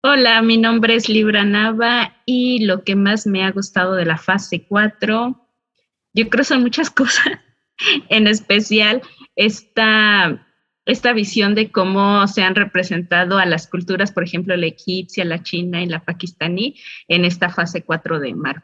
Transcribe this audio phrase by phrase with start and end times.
[0.00, 4.16] Hola, mi nombre es Libra Nava y lo que más me ha gustado de la
[4.16, 5.48] fase 4,
[6.14, 7.26] yo creo son muchas cosas,
[8.08, 9.02] en especial
[9.34, 10.46] esta,
[10.86, 15.42] esta visión de cómo se han representado a las culturas, por ejemplo, la egipcia, la
[15.42, 16.76] china y la pakistaní
[17.08, 18.62] en esta fase 4 de Marvel.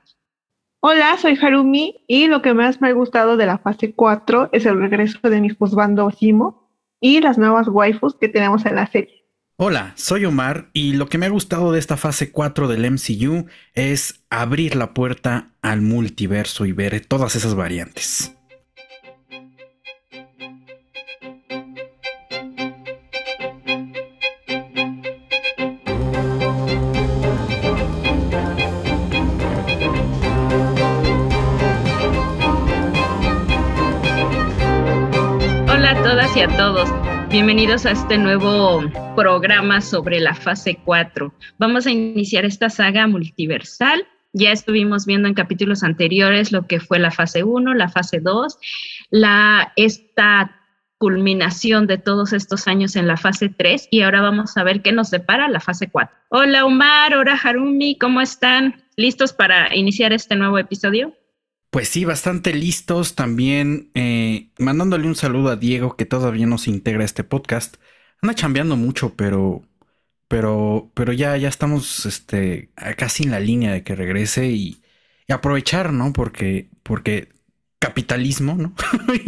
[0.78, 4.66] Hola, soy Harumi y lo que más me ha gustado de la fase 4 es
[4.66, 6.70] el regreso de mi juzgando Simo
[7.00, 9.23] y las nuevas waifus que tenemos en la serie.
[9.56, 13.46] Hola, soy Omar y lo que me ha gustado de esta fase 4 del MCU
[13.74, 18.34] es abrir la puerta al multiverso y ver todas esas variantes.
[35.68, 37.03] Hola a todas y a todos.
[37.34, 38.80] Bienvenidos a este nuevo
[39.16, 41.34] programa sobre la fase 4.
[41.58, 44.06] Vamos a iniciar esta saga multiversal.
[44.32, 48.56] Ya estuvimos viendo en capítulos anteriores lo que fue la fase 1, la fase 2,
[49.10, 50.60] la, esta
[50.98, 54.92] culminación de todos estos años en la fase 3 y ahora vamos a ver qué
[54.92, 56.16] nos depara la fase 4.
[56.28, 58.84] Hola Omar, hola Harumi, ¿cómo están?
[58.94, 61.12] ¿Listos para iniciar este nuevo episodio?
[61.74, 63.90] Pues sí, bastante listos también.
[63.94, 67.78] Eh, mandándole un saludo a Diego que todavía no se integra a este podcast.
[68.22, 69.60] Anda chambeando mucho, pero.
[70.28, 70.92] Pero.
[70.94, 74.84] Pero ya, ya estamos este, casi en la línea de que regrese y,
[75.28, 76.12] aprovechar, ¿no?
[76.12, 76.68] Porque.
[76.84, 77.30] Porque
[77.80, 78.72] capitalismo, ¿no?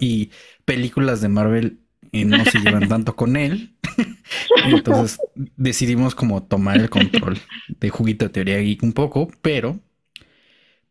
[0.00, 0.30] y,
[0.64, 1.80] películas de Marvel
[2.12, 3.76] eh, no se llevan tanto con él.
[4.64, 5.18] Entonces
[5.58, 9.80] decidimos como tomar el control de Juguito Teoría Geek un poco, pero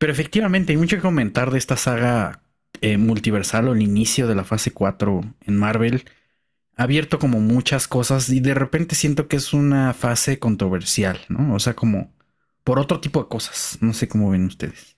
[0.03, 2.41] pero efectivamente hay mucho que comentar de esta saga
[2.81, 6.03] eh, multiversal o el inicio de la fase 4 en Marvel.
[6.75, 11.55] Ha abierto como muchas cosas y de repente siento que es una fase controversial, ¿no?
[11.55, 12.11] O sea, como
[12.65, 13.77] por otro tipo de cosas.
[13.79, 14.97] No sé cómo ven ustedes.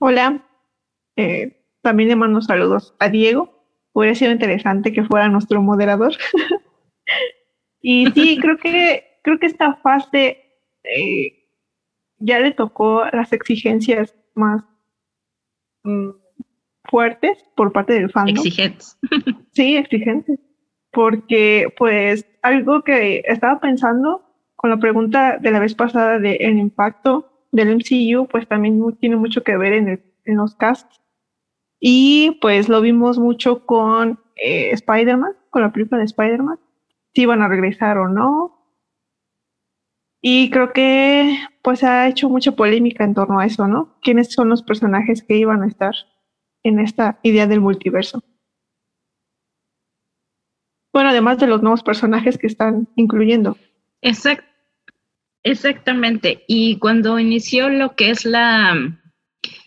[0.00, 0.46] Hola.
[1.16, 3.66] Eh, también le mando saludos a Diego.
[3.94, 6.12] Hubiera sido interesante que fuera nuestro moderador.
[7.80, 11.48] y sí, creo que, creo que esta fase eh,
[12.18, 14.62] ya le tocó las exigencias más
[15.82, 16.10] mm,
[16.84, 18.36] fuertes por parte del fandom.
[18.36, 18.98] Exigentes.
[19.52, 20.38] sí, exigentes.
[20.92, 24.22] Porque, pues, algo que estaba pensando
[24.54, 29.16] con la pregunta de la vez pasada del el impacto del MCU, pues también tiene
[29.16, 31.00] mucho que ver en, en los casts.
[31.78, 36.58] Y pues lo vimos mucho con eh, Spider-Man, con la película de Spider-Man,
[37.14, 38.56] si iban a regresar o no,
[40.28, 43.98] y creo que pues ha hecho mucha polémica en torno a eso, ¿no?
[44.00, 45.96] ¿Quiénes son los personajes que iban a estar
[46.62, 48.22] en esta idea del multiverso?
[50.92, 53.56] Bueno, además de los nuevos personajes que están incluyendo.
[54.00, 54.44] Exact
[55.42, 56.44] exactamente.
[56.46, 58.76] Y cuando inició lo que es la,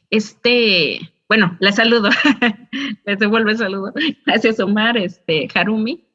[0.09, 2.11] este, bueno, la saludo,
[3.05, 3.91] les devuelvo el saludo.
[4.25, 6.08] Gracias, Omar, este, Harumi.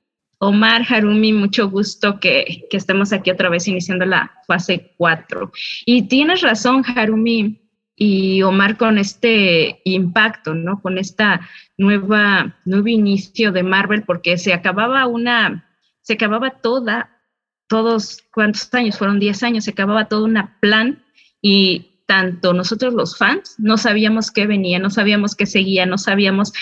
[0.45, 5.51] Omar Harumi, mucho gusto que, estemos aquí otra vez iniciando la fase 4.
[5.87, 7.63] Y tienes razón, Harumi
[7.97, 10.83] y Omar, con este impacto, ¿no?
[10.83, 11.41] Con esta
[11.79, 15.67] nueva, nuevo inicio de Marvel, porque se acababa una,
[16.03, 17.23] se acababa toda,
[17.67, 18.99] todos, ¿cuántos años?
[18.99, 21.03] Fueron 10 años, se acababa todo una plan
[21.41, 26.53] y tanto nosotros los fans no sabíamos qué venía, no sabíamos qué seguía, no sabíamos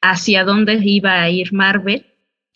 [0.00, 2.07] hacia dónde iba a ir Marvel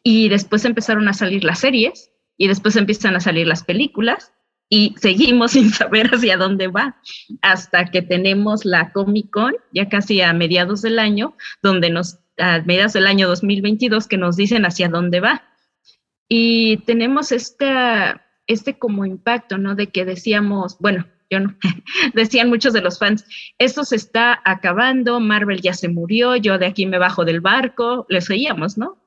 [0.03, 4.33] y después empezaron a salir las series y después empiezan a salir las películas
[4.69, 6.97] y seguimos sin saber hacia dónde va
[7.43, 12.61] hasta que tenemos la Comic Con ya casi a mediados del año, donde nos, a
[12.61, 15.43] mediados del año 2022, que nos dicen hacia dónde va.
[16.27, 17.71] Y tenemos este,
[18.47, 19.75] este como impacto, ¿no?
[19.75, 21.55] De que decíamos, bueno, yo no,
[22.15, 23.27] decían muchos de los fans,
[23.59, 28.07] esto se está acabando, Marvel ya se murió, yo de aquí me bajo del barco,
[28.09, 29.02] les oíamos, ¿no?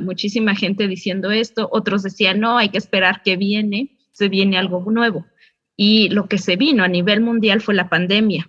[0.00, 4.84] Muchísima gente diciendo esto, otros decían, no, hay que esperar que viene, se viene algo
[4.90, 5.26] nuevo.
[5.76, 8.48] Y lo que se vino a nivel mundial fue la pandemia.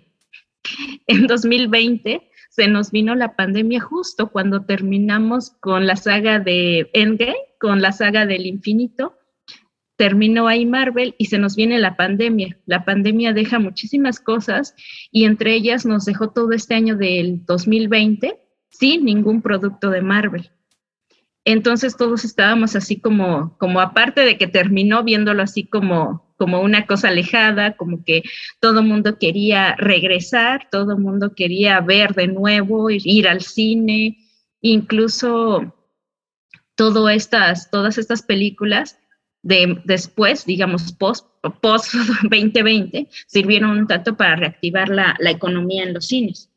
[1.06, 7.36] En 2020 se nos vino la pandemia justo cuando terminamos con la saga de Endgame,
[7.60, 9.16] con la saga del infinito.
[9.96, 12.58] Terminó ahí Marvel y se nos viene la pandemia.
[12.66, 14.74] La pandemia deja muchísimas cosas
[15.10, 18.38] y entre ellas nos dejó todo este año del 2020
[18.70, 20.50] sin ningún producto de Marvel.
[21.44, 26.86] Entonces todos estábamos así como, como aparte de que terminó viéndolo así como, como una
[26.86, 28.22] cosa alejada, como que
[28.60, 34.18] todo mundo quería regresar, todo mundo quería ver de nuevo, ir al cine,
[34.60, 35.74] incluso
[36.74, 38.98] todas estas películas
[39.42, 41.26] de, después, digamos, post,
[41.60, 46.50] post 2020, sirvieron un tanto para reactivar la, la economía en los cines.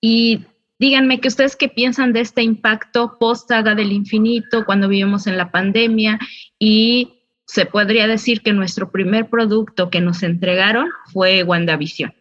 [0.00, 0.44] Y
[0.80, 5.36] díganme que ustedes qué piensan de este impacto post saga del infinito cuando vivimos en
[5.36, 6.18] la pandemia
[6.58, 12.14] y se podría decir que nuestro primer producto que nos entregaron fue WandaVision.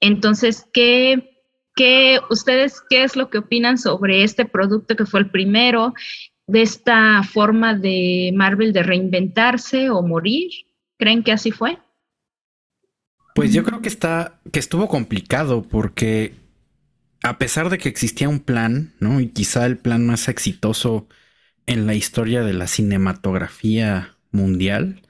[0.00, 1.40] Entonces, ¿qué,
[1.74, 5.94] qué, ustedes qué es lo que opinan sobre este producto que fue el primero,
[6.46, 10.50] de esta forma de Marvel de reinventarse o morir?
[10.98, 11.78] ¿Creen que así fue?
[13.34, 16.45] Pues yo creo que está, que estuvo complicado porque
[17.26, 19.20] a pesar de que existía un plan, ¿no?
[19.20, 21.08] Y quizá el plan más exitoso
[21.66, 25.02] en la historia de la cinematografía mundial,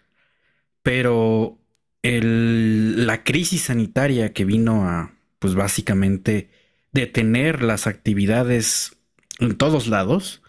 [0.83, 1.59] pero
[2.03, 6.51] la crisis sanitaria que vino a, pues básicamente,
[6.93, 8.97] detener las actividades
[9.39, 10.41] en todos lados,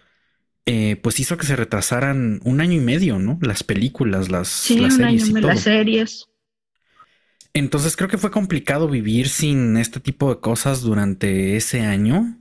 [0.66, 3.40] eh, pues hizo que se retrasaran un año y medio, ¿no?
[3.42, 5.32] Las películas, las, series.
[5.32, 6.28] Las series.
[7.54, 12.38] Entonces creo que fue complicado vivir sin este tipo de cosas durante ese año.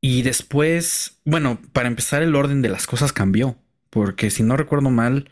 [0.00, 3.56] Y después, bueno, para empezar el orden de las cosas cambió,
[3.90, 5.30] porque si no recuerdo mal,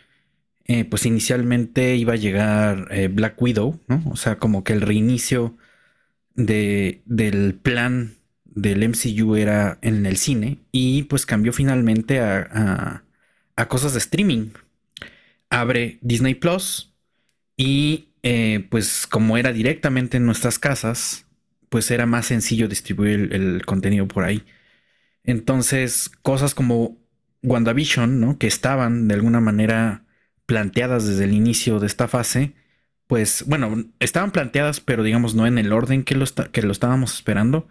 [0.67, 4.03] eh, pues inicialmente iba a llegar eh, Black Widow, ¿no?
[4.11, 5.57] O sea, como que el reinicio
[6.35, 13.03] de, del plan del MCU era en el cine y pues cambió finalmente a,
[13.69, 14.51] cosas de streaming.
[15.51, 16.93] Abre Disney Plus
[17.57, 21.27] y eh, pues como era directamente en nuestras casas,
[21.69, 24.45] pues era más sencillo distribuir el, contenido por ahí.
[25.25, 26.99] Entonces, cosas como
[27.43, 28.39] WandaVision, ¿no?
[28.39, 30.05] Que estaban de alguna manera
[30.47, 32.55] planteadas desde el inicio de esta fase,
[33.07, 37.15] pues bueno, estaban planteadas, pero digamos no en el orden que lo, que lo estábamos
[37.15, 37.69] esperando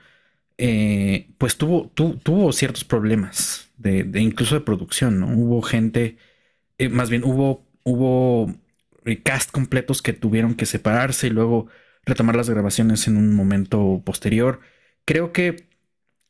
[0.58, 5.28] eh, pues tuvo, tuvo ciertos problemas de, incluso de producción, ¿no?
[5.36, 6.18] Hubo gente,
[6.78, 8.54] eh, más bien hubo, hubo
[9.06, 11.68] eh, cast completos que tuvieron que separarse y luego
[12.06, 14.60] retomar las grabaciones en un momento posterior.
[15.06, 15.68] Creo que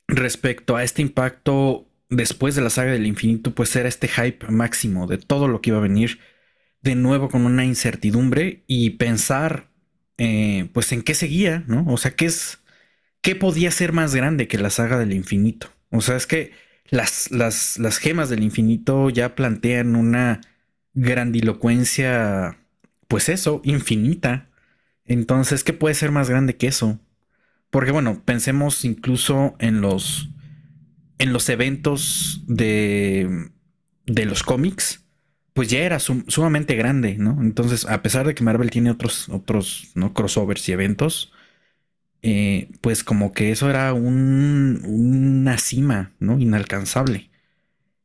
[0.08, 5.08] respecto a este impacto después de la saga del infinito, pues era este hype máximo
[5.08, 6.20] de todo lo que iba a venir
[6.82, 9.70] de nuevo con una incertidumbre y pensar
[10.74, 11.86] pues en qué seguía, ¿no?
[11.88, 12.64] O sea, qué es
[13.24, 15.72] ¿qué podía ser más grande que la saga del infinito?
[15.90, 16.52] O sea, es que
[16.90, 20.42] las, las, las gemas del infinito ya plantean una
[20.94, 22.60] grandilocuencia,
[23.14, 24.50] pues eso, infinita.
[25.06, 27.00] Entonces, ¿qué puede ser más grande que eso?
[27.70, 30.32] Porque bueno, pensemos incluso en los
[31.20, 33.52] en los eventos de
[34.08, 35.06] de los cómics,
[35.54, 37.40] pues ya era sumamente grande, ¿no?
[37.40, 40.16] Entonces, a pesar de que Marvel tiene otros otros ¿no?
[40.16, 41.32] crossovers y eventos,
[42.24, 46.40] eh, pues como que eso era un, una cima, ¿no?
[46.40, 47.30] Inalcanzable.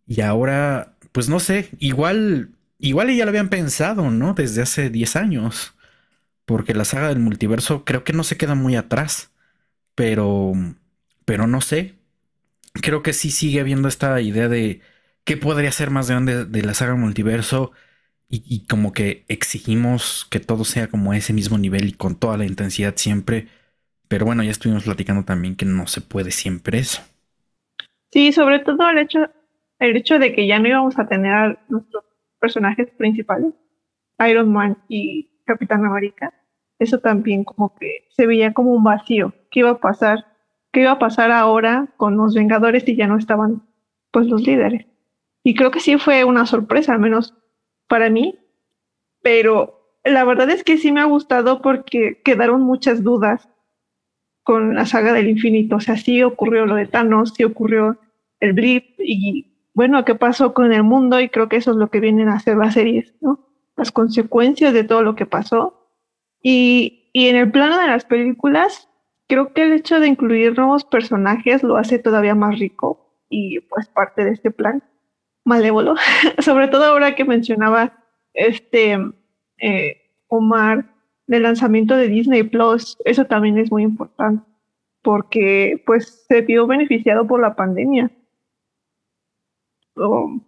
[0.06, 4.34] Y ahora, pues no sé, igual, igual ya lo habían pensado, ¿no?
[4.34, 5.75] Desde hace 10 años.
[6.44, 9.32] Porque la saga del multiverso creo que no se queda muy atrás.
[9.94, 10.52] Pero,
[11.25, 11.94] pero no sé.
[12.75, 14.80] Creo que sí sigue habiendo esta idea de
[15.25, 17.72] qué podría ser más grande de la saga multiverso.
[18.30, 22.44] Y, como que exigimos que todo sea como ese mismo nivel y con toda la
[22.44, 23.48] intensidad siempre
[24.08, 27.02] pero bueno, ya estuvimos platicando también que no se puede siempre eso.
[28.10, 29.19] Sí, sobre todo el hecho,
[29.78, 32.04] el hecho de que ya no íbamos a tener a nuestros
[32.38, 33.55] personajes principales,
[34.29, 36.32] Iron Man y Capitán América.
[36.79, 39.32] Eso también como que se veía como un vacío.
[39.51, 40.27] ¿Qué iba a pasar?
[40.72, 43.62] ¿Qué iba a pasar ahora con los Vengadores si ya no estaban
[44.10, 44.86] pues los líderes?
[45.43, 47.34] Y creo que sí fue una sorpresa, al menos
[47.89, 48.39] para mí.
[49.22, 53.48] Pero la verdad es que sí me ha gustado porque quedaron muchas dudas
[54.43, 55.77] con la saga del infinito.
[55.77, 57.98] O sea, sí ocurrió lo de Thanos, sí ocurrió
[58.41, 59.47] el blip y
[59.79, 61.20] bueno, ¿qué pasó con el mundo?
[61.20, 63.47] Y creo que eso es lo que vienen a hacer las series, ¿no?
[63.77, 65.87] Las consecuencias de todo lo que pasó.
[66.43, 68.89] Y, y en el plano de las películas,
[69.29, 73.87] creo que el hecho de incluir nuevos personajes lo hace todavía más rico y pues
[73.87, 74.82] parte de este plan
[75.44, 75.94] malévolo.
[76.41, 78.03] Sobre todo ahora que mencionaba
[78.35, 78.99] este
[79.58, 80.87] eh, Omar
[81.29, 84.43] del lanzamiento de Disney Plus, eso también es muy importante,
[85.03, 88.11] porque pues se vio beneficiado por la pandemia.
[89.98, 90.40] Lo,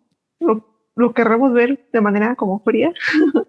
[0.96, 1.12] lo,
[1.52, 2.92] ver de manera como fría.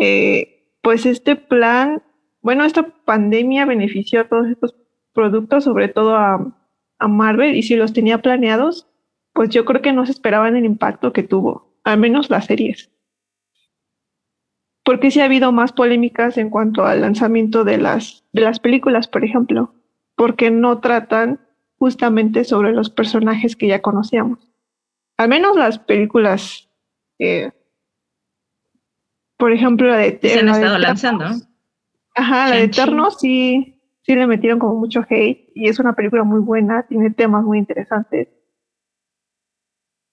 [0.00, 2.02] Eh, pues este plan,
[2.40, 4.74] bueno, esta pandemia benefició a todos estos
[5.12, 6.56] productos, sobre todo a,
[6.98, 8.88] a Marvel, y si los tenía planeados,
[9.34, 12.90] pues yo creo que no se esperaban el impacto que tuvo, al menos las series
[14.84, 19.08] porque sí ha habido más polémicas en cuanto al lanzamiento de las, de las películas,
[19.08, 19.74] por ejemplo,
[20.16, 21.40] porque no tratan
[21.78, 24.51] justamente sobre los personajes que ya conocíamos.
[25.22, 26.68] Al menos las películas
[27.18, 27.50] eh,
[29.38, 30.80] Por ejemplo, la de Se han la de estado Eternos.
[31.02, 31.46] lanzando.
[32.14, 32.64] Ajá, la de.
[32.64, 37.10] Eternos sí, sí le metieron como mucho hate y es una película muy buena, tiene
[37.10, 38.28] temas muy interesantes.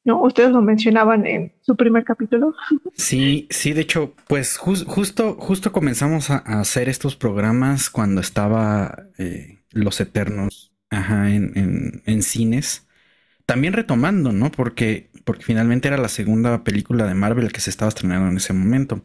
[0.06, 0.22] ¿No?
[0.24, 2.54] Ustedes lo mencionaban en su primer capítulo.
[2.96, 8.20] Sí, sí, de hecho, pues jus- justo, justo comenzamos a, a hacer estos programas cuando
[8.22, 12.88] estaba eh, Los Eternos ajá, en, en- en cines.
[13.50, 14.52] También retomando, ¿no?
[14.52, 18.54] Porque, porque finalmente era la segunda película de Marvel que se estaba estrenando en ese
[18.54, 19.04] momento.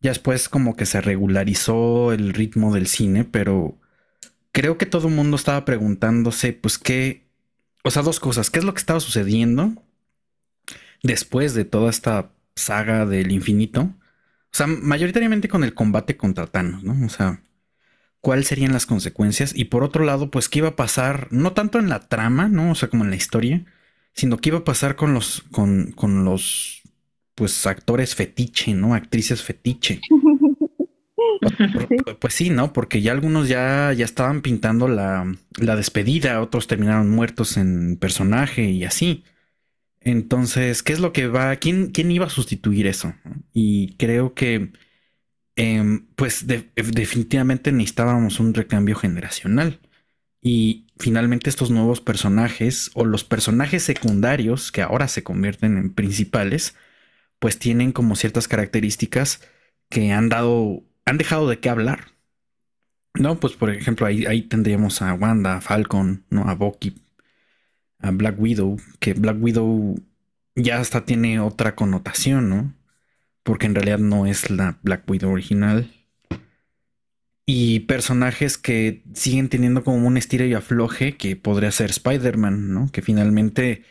[0.00, 3.78] Ya después como que se regularizó el ritmo del cine, pero
[4.50, 7.28] creo que todo el mundo estaba preguntándose, pues qué,
[7.84, 9.80] o sea, dos cosas, ¿qué es lo que estaba sucediendo
[11.04, 13.82] después de toda esta saga del infinito?
[13.82, 17.06] O sea, mayoritariamente con el combate contra Thanos, ¿no?
[17.06, 17.40] O sea,
[18.20, 19.52] ¿cuáles serían las consecuencias?
[19.54, 21.28] Y por otro lado, pues, ¿qué iba a pasar?
[21.30, 22.72] No tanto en la trama, ¿no?
[22.72, 23.64] O sea, como en la historia,
[24.14, 26.82] sino qué iba a pasar con los, con, con los,
[27.34, 28.94] pues, actores fetiche, ¿no?
[28.94, 30.06] Actrices fetiche.
[31.78, 31.86] Sí.
[31.86, 32.72] Pu- Pues sí, ¿no?
[32.72, 38.64] Porque ya algunos ya, ya estaban pintando la, la despedida, otros terminaron muertos en personaje
[38.70, 39.24] y así.
[40.00, 41.56] Entonces, ¿qué es lo que va?
[41.56, 43.14] ¿Quién, quién iba a sustituir eso?
[43.52, 44.72] Y creo que,
[45.56, 49.80] em, pues, de- definitivamente necesitábamos un recambio generacional.
[50.42, 56.76] Y finalmente estos nuevos personajes o los personajes secundarios que ahora se convierten en principales,
[57.40, 59.42] pues tienen como ciertas características
[59.90, 62.12] que han dado, han dejado de qué hablar.
[63.18, 66.48] No, pues por ejemplo, ahí, ahí tendríamos a Wanda, a Falcon, ¿no?
[66.48, 66.94] A Bucky,
[68.00, 69.96] a Black Widow, que Black Widow
[70.56, 72.75] ya hasta tiene otra connotación, ¿no?
[73.46, 75.88] Porque en realidad no es la Black Widow original.
[77.46, 82.90] Y personajes que siguen teniendo como un estilo y afloje que podría ser Spider-Man, ¿no?
[82.90, 83.84] Que finalmente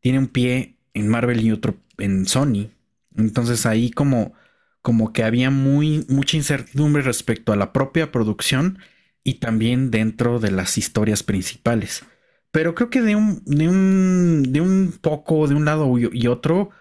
[0.00, 2.68] tiene un pie en Marvel y otro en Sony.
[3.16, 4.34] Entonces ahí como,
[4.82, 8.78] como que había muy, mucha incertidumbre respecto a la propia producción
[9.24, 12.04] y también dentro de las historias principales.
[12.50, 16.26] Pero creo que de un, de un, de un poco, de un lado y y
[16.26, 16.72] otro,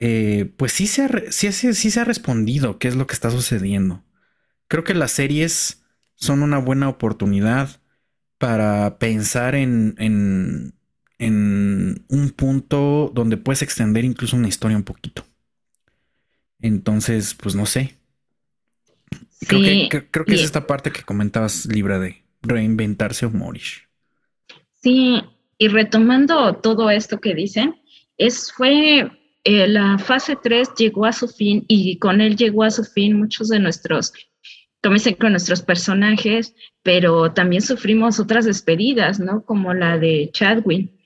[0.00, 3.14] eh, pues sí se, ha, sí, se- sí se ha respondido qué es lo que
[3.14, 4.04] está sucediendo.
[4.68, 5.84] Creo que las series
[6.16, 7.80] son una buena oportunidad
[8.38, 10.74] para pensar en, en,
[11.18, 15.24] en un punto donde puedes extender incluso una historia un poquito.
[16.62, 17.98] Entonces, pues no sé.
[19.46, 23.30] Creo Sí, que, cre- creo que es esta parte que comentabas, Libra, de reinventarse o
[23.30, 23.64] morir.
[24.74, 25.20] Sí,
[25.58, 27.80] y retomando todo esto que dicen,
[28.16, 29.10] es fue
[29.44, 33.18] eh, la fase 3 llegó a su fin y con él llegó a su fin
[33.18, 34.12] muchos de nuestros,
[34.82, 39.44] dicen, con nuestros personajes, pero también sufrimos otras despedidas, ¿no?
[39.44, 40.96] Como la de Chadwin,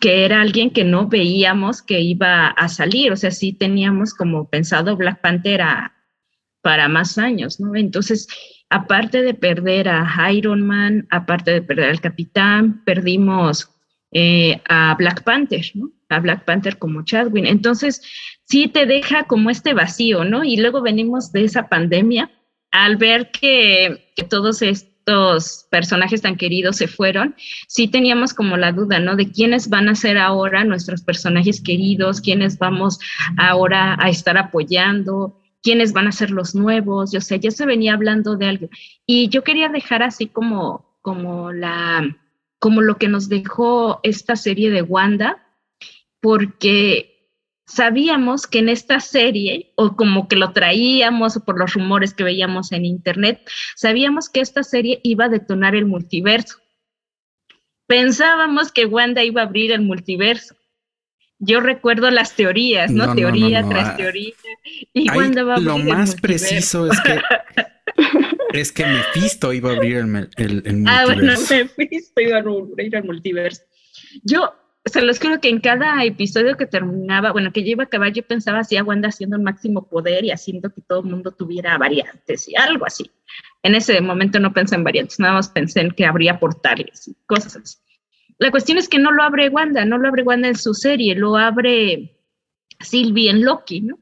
[0.00, 4.48] que era alguien que no veíamos que iba a salir, o sea, sí teníamos como
[4.48, 5.62] pensado Black Panther
[6.62, 7.76] para más años, ¿no?
[7.76, 8.26] Entonces,
[8.70, 13.70] aparte de perder a Iron Man, aparte de perder al Capitán, perdimos
[14.12, 15.90] eh, a Black Panther, ¿no?
[16.08, 17.46] A Black Panther como Chadwin.
[17.46, 18.02] Entonces,
[18.44, 20.44] sí te deja como este vacío, ¿no?
[20.44, 22.30] Y luego venimos de esa pandemia
[22.72, 27.34] al ver que, que todos estos personajes tan queridos se fueron,
[27.66, 29.16] sí teníamos como la duda, ¿no?
[29.16, 32.98] De quiénes van a ser ahora nuestros personajes queridos, quiénes vamos
[33.36, 37.94] ahora a estar apoyando, quiénes van a ser los nuevos, yo sé, ya se venía
[37.94, 38.68] hablando de algo.
[39.06, 42.16] Y yo quería dejar así como, como la,
[42.60, 45.44] como lo que nos dejó esta serie de Wanda,
[46.20, 47.10] porque
[47.66, 52.70] sabíamos que en esta serie, o como que lo traíamos por los rumores que veíamos
[52.72, 53.40] en internet,
[53.76, 56.58] sabíamos que esta serie iba a detonar el multiverso.
[57.86, 60.54] Pensábamos que Wanda iba a abrir el multiverso.
[61.38, 63.14] Yo recuerdo las teorías, ¿no?
[63.14, 64.34] Teoría no, no, tras ah, teoría.
[64.92, 67.20] Y Ahí Wanda va a lo abrir el más preciso es que
[68.52, 71.74] es que Mephisto iba a abrir el, el, el Ah, bueno, multiverso.
[71.76, 73.62] Mephisto iba a abrir el multiverso.
[74.22, 74.52] Yo
[74.84, 78.12] se los creo que en cada episodio que terminaba, bueno, que yo iba a acabar,
[78.12, 81.32] yo pensaba así a Wanda haciendo el máximo poder y haciendo que todo el mundo
[81.32, 83.10] tuviera variantes y algo así.
[83.62, 87.14] En ese momento no pensé en variantes, nada más pensé en que habría portales y
[87.26, 87.82] cosas.
[88.38, 91.14] La cuestión es que no lo abre Wanda, no lo abre Wanda en su serie,
[91.14, 92.18] lo abre
[92.80, 93.98] Sylvie en Loki, ¿no?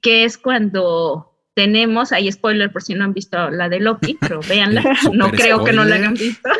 [0.00, 1.29] Que es cuando
[1.60, 5.62] tenemos, hay spoiler por si no han visto la de Loki, pero véanla, no creo
[5.62, 6.48] que no la hayan visto.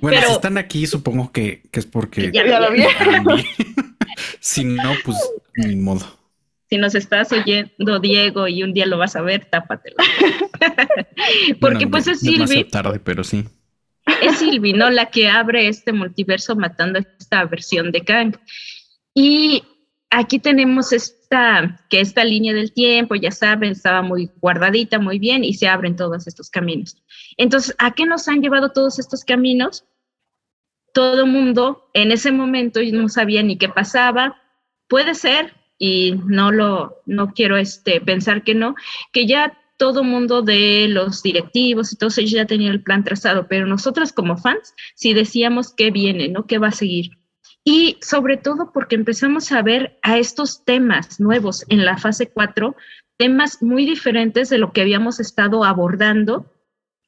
[0.00, 2.78] Bueno, pero- si están aquí, supongo que, que es porque Ya Ya lo vi.
[2.78, 3.46] Bien.
[4.40, 5.16] si no, pues
[5.56, 6.04] ni modo.
[6.68, 9.96] Si nos estás oyendo, Diego, y un día lo vas a ver, tápatelo.
[11.60, 13.44] Porque Bueno, pues es Sylvie, tarde, pero sí.
[14.20, 14.90] es Sylvie, ¿no?
[14.90, 18.36] La que abre este multiverso matando esta versión de Kang.
[19.14, 19.62] Y
[20.10, 25.44] aquí tenemos esta, que esta línea del tiempo, ya saben, estaba muy guardadita, muy bien,
[25.44, 26.96] y se abren todos estos caminos.
[27.36, 29.84] Entonces, ¿a qué nos han llevado todos estos caminos?
[30.92, 34.40] Todo mundo en ese momento no sabía ni qué pasaba.
[34.88, 38.74] Puede ser, y no lo, no quiero este, pensar que no,
[39.12, 43.46] que ya todo mundo de los directivos y todos ellos ya tenían el plan trazado,
[43.46, 46.46] pero nosotros como fans sí decíamos qué viene, ¿no?
[46.46, 47.10] ¿Qué va a seguir?
[47.68, 52.76] Y sobre todo porque empezamos a ver a estos temas nuevos en la fase 4,
[53.16, 56.46] temas muy diferentes de lo que habíamos estado abordando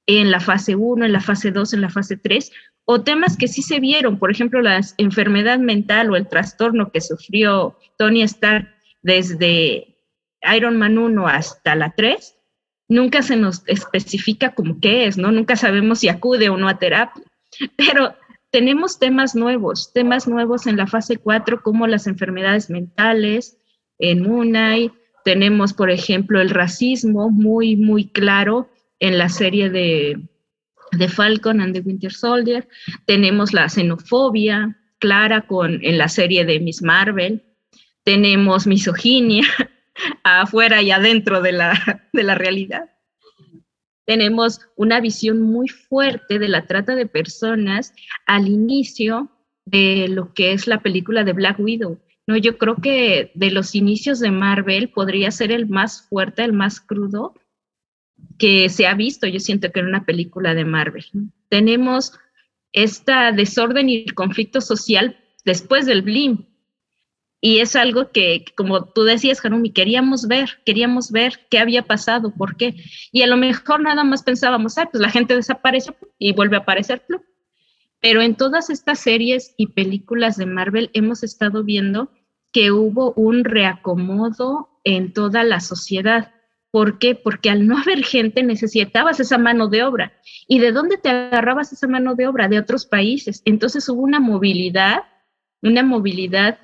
[0.08, 2.50] en la fase 1, en la fase 2, en la fase 3,
[2.86, 7.02] o temas que sí se vieron, por ejemplo, la enfermedad mental o el trastorno que
[7.02, 8.68] sufrió Tony Stark
[9.02, 9.96] desde
[10.56, 12.34] Iron Man 1 hasta la 3,
[12.88, 15.30] nunca se nos especifica como qué es, ¿no?
[15.30, 17.22] Nunca sabemos si acude o no a terapia.
[17.76, 18.16] Pero
[18.50, 23.58] tenemos temas nuevos, temas nuevos en la fase 4 como las enfermedades mentales,
[23.98, 24.92] en Munay,
[25.24, 30.20] tenemos por ejemplo el racismo muy, muy claro en la serie de,
[30.92, 32.68] de Falcon and the Winter Soldier,
[33.06, 37.44] tenemos la xenofobia clara con, en la serie de Miss Marvel,
[38.04, 39.44] tenemos misoginia
[40.22, 42.88] afuera y adentro de la, de la realidad
[44.08, 47.92] tenemos una visión muy fuerte de la trata de personas
[48.24, 49.30] al inicio
[49.66, 52.00] de lo que es la película de Black Widow.
[52.26, 56.54] No, yo creo que de los inicios de Marvel podría ser el más fuerte, el
[56.54, 57.34] más crudo
[58.38, 61.04] que se ha visto, yo siento que en una película de Marvel.
[61.50, 62.14] Tenemos
[62.72, 66.46] esta desorden y conflicto social después del Blim,
[67.40, 72.34] y es algo que, como tú decías, Harumi, queríamos ver, queríamos ver qué había pasado,
[72.34, 72.74] por qué.
[73.12, 76.60] Y a lo mejor nada más pensábamos, ah, pues la gente desaparece y vuelve a
[76.60, 77.04] aparecer.
[78.00, 82.10] Pero en todas estas series y películas de Marvel hemos estado viendo
[82.52, 86.32] que hubo un reacomodo en toda la sociedad.
[86.72, 87.14] ¿Por qué?
[87.14, 90.12] Porque al no haber gente necesitabas esa mano de obra.
[90.48, 92.48] ¿Y de dónde te agarrabas esa mano de obra?
[92.48, 93.42] De otros países.
[93.44, 95.02] Entonces hubo una movilidad,
[95.62, 96.58] una movilidad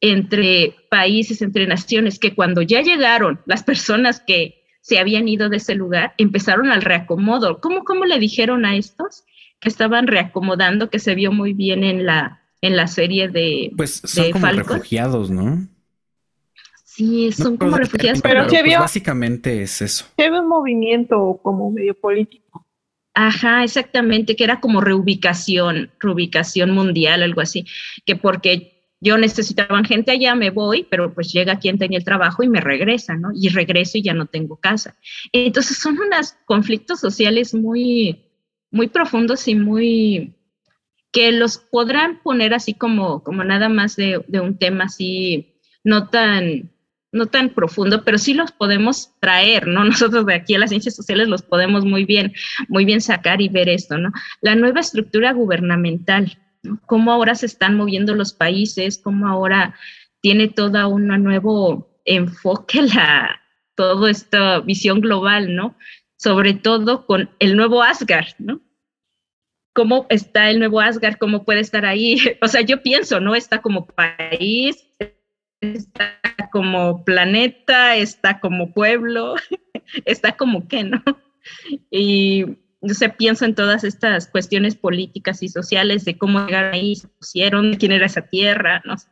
[0.00, 5.58] entre países, entre naciones, que cuando ya llegaron las personas que se habían ido de
[5.58, 7.60] ese lugar, empezaron al reacomodo.
[7.60, 9.24] ¿Cómo, cómo le dijeron a estos
[9.60, 14.00] que estaban reacomodando, que se vio muy bien en la, en la serie de Pues
[14.04, 15.66] son como refugiados, ¿no?
[16.84, 18.22] Sí, son como refugiados.
[18.22, 20.06] Pero, pues básicamente es eso.
[20.16, 22.66] Se ve un movimiento como medio político.
[23.14, 27.66] Ajá, exactamente, que era como reubicación, reubicación mundial, algo así,
[28.06, 32.42] que porque yo necesitaban gente allá, me voy, pero pues llega quien tenía el trabajo
[32.42, 33.30] y me regresa, ¿no?
[33.34, 34.96] Y regreso y ya no tengo casa.
[35.32, 38.24] Entonces son unos conflictos sociales muy,
[38.70, 40.34] muy profundos y muy
[41.12, 46.08] que los podrán poner así como, como nada más de, de un tema así, no
[46.08, 46.70] tan,
[47.12, 49.84] no tan profundo, pero sí los podemos traer, ¿no?
[49.84, 52.32] Nosotros de aquí a las ciencias sociales los podemos muy bien,
[52.68, 54.12] muy bien sacar y ver esto, ¿no?
[54.40, 56.38] La nueva estructura gubernamental,
[56.86, 59.74] cómo ahora se están moviendo los países, cómo ahora
[60.20, 63.40] tiene toda un nuevo enfoque la,
[63.74, 65.76] toda esta visión global, ¿no?
[66.16, 68.60] Sobre todo con el nuevo Asgard, ¿no?
[69.74, 71.16] ¿Cómo está el nuevo Asgard?
[71.18, 72.16] ¿Cómo puede estar ahí?
[72.42, 73.34] O sea, yo pienso, ¿no?
[73.34, 74.84] Está como país,
[75.60, 79.36] está como planeta, está como pueblo,
[80.04, 81.02] está como qué, ¿no?
[81.90, 82.44] Y
[82.80, 87.08] no sé, pienso en todas estas cuestiones políticas y sociales de cómo llegaron ahí, se
[87.08, 89.08] pusieron, quién era esa tierra, no sé.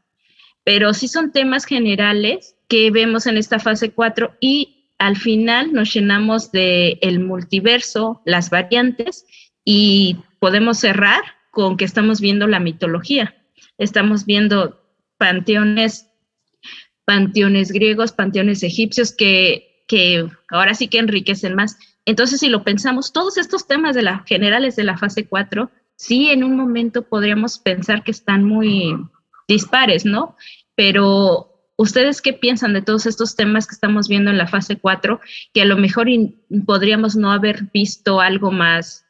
[0.64, 5.92] Pero sí son temas generales que vemos en esta fase 4 y al final nos
[5.92, 9.26] llenamos de el multiverso, las variantes
[9.64, 13.34] y podemos cerrar con que estamos viendo la mitología.
[13.78, 14.80] Estamos viendo
[15.18, 16.08] panteones,
[17.04, 23.12] panteones griegos, panteones egipcios que, que ahora sí que enriquecen más entonces, si lo pensamos,
[23.12, 27.58] todos estos temas de la, generales de la fase 4, sí en un momento podríamos
[27.58, 28.96] pensar que están muy
[29.48, 30.36] dispares, ¿no?
[30.76, 35.20] Pero ¿ustedes qué piensan de todos estos temas que estamos viendo en la fase 4,
[35.52, 36.06] que a lo mejor
[36.64, 39.04] podríamos no haber visto algo más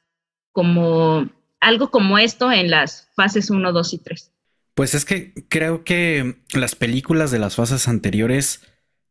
[0.52, 1.28] como
[1.61, 4.32] algo como esto en las fases 1, 2 y 3?
[4.74, 8.62] Pues es que creo que las películas de las fases anteriores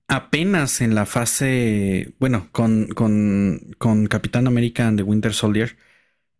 [0.07, 5.77] apenas en la fase, bueno, con, con, Capitán América and the Winter Soldier,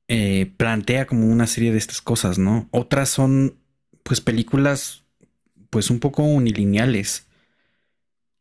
[0.08, 2.68] eh, plantea como una serie de estas cosas, ¿no?
[2.72, 3.58] Otras son,
[4.04, 5.06] pues, películas,
[5.70, 7.28] pues, un poco unilineales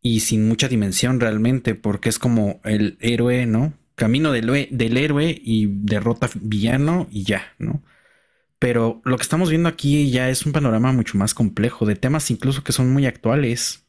[0.03, 3.75] y sin mucha dimensión realmente, porque es como el héroe, ¿no?
[3.95, 7.83] Camino del, del héroe y derrota villano y ya, ¿no?
[8.59, 12.31] Pero lo que estamos viendo aquí ya es un panorama mucho más complejo, de temas
[12.31, 13.84] incluso que son muy actuales,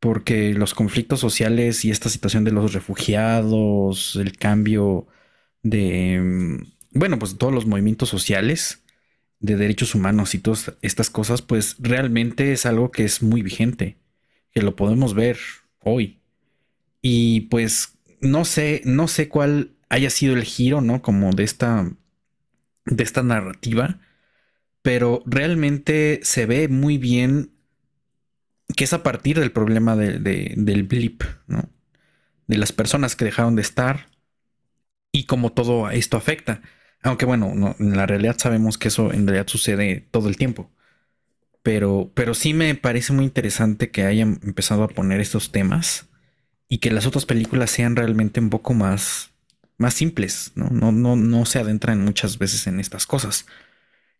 [0.00, 5.06] porque los conflictos sociales y esta situación de los refugiados, el cambio
[5.62, 8.82] de, mm, bueno, pues todos los movimientos sociales
[9.40, 13.98] de derechos humanos y todas estas cosas, pues realmente es algo que es muy vigente,
[14.52, 15.38] que lo podemos ver
[15.80, 16.20] hoy.
[17.02, 21.02] Y pues no sé, no sé cuál haya sido el giro, ¿no?
[21.02, 21.90] Como de esta,
[22.86, 24.00] de esta narrativa,
[24.82, 27.52] pero realmente se ve muy bien
[28.76, 31.68] que es a partir del problema del blip, ¿no?
[32.46, 34.08] De las personas que dejaron de estar
[35.12, 36.62] y cómo todo esto afecta.
[37.02, 40.70] Aunque bueno, no, en la realidad sabemos que eso en realidad sucede todo el tiempo.
[41.62, 46.08] Pero, pero sí me parece muy interesante que hayan empezado a poner estos temas
[46.68, 49.32] y que las otras películas sean realmente un poco más,
[49.76, 50.68] más simples, ¿no?
[50.70, 53.46] No, no, no se adentran muchas veces en estas cosas.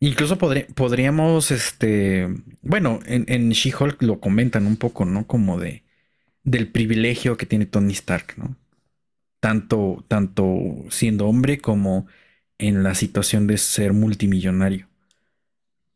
[0.01, 2.27] Incluso podríamos, este,
[2.63, 5.27] bueno, en, en She-Hulk lo comentan un poco, ¿no?
[5.27, 5.85] Como de,
[6.43, 8.57] del privilegio que tiene Tony Stark, ¿no?
[9.41, 10.59] Tanto, tanto
[10.89, 12.07] siendo hombre como
[12.59, 14.89] en la situación de ser multimillonario.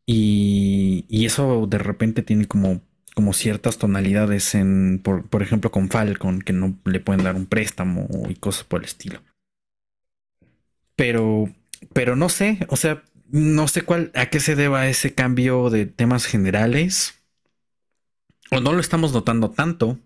[0.05, 2.81] Y, y eso de repente tiene como,
[3.15, 7.47] como ciertas tonalidades en, por, por, ejemplo, con Falcon, que no le pueden dar un
[7.47, 9.21] préstamo y cosas por el estilo.
[10.95, 11.49] Pero,
[11.93, 15.85] pero no sé, o sea, no sé cuál, a qué se deba ese cambio de
[15.85, 17.15] temas generales.
[18.51, 19.99] O no lo estamos notando tanto.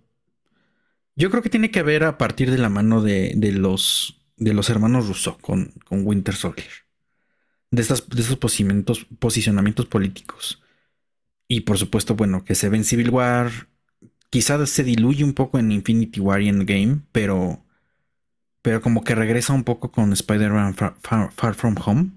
[1.16, 4.54] Yo creo que tiene que ver a partir de la mano de, de los, de
[4.54, 6.70] los hermanos Rousseau con, con Winter Soldier.
[7.72, 10.64] De, estas, de esos posicionamientos, políticos.
[11.48, 13.52] Y por supuesto, bueno, que se ve en Civil War.
[14.30, 17.66] Quizás se diluye un poco en Infinity War y Endgame, pero,
[18.62, 22.12] pero como que regresa un poco con Spider-Man Far From Home.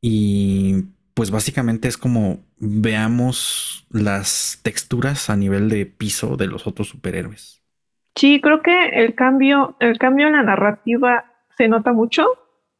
[0.00, 0.84] Y
[1.14, 7.62] pues básicamente es como veamos las texturas a nivel de piso de los otros superhéroes.
[8.16, 11.24] Sí, creo que el cambio, el cambio en la narrativa
[11.56, 12.26] se nota mucho,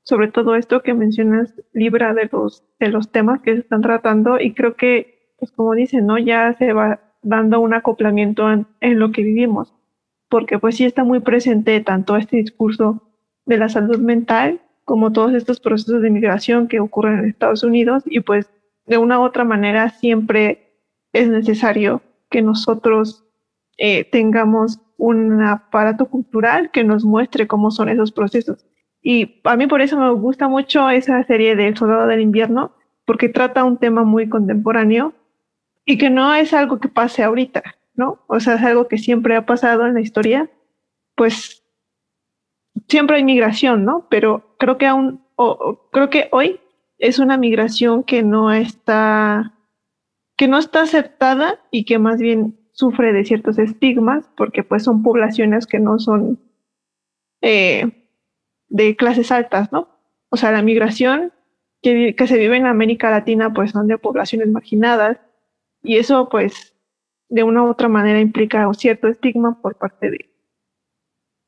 [0.02, 4.40] sobre todo esto que mencionas, libra de los, de los temas que se están tratando,
[4.40, 6.18] y creo que, pues como dicen, ¿no?
[6.18, 9.74] Ya se va dando un acoplamiento en, en lo que vivimos,
[10.28, 13.02] porque pues sí está muy presente tanto este discurso
[13.44, 18.03] de la salud mental como todos estos procesos de migración que ocurren en Estados Unidos
[18.07, 18.50] y pues
[18.87, 20.81] de una u otra manera siempre
[21.12, 23.24] es necesario que nosotros
[23.79, 28.66] eh, tengamos un aparato cultural que nos muestre cómo son esos procesos.
[29.00, 32.72] Y a mí por eso me gusta mucho esa serie de El Soldado del Invierno,
[33.05, 35.14] porque trata un tema muy contemporáneo
[35.85, 37.62] y que no es algo que pase ahorita,
[37.94, 38.24] ¿no?
[38.26, 40.50] O sea, es algo que siempre ha pasado en la historia,
[41.14, 41.60] pues
[42.90, 44.07] siempre hay migración, ¿no?
[44.11, 46.61] Pero creo que aún, o, creo que hoy
[46.98, 49.55] es una migración que no está,
[50.37, 55.03] que no está aceptada y que más bien sufre de ciertos estigmas, porque pues son
[55.03, 56.40] poblaciones que no son
[57.42, 58.07] eh,
[58.68, 59.88] de clases altas, ¿no?
[60.31, 61.33] O sea, la migración
[61.83, 65.18] que, que se vive en América Latina pues son de poblaciones marginadas
[65.83, 66.74] y eso pues
[67.29, 70.30] de una u otra manera implica un cierto estigma por parte de,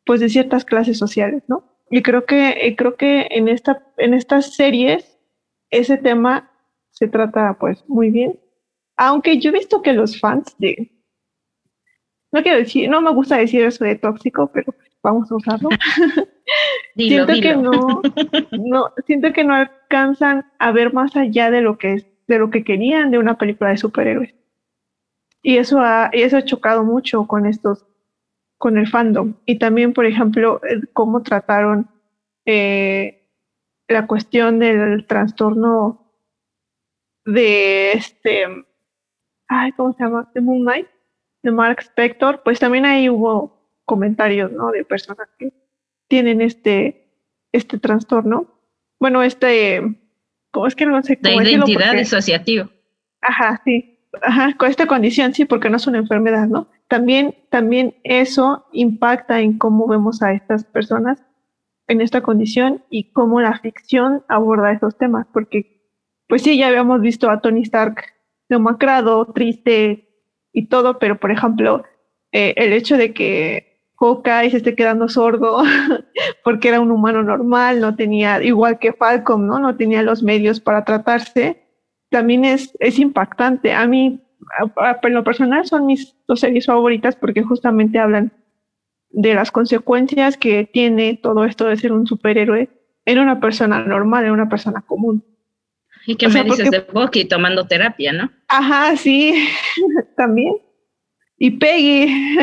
[0.04, 1.72] pues de ciertas clases sociales, ¿no?
[1.90, 5.18] Y creo que, creo que en, esta, en estas series
[5.70, 6.50] ese tema
[6.90, 8.38] se trata pues muy bien.
[8.96, 10.90] Aunque yo he visto que los fans de...
[12.32, 15.68] No quiero decir, no me gusta decir eso de tóxico, pero vamos a usarlo.
[16.96, 18.00] siento que no,
[18.52, 22.50] no, siento que no alcanzan a ver más allá de lo que es, de lo
[22.50, 24.34] que querían de una película de superhéroes.
[25.42, 27.84] Y eso ha, y eso ha chocado mucho con estos
[28.62, 29.34] con el fandom.
[29.44, 30.60] Y también, por ejemplo,
[30.92, 31.90] cómo trataron
[32.46, 33.28] eh,
[33.88, 36.12] la cuestión del trastorno
[37.24, 38.46] de este,
[39.48, 40.30] ay, ¿cómo se llama?
[40.32, 40.86] De Moon Knight,
[41.42, 44.70] de Mark Spector, pues también ahí hubo comentarios, ¿no?
[44.70, 45.52] De personas que
[46.06, 47.08] tienen este,
[47.50, 48.46] este trastorno.
[49.00, 49.82] Bueno, este,
[50.52, 52.70] ¿cómo es que no sé De identidad asociativa.
[53.22, 53.98] Ajá, sí.
[54.22, 56.68] Ajá, con esta condición, sí, porque no es una enfermedad, ¿no?
[56.92, 61.24] También, también eso impacta en cómo vemos a estas personas
[61.86, 65.88] en esta condición y cómo la ficción aborda esos temas, porque
[66.28, 68.04] pues sí, ya habíamos visto a Tony Stark
[68.50, 70.06] demacrado, triste
[70.52, 71.82] y todo, pero por ejemplo,
[72.30, 75.62] eh, el hecho de que Hawkeye se esté quedando sordo
[76.44, 79.58] porque era un humano normal, no tenía, igual que Falcon, ¿no?
[79.58, 81.62] No tenía los medios para tratarse,
[82.10, 83.72] también es, es impactante.
[83.72, 84.21] A mí
[85.02, 88.32] en lo personal son mis dos series favoritas porque justamente hablan
[89.10, 92.70] de las consecuencias que tiene todo esto de ser un superhéroe
[93.04, 95.24] en una persona normal, en una persona común.
[96.06, 98.30] ¿Y qué me dices de Bucky tomando terapia, no?
[98.48, 99.36] Ajá, sí, también.
[99.36, 100.00] Bucky tomando terapia, ¿no?
[100.06, 100.56] Ajá, sí, también.
[101.38, 102.36] Y Peggy.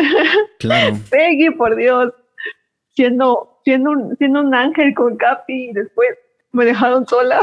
[0.60, 0.98] Claro.
[1.10, 2.14] Peggy, por Dios.
[2.96, 6.10] Siendo, siendo, un, siendo un ángel con Capi y después
[6.52, 7.40] me dejaron sola.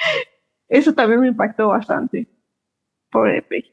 [0.68, 2.26] Eso también me impactó bastante.
[3.10, 3.72] Pobre Peggy.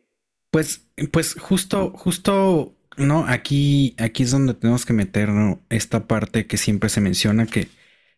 [0.52, 3.26] Pues, pues justo, justo, ¿no?
[3.28, 5.30] Aquí, aquí es donde tenemos que meter
[5.70, 7.70] esta parte que siempre se menciona que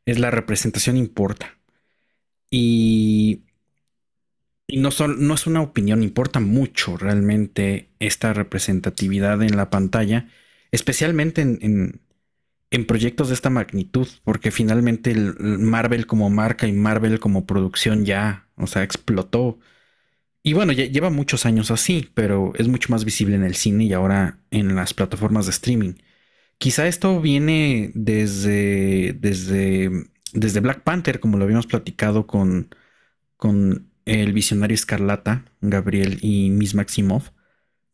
[0.05, 1.57] es la representación importa.
[2.49, 3.43] Y,
[4.67, 10.29] y no, son, no es una opinión, importa mucho realmente esta representatividad en la pantalla,
[10.71, 12.01] especialmente en,
[12.71, 18.05] en, proyectos de esta magnitud, porque finalmente el Marvel como marca y Marvel como producción
[18.05, 19.59] ya, o sea, explotó.
[20.43, 23.86] Y bueno, ya lleva muchos años así, pero es mucho más visible en el cine
[23.86, 25.93] y ahora en las plataformas de streaming.
[26.58, 29.91] Quizá esto viene desde, desde,
[30.34, 32.75] desde Black Panther, como lo habíamos platicado con,
[33.38, 37.32] con el visionario Escarlata, Gabriel y Miss Maximov,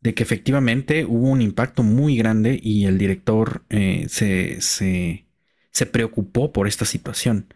[0.00, 5.26] de que efectivamente hubo un impacto muy grande y el director eh, se, se,
[5.72, 7.52] se preocupó por esta situación.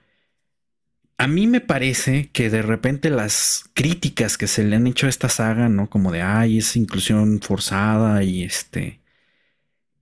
[1.22, 5.08] A mí me parece que de repente las críticas que se le han hecho a
[5.08, 5.88] esta saga, ¿no?
[5.88, 9.00] Como de, ay, es inclusión forzada y este...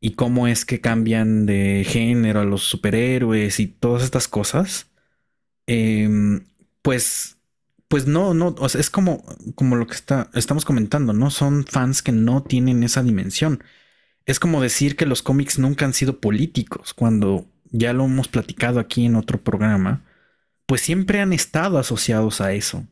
[0.00, 4.88] Y cómo es que cambian de género a los superhéroes y todas estas cosas.
[5.66, 6.46] Em,
[6.80, 7.37] pues,
[7.88, 9.22] pues no, no, o sea, es como,
[9.56, 11.30] como lo que está, estamos comentando, ¿no?
[11.30, 13.62] Son fans que no tienen esa dimensión.
[14.24, 18.80] Es como decir que los cómics nunca han sido políticos, cuando ya lo hemos platicado
[18.80, 20.02] aquí en otro programa
[20.70, 22.87] pues siempre han estado asociados a eso.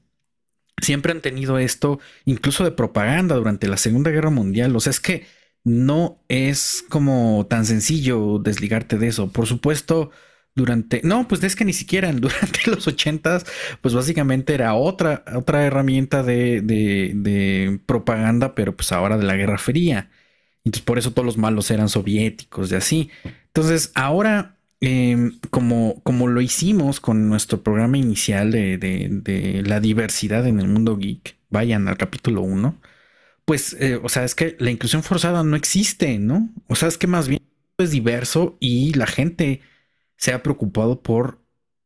[0.83, 4.75] Siempre han tenido esto, incluso de propaganda durante la Segunda Guerra Mundial.
[4.75, 5.27] O sea, es que
[5.62, 9.31] no es como tan sencillo desligarte de eso.
[9.31, 10.11] Por supuesto,
[10.57, 13.47] durante, no, pues es que ni siquiera durante los ochentas,
[13.81, 19.37] pues básicamente era otra, otra herramienta de, de, de, propaganda, pero pues ahora de la
[19.37, 20.11] Guerra Fría.
[20.64, 23.11] Entonces por eso todos los malos eran soviéticos y así.
[23.23, 30.61] Entonces ahora Em, como, como lo hicimos con nuestro programa inicial de, la diversidad en
[30.61, 32.81] el mundo geek, vayan al capítulo 1,
[33.45, 36.51] pues, eh, o sea, es que la inclusión forzada no existe, ¿no?
[36.69, 37.43] O sea, es que más bien
[37.79, 39.62] es diverso y la gente
[40.17, 41.41] se ha preocupado por,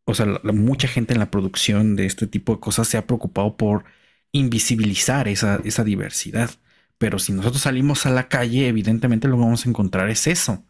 [0.05, 3.57] o sea, mucha gente en la producción de este tipo de cosas se ha preocupado
[3.57, 3.85] por
[4.33, 6.51] invisibilizar esa, esa diversidad.
[6.99, 10.65] Pero si nosotros salimos a la calle, evidentemente lo que vamos a encontrar es eso.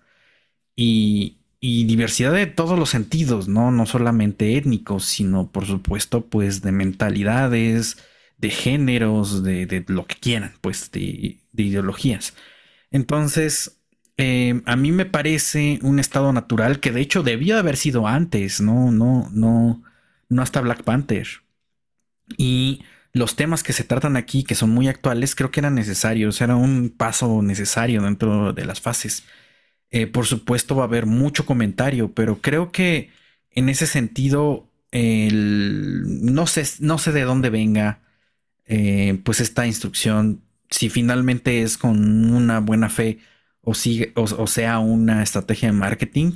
[0.76, 3.70] Y, y diversidad de todos los sentidos, ¿no?
[3.70, 7.98] No solamente étnicos, sino por supuesto, pues de mentalidades,
[8.38, 12.34] de géneros, de, lo que quieran, pues de, ideologías.
[12.90, 13.80] Entonces,
[14.16, 18.60] eh, a mí me parece un estado natural que de hecho debió haber sido antes,
[18.60, 19.84] no, no, no,
[20.28, 21.28] no hasta Black Panther.
[22.36, 26.40] Y los temas que se tratan aquí, que son muy actuales, creo que eran necesarios,
[26.40, 29.24] era un paso necesario dentro de las fases.
[29.92, 33.10] Eh, por supuesto va a haber mucho comentario, pero creo que
[33.50, 38.00] en ese sentido, no, sé, no sé de dónde venga
[38.66, 43.18] eh, pues esta instrucción, si finalmente es con una buena fe
[43.60, 46.32] o, o, sea una estrategia de marketing,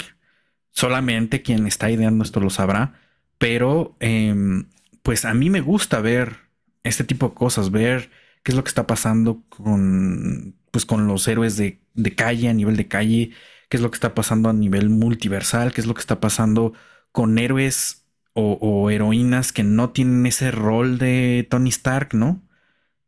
[0.70, 3.00] solamente quien está ideando esto lo sabrá,
[3.38, 4.66] pero em,
[5.02, 6.36] pues a mí me gusta ver
[6.84, 8.10] este tipo de cosas, ver
[8.42, 12.52] qué es lo que está pasando con, pues, con los héroes de de calle, a
[12.52, 13.30] nivel de calle,
[13.68, 16.74] qué es lo que está pasando a nivel multiversal, qué es lo que está pasando
[17.12, 18.04] con héroes
[18.38, 22.42] o, heroínas que no tienen ese rol de Tony Stark, ¿no?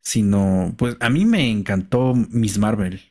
[0.01, 3.01] Sino, pues a mí me encantó Miss Marvel.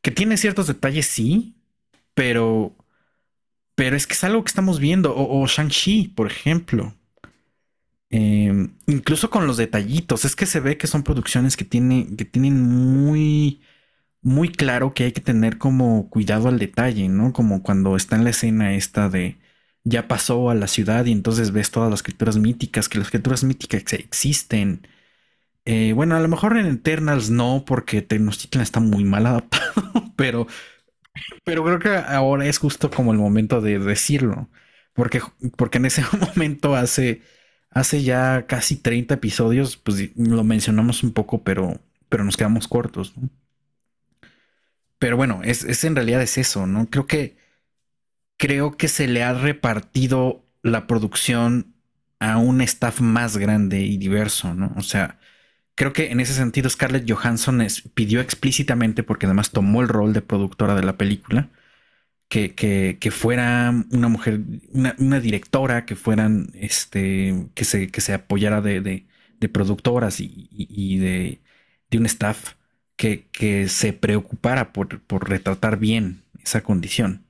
[0.00, 1.56] Que tiene ciertos detalles, sí,
[2.14, 2.76] pero,
[3.74, 5.12] pero es que es algo que estamos viendo.
[5.16, 6.94] O, Shang-Chi, por ejemplo.
[8.12, 12.24] Em, incluso con los detallitos, es que se ve que son producciones que, tiene, que
[12.26, 13.62] tienen muy
[14.22, 17.32] muy claro que hay que tener como cuidado al detalle, ¿no?
[17.32, 19.38] Como cuando está en la escena esta de
[19.84, 23.44] ya pasó a la ciudad y entonces ves todas las criaturas míticas, que las criaturas
[23.44, 24.86] míticas existen.
[25.64, 30.46] Eh, bueno, a lo mejor en Eternals no, porque Tenochtitlan está muy mal adaptado, pero,
[31.44, 34.48] pero creo que ahora es justo como el momento de decirlo,
[34.94, 35.20] porque,
[35.56, 37.22] porque en ese momento hace,
[37.72, 43.16] hace ya casi 30 episodios, pues lo mencionamos un poco, pero, pero nos quedamos cortos,
[43.16, 43.28] ¿no?
[44.98, 46.88] Pero bueno, es, en realidad es eso, ¿no?
[46.88, 47.36] Creo que
[48.36, 51.74] creo que se le ha repartido la producción
[52.20, 54.72] a un staff más grande y diverso, ¿no?
[54.76, 55.18] O sea,
[55.74, 60.22] creo que en ese sentido Scarlett Johansson pidió explícitamente, porque además tomó el rol de
[60.22, 61.48] productora de la película,
[62.32, 64.40] que, que, fuera una mujer,
[64.72, 70.96] una, directora, que fueran, este, que se, que se apoyara de, de, productoras y, y,
[70.96, 71.40] de,
[71.90, 72.54] de, un staff
[72.96, 77.22] que, que se preocupara por, por, retratar bien esa condición.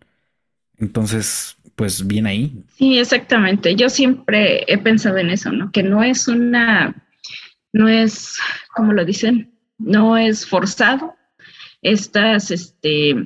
[0.78, 2.62] Entonces, pues bien ahí.
[2.76, 3.74] Sí, exactamente.
[3.74, 5.72] Yo siempre he pensado en eso, ¿no?
[5.72, 6.94] Que no es una,
[7.72, 8.38] no es,
[8.72, 9.52] ¿cómo lo dicen?
[9.78, 11.16] No es forzado.
[11.80, 13.16] Estas, este,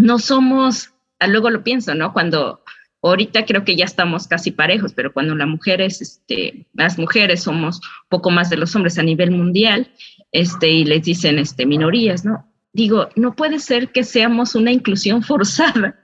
[0.00, 2.12] no somos, ah, luego lo pienso, ¿no?
[2.12, 2.62] Cuando
[3.02, 7.42] ahorita creo que ya estamos casi parejos, pero cuando la mujer es, este, las mujeres
[7.42, 9.90] somos poco más de los hombres a nivel mundial,
[10.32, 12.46] este, y les dicen, este, minorías, ¿no?
[12.72, 15.96] Digo, no puede ser que seamos una inclusión forzada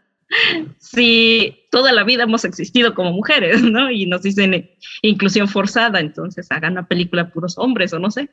[0.79, 3.91] si toda la vida hemos existido como mujeres, ¿no?
[3.91, 8.11] Y nos dicen eh, inclusión forzada, entonces hagan una película de puros hombres o no
[8.11, 8.29] sé.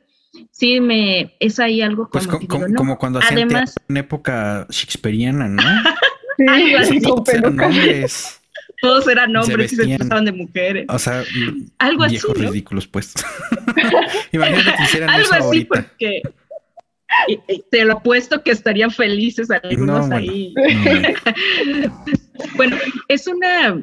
[0.50, 5.62] Sí, me es ahí algo pues como, como, cuando hacían Además, en época shakespeariana, ¿no?
[6.84, 7.00] sí,
[7.32, 8.40] eran hombres.
[8.80, 10.86] Todos eran hombres y se disfrazaban de mujeres.
[10.88, 11.22] O sea,
[11.78, 12.50] algo viejos así, ¿no?
[12.50, 13.14] ridículos, pues.
[14.32, 15.82] Imagínate que hicieran algo eso así ahorita.
[15.82, 16.22] porque
[17.70, 20.54] te lo apuesto que estarían felices algunos ahí.
[22.56, 22.76] bueno,
[23.08, 23.82] es una,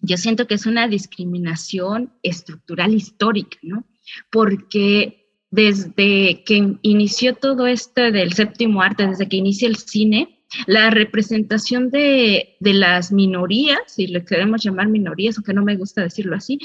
[0.00, 3.86] yo siento que es una discriminación estructural histórica, ¿no?
[4.30, 10.90] Porque desde que inició todo esto del séptimo arte, desde que inicia el cine, la
[10.90, 16.36] representación de, de, las minorías, si le queremos llamar minorías, aunque no me gusta decirlo
[16.36, 16.58] así,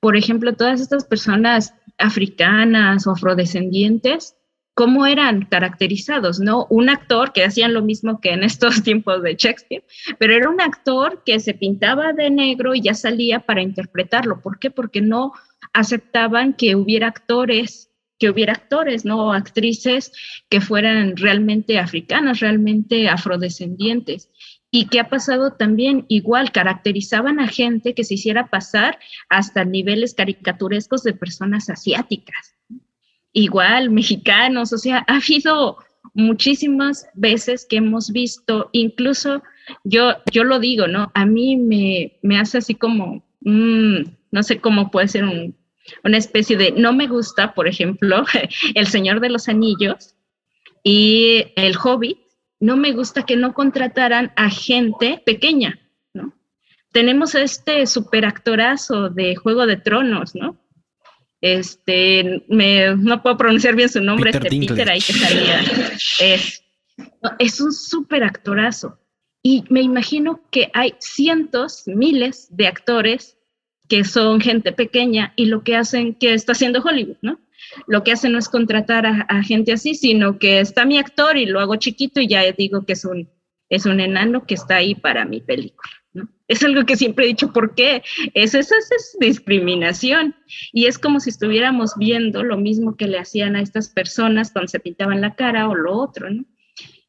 [0.00, 4.34] por ejemplo, todas estas personas africanas o afrodescendientes,
[4.78, 6.68] cómo eran caracterizados, ¿no?
[6.70, 9.82] Un actor que hacían lo mismo que en estos tiempos de Shakespeare,
[10.20, 14.40] pero era un actor que se pintaba de negro y ya salía para interpretarlo.
[14.40, 14.70] ¿Por qué?
[14.70, 15.32] Porque no
[15.72, 17.87] aceptaban que hubiera actores,
[18.18, 19.32] que hubiera actores, ¿no?
[19.32, 20.12] Actrices
[20.48, 24.30] que fueran realmente africanas, realmente afrodescendientes.
[24.70, 28.98] Y qué ha pasado también, igual caracterizaban a gente que se hiciera pasar
[29.30, 32.58] hasta niveles caricaturescos de personas asiáticas
[33.32, 35.78] igual mexicanos, o sea, ha habido
[36.14, 39.42] muchísimas veces que hemos visto, incluso
[39.84, 41.10] yo, yo lo digo, ¿no?
[41.14, 45.24] A mí me, me hace así como, no sé cómo puede ser
[46.04, 48.24] una especie de, no me gusta, por ejemplo,
[48.74, 50.14] El Señor de los Anillos
[50.82, 52.18] y El Hobbit,
[52.60, 55.78] no me gusta que no contrataran a gente pequeña,
[56.12, 56.34] ¿no?
[56.92, 60.58] Tenemos este superactorazo de Juego de Tronos, ¿no?
[61.40, 65.60] este, me, no puedo pronunciar bien su nombre, Peter este Peter ahí que salía,
[66.20, 66.62] es,
[67.38, 68.98] es un súper actorazo.
[69.42, 73.37] Y me imagino que hay cientos, miles de actores
[73.88, 77.40] que son gente pequeña y lo que hacen, que está haciendo Hollywood, ¿no?
[77.86, 81.46] Lo que hacen no es contratar a, gente así, sino que está mi actor y
[81.46, 83.28] lo hago chiquito y ya digo que es un,
[83.68, 85.90] es un enano que está ahí para mi película.
[86.48, 88.02] Es algo que siempre he dicho, ¿por qué?
[88.32, 90.34] Es, esa es discriminación.
[90.72, 94.68] Y es como si estuviéramos viendo lo mismo que le hacían a estas personas cuando
[94.68, 96.44] se pintaban la cara o lo otro, ¿no?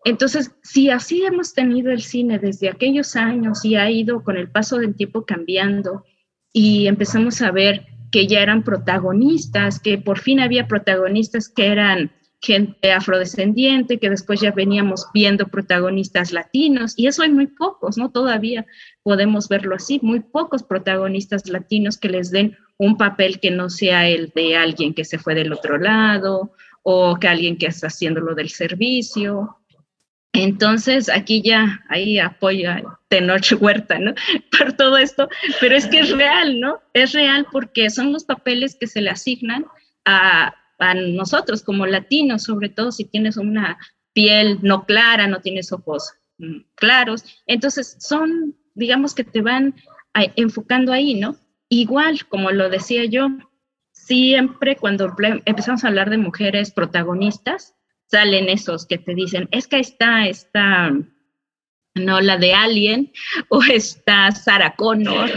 [0.06, 4.50] Entonces, si así hemos tenido el cine desde aquellos años y ha ido con el
[4.50, 6.04] paso del tiempo cambiando
[6.54, 12.12] y empezamos a ver que ya eran protagonistas, que por fin había protagonistas que eran
[12.42, 18.12] gente afrodescendiente, que después ya veníamos viendo protagonistas latinos, y eso hay muy pocos, ¿no?
[18.12, 18.66] Todavía
[19.04, 24.08] podemos verlo así, muy pocos protagonistas latinos que les den un papel que no sea
[24.08, 28.22] el de alguien que se fue del otro lado o que alguien que está haciendo
[28.22, 29.59] lo del servicio.
[30.34, 34.13] Entonces, aquí ya, ahí apoya Tenoch Huerta, ¿no?
[34.58, 35.28] Por todo esto,
[35.60, 36.80] pero es que es real, ¿no?
[36.94, 39.65] Es real porque son los papeles que se le asignan
[40.06, 43.78] a, a nosotros como latinos, sobre todo si tienes una
[44.13, 47.24] piel no clara, no tienes ojos mm, claros.
[47.48, 49.76] Entonces, son, digamos que te van
[50.36, 51.38] enfocando ahí, ¿no?
[51.70, 53.30] Igual, como lo decía yo,
[53.92, 55.15] siempre cuando
[55.46, 57.76] empezamos a hablar de mujeres protagonistas,
[58.10, 60.91] salen esos que te dicen, es que está, está,
[61.95, 63.12] no, la de Alien,
[63.50, 65.30] o está Sarah Connor,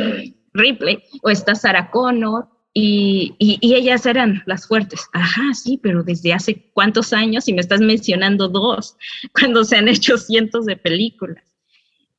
[0.54, 5.06] Ripley, o está Sarah Connor, y, ellas eran las fuertes.
[5.12, 8.96] Ajá, sí, pero desde hace cuántos años, y me estás mencionando dos,
[9.38, 11.44] cuando se han hecho cientos de películas.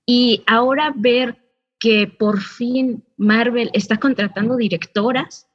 [0.05, 1.38] Y ahora ver
[1.80, 5.47] que por fin Marvel está contratando directoras,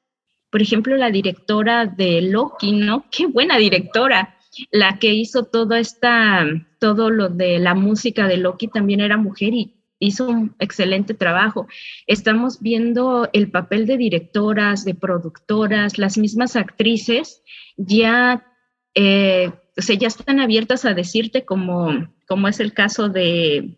[0.51, 3.05] por ejemplo, la directora de Loki, ¿no?
[3.11, 4.38] Qué buena directora.
[4.71, 6.47] La que hizo todo esta,
[6.79, 11.67] todo lo de la música de Loki también era mujer y hizo un excelente trabajo.
[12.07, 17.43] Estamos viendo el papel de directoras, de productoras, las mismas actrices
[17.77, 18.47] ya,
[18.95, 23.77] eh, ya están abiertas a decirte como, como es el caso de,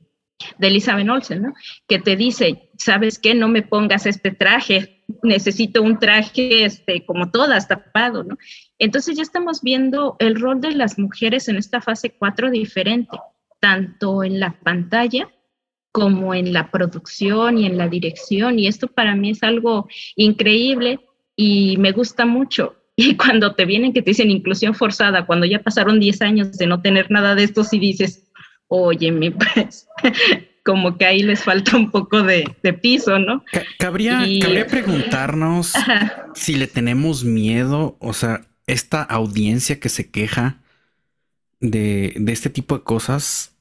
[0.58, 1.54] de Elizabeth Olsen, ¿no?
[1.86, 3.34] Que te dice, ¿sabes qué?
[3.34, 8.36] No me pongas este traje, necesito un traje este, como todas, tapado, ¿no?
[8.80, 13.16] Entonces ya estamos viendo el rol de las mujeres en esta fase 4 diferente,
[13.60, 15.28] tanto en la pantalla
[15.92, 18.58] como en la producción y en la dirección.
[18.58, 21.00] Y esto para mí es algo increíble
[21.36, 22.74] y me gusta mucho.
[22.96, 26.66] Y cuando te vienen que te dicen inclusión forzada, cuando ya pasaron 10 años de
[26.66, 28.30] no tener nada de esto, si dices,
[28.68, 29.10] oye,
[29.54, 29.88] pues,
[30.66, 32.44] como que ahí les falta un poco de,
[32.82, 33.42] piso, ¿no?
[33.78, 35.72] Cabría, cabría preguntarnos
[36.34, 40.60] si le tenemos miedo, o sea, esta audiencia que se queja
[41.60, 43.52] de, de este tipo de cosas,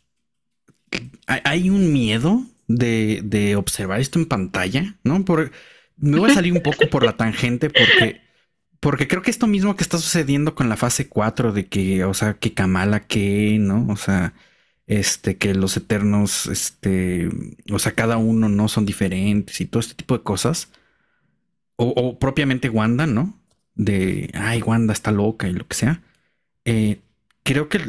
[1.28, 4.95] ¿hay un miedo de, de, observar esto en pantalla?
[5.03, 5.24] ¿No?
[5.26, 5.51] Por,
[5.97, 8.22] me voy a salir un poco por la tangente porque,
[8.80, 12.14] porque creo que esto mismo que está sucediendo con la fase 4 de que, o
[12.14, 13.88] sea, que Kamala que, ¿no?
[13.89, 14.34] O sea,
[14.88, 17.30] este, que los eternos, este,
[17.72, 20.72] o sea, cada uno no son diferentes y todo este tipo de cosas.
[21.76, 23.38] O, propiamente Wanda, ¿no?
[23.80, 26.01] De, ay, Wanda está loca y lo que sea.
[26.65, 26.99] Eh,
[27.43, 27.80] creo que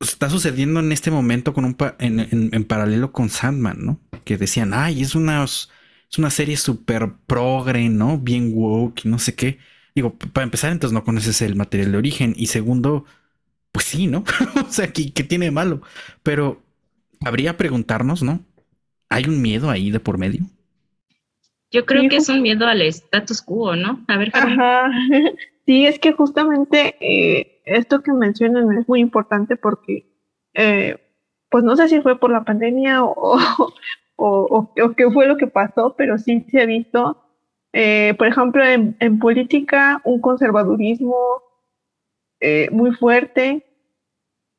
[0.00, 2.20] está sucediendo en este momento con un en,
[2.52, 4.00] en, paralelo con Sandman, ¿no?
[4.24, 5.68] Que decían, ay, es una, es
[6.18, 8.18] una serie súper progre, ¿no?
[8.18, 9.58] Bien woke y no sé qué.
[9.94, 12.34] Digo, para empezar, entonces no conoces el material de origen.
[12.36, 13.04] Y segundo,
[13.72, 14.24] pues sí, ¿no?
[14.68, 15.82] o sea, ¿qué, tiene malo?
[16.22, 16.62] Pero
[17.20, 18.44] habría preguntarnos, ¿no?
[19.08, 20.46] ¿Hay un miedo ahí de por medio?
[21.72, 24.04] Yo creo que es un miedo al status quo, ¿no?
[24.08, 24.30] A ver.
[24.34, 24.90] Ajá.
[25.64, 30.12] Sí, es que justamente eh, esto que mencionan es muy importante porque,
[30.54, 30.98] eh,
[31.50, 33.38] pues no sé si fue por la pandemia o,
[34.16, 37.22] o, qué fue lo que pasó, pero sí se ha visto,
[37.72, 41.14] eh, por ejemplo, en, en política, un conservadurismo
[42.40, 43.64] eh, muy fuerte.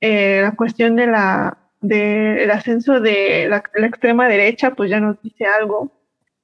[0.01, 5.45] Eh, la cuestión de la, del ascenso de la, extrema derecha, pues ya nos dice
[5.45, 5.91] algo.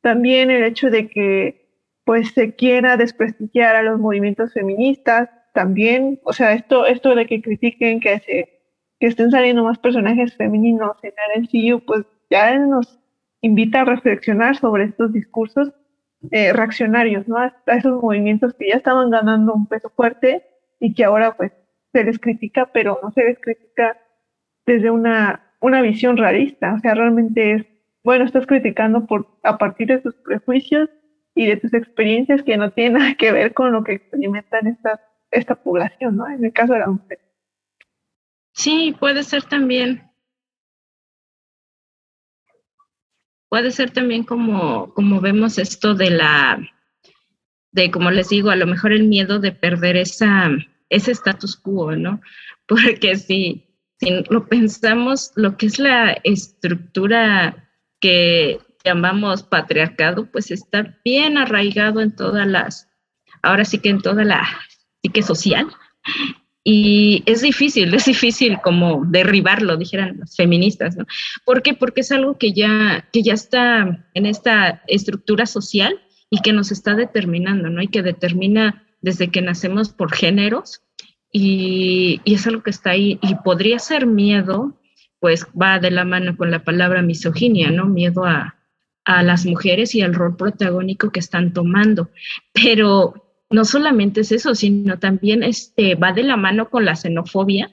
[0.01, 1.69] También el hecho de que
[2.05, 7.41] pues se quiera desprestigiar a los movimientos feministas, también, o sea, esto, esto de que
[7.41, 8.61] critiquen que, se,
[8.99, 12.99] que estén saliendo más personajes femeninos en el MCU, pues ya nos
[13.41, 15.71] invita a reflexionar sobre estos discursos
[16.31, 17.37] eh, reaccionarios, ¿no?
[17.37, 20.45] A, esos movimientos que ya estaban ganando un peso fuerte
[20.79, 21.51] y que ahora pues
[21.93, 23.97] se les critica, pero no se les critica
[24.65, 26.73] desde una, una visión realista.
[26.73, 27.65] O sea, realmente es,
[28.03, 30.89] bueno, estás criticando por, a partir de tus prejuicios
[31.35, 35.01] y de tus experiencias que no tienen nada que ver con lo que experimentan esta,
[35.31, 36.27] esta población, ¿no?
[36.27, 37.19] En el caso de la mujer.
[38.53, 40.03] Sí, puede ser también.
[43.47, 46.59] Puede ser también como, como vemos esto de la,
[47.71, 50.49] de, como les digo, a lo mejor el miedo de perder esa,
[50.89, 52.21] ese status quo, ¿no?
[52.67, 53.65] Porque si,
[53.99, 57.68] si lo pensamos, lo que es la estructura
[57.99, 62.87] que llamamos patriarcado, pues está bien arraigado en todas las,
[63.41, 64.47] ahora sí que en toda la
[65.01, 65.67] psique social.
[66.63, 71.05] Y es difícil, es difícil como derribarlo, dijeran las feministas, ¿no?
[71.45, 71.73] ¿Por qué?
[71.73, 76.71] Porque es algo que ya, que ya está en esta estructura social y que nos
[76.71, 77.81] está determinando, ¿no?
[77.81, 80.81] Y que determina desde que nacemos por géneros
[81.31, 84.78] y, y, es algo que está ahí y podría ser miedo,
[85.19, 87.85] pues va de la mano con la palabra misoginia, ¿no?
[87.85, 88.55] Miedo a,
[89.05, 92.09] a las mujeres y al rol protagónico que están tomando.
[92.53, 97.71] Pero no solamente es eso, sino también este, va de la mano con la xenofobia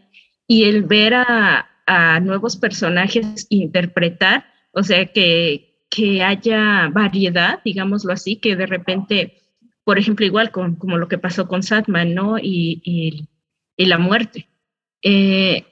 [0.49, 8.12] y el ver a, a nuevos personajes interpretar, o sea, que, que haya variedad, digámoslo
[8.12, 9.42] así, que de repente,
[9.84, 12.38] por ejemplo, igual con, como lo que pasó con Satman, ¿no?
[12.38, 13.28] Y, y,
[13.84, 14.49] la muerte.
[15.03, 15.64] Eh,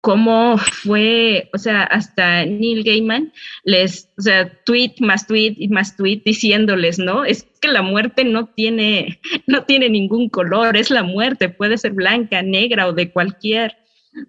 [0.00, 3.32] cómo fue, o sea, hasta Neil Gaiman
[3.64, 7.24] les, o sea, tweet más tweet y más tweet diciéndoles, ¿no?
[7.24, 11.92] Es que la muerte no tiene, no tiene ningún color, es la muerte, puede ser
[11.92, 13.76] blanca, negra o de cualquier,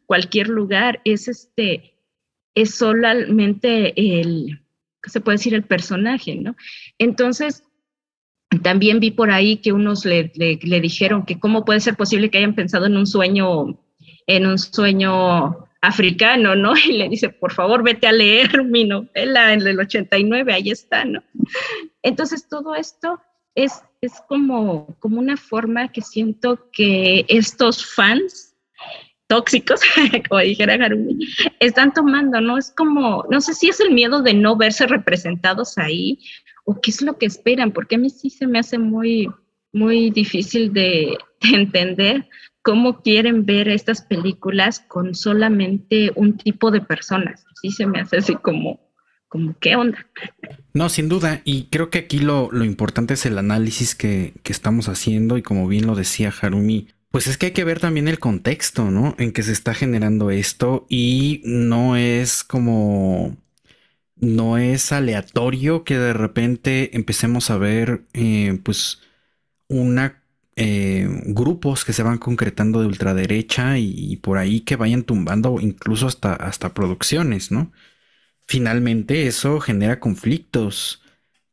[0.05, 1.93] cualquier lugar, es este,
[2.55, 4.61] es solamente el,
[5.03, 6.55] se puede decir, el personaje, ¿no?
[6.97, 7.63] Entonces,
[8.63, 12.39] también vi por ahí que unos le, le, dijeron que cómo puede ser posible que
[12.39, 13.79] hayan pensado en un sueño,
[14.29, 16.73] en un sueño africano, ¿no?
[16.85, 21.03] Y le dice, por favor, vete a leer mi novela en el 89, ahí está,
[21.03, 21.23] ¿no?
[22.03, 23.19] Entonces, todo esto
[23.55, 28.55] es, es como, como una forma que siento que estos fans
[29.27, 29.81] tóxicos,
[30.29, 31.27] como dijera Harumi,
[31.59, 32.57] están tomando, ¿no?
[32.57, 36.19] Es como, no sé si es el miedo de no verse representados ahí
[36.65, 39.27] o qué es lo que esperan, porque a mí sí se me hace muy,
[39.73, 42.27] muy difícil de, entender
[42.61, 47.45] cómo quieren ver estas películas con solamente un tipo de personas.
[47.61, 48.79] Sí se me hace así como,
[49.27, 50.05] como ¿qué onda?
[50.73, 51.41] No, sin duda.
[51.45, 55.41] Y creo que aquí lo, lo importante es el análisis que, que estamos haciendo y
[55.41, 59.15] como bien lo decía Harumi, pues es que hay que ver también el contexto, ¿no?
[59.17, 63.35] En que se está generando esto y no es como
[64.15, 69.01] no es aleatorio que de repente empecemos a ver eh, pues
[69.67, 70.18] una
[70.61, 76.05] eh, grupos que se van concretando de ultraderecha y, por ahí que vayan tumbando incluso
[76.07, 77.71] hasta, hasta producciones, ¿no?
[78.47, 81.01] Finalmente eso genera conflictos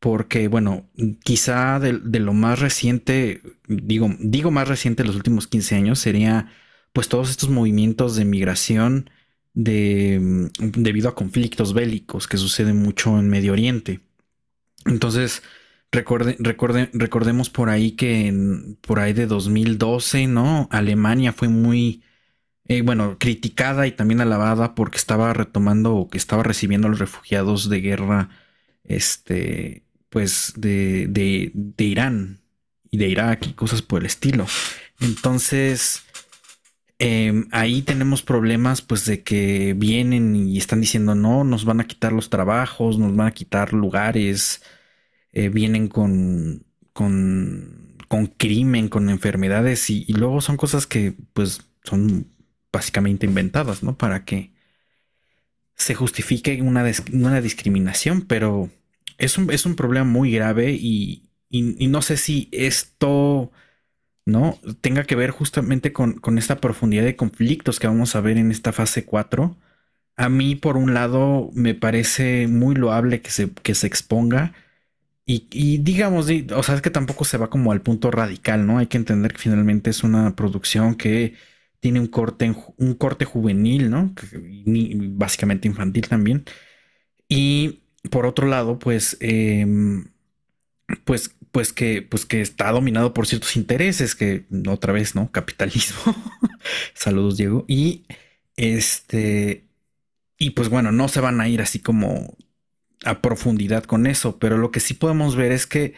[0.00, 0.88] porque bueno,
[1.24, 6.52] quizá de, lo más reciente, digo, digo más reciente los últimos 15 años sería
[6.92, 9.10] pues todos estos movimientos de migración
[9.54, 14.00] de, mm, debido a conflictos bélicos que suceden mucho en Medio Oriente.
[14.86, 15.42] Entonces,
[15.96, 20.68] recordemos por ahí que en, por ahí de 2012, ¿no?
[20.70, 22.02] Alemania fue muy,
[22.64, 26.98] eh, bueno, criticada y también alabada porque estaba retomando o que estaba recibiendo a los
[27.00, 28.30] refugiados de guerra,
[28.84, 32.40] este, pues de, de, de Irán
[32.90, 34.46] y de Irak y cosas por el estilo.
[35.00, 36.06] Entonces,
[36.98, 41.86] Em, ahí tenemos problemas pues de que vienen y están diciendo no, nos van a
[41.86, 44.62] quitar los trabajos, nos van a quitar lugares,
[45.36, 52.28] eh, vienen con, con, con, crimen, con enfermedades y, luego son cosas que pues son
[52.72, 53.96] básicamente inventadas, ¿no?
[53.96, 54.52] Para que
[55.74, 58.70] se justifique una, una discriminación, pero
[59.18, 63.52] es un, es un problema muy grave y, y no sé si esto
[64.26, 64.58] ¿no?
[64.80, 68.72] Tenga que ver justamente con, esta profundidad de conflictos que vamos a ver en esta
[68.72, 69.56] fase 4.
[70.16, 74.54] A mí, por un lado, me parece muy loable que se, que se exponga.
[75.28, 78.78] Y, digamos, o sea, es que tampoco se va como al punto radical, ¿no?
[78.78, 81.34] Hay que entender que finalmente es una producción que
[81.80, 84.14] tiene un corte, un corte juvenil, ¿no?
[85.16, 86.44] básicamente infantil también.
[87.28, 90.06] Y por otro lado, pues, em,
[91.04, 95.32] pues pues que, pues que está dominado por ciertos intereses, que otra vez, ¿no?
[95.32, 96.14] Capitalismo.
[96.94, 97.64] Saludos, Diego.
[97.68, 98.06] Y
[98.56, 99.64] este,
[100.38, 102.36] y pues bueno, no se van a ir así como
[103.06, 105.94] a profundidad con eso, pero lo que sí podemos ver es que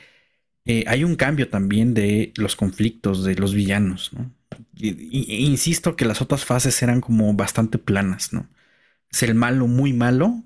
[0.65, 4.33] eh, hay un cambio también de los conflictos de los villanos, ¿no?
[4.81, 8.49] insisto que las otras fases eran como bastante planas, ¿no?
[9.11, 10.45] Es el malo muy malo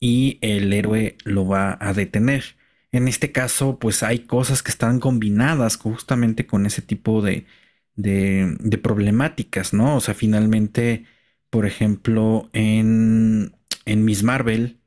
[0.00, 2.56] y el héroe lo va a detener.
[2.92, 7.46] En este caso, pues hay cosas que están combinadas justamente con ese tipo de,
[7.94, 9.96] de, problemáticas, ¿no?
[9.96, 11.04] O sea, finalmente,
[11.50, 14.78] por ejemplo, en, en Miss Marvel,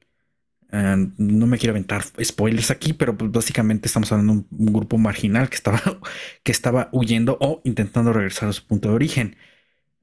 [0.71, 4.97] eh, no me quiero aventar spoilers aquí, pero pues básicamente estamos hablando de un, grupo
[4.97, 5.81] marginal que estaba,
[6.43, 9.35] que estaba huyendo o intentando regresar a su punto de origen.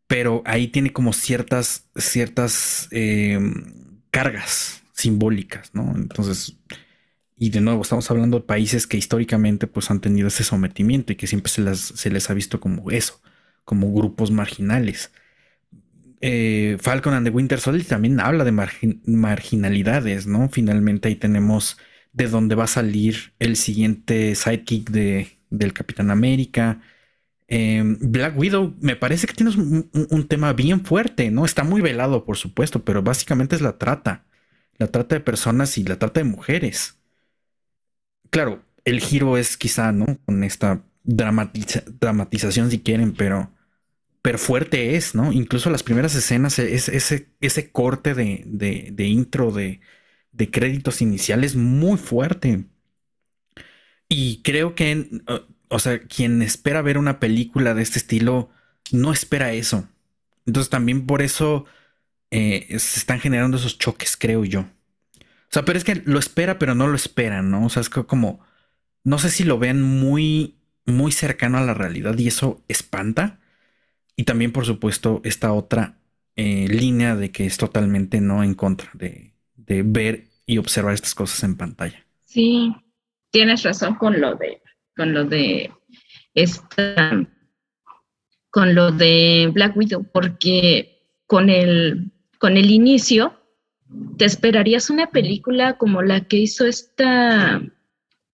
[0.07, 5.95] Pero ahí tiene como ciertas, ciertas em, cargas simbólicas, ¿no?
[5.97, 6.57] Entonces,
[7.37, 11.17] y de nuevo, estamos hablando de países que históricamente pues han tenido ese sometimiento y
[11.17, 13.21] que siempre se les ha visto como eso,
[13.65, 15.13] como grupos marginales.
[16.21, 18.53] Eh, Falcon and the Winter Soldier también habla de
[19.07, 20.49] marginalidades, ¿no?
[20.51, 21.79] Finalmente ahí tenemos
[22.13, 26.81] de dónde va a salir el siguiente sidekick de, del Capitán América.
[27.49, 31.45] Em, Black Widow me parece que tiene un, un, tema bien fuerte, ¿no?
[31.45, 34.25] Está muy velado, por supuesto, pero básicamente es la trata.
[34.79, 36.99] La trata de personas y la trata de mujeres
[38.31, 40.07] claro, el giro es quizá, ¿no?
[40.25, 43.53] Con esta dramatización si quieren, pero,
[44.29, 45.33] pero fuerte es, ¿no?
[45.33, 49.81] Incluso las primeras escenas, ese, ese corte de, intro de,
[50.51, 52.67] créditos iniciales muy fuerte.
[54.07, 55.09] Y creo que,
[55.69, 58.51] o sea, quien espera ver una película de este estilo,
[58.93, 59.89] no espera eso.
[60.45, 61.65] Entonces también por eso
[62.31, 64.61] eh, se están generando esos choques, creo yo.
[64.61, 64.69] O
[65.49, 67.65] sea, pero es que lo espera, pero no lo espera, ¿no?
[67.65, 68.45] O sea, es como,
[69.05, 73.41] no sé si lo ven muy, muy cercano a la realidad y eso espanta.
[74.19, 75.97] Y también, por supuesto, esta otra
[76.37, 81.15] eh, línea de que es totalmente no en contra de, de ver y observar estas
[81.15, 82.05] cosas en pantalla.
[82.25, 82.75] Sí,
[83.31, 84.61] tienes razón con lo de,
[84.97, 85.71] con lo de
[86.35, 87.27] esta,
[88.51, 93.39] con lo de Black Widow, porque con el, con el inicio
[94.19, 97.63] ¿Te esperarías una película como la que hizo esta,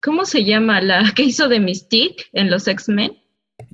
[0.01, 0.81] ¿cómo se llama?
[0.81, 3.13] La que hizo de Mystique en los X-Men.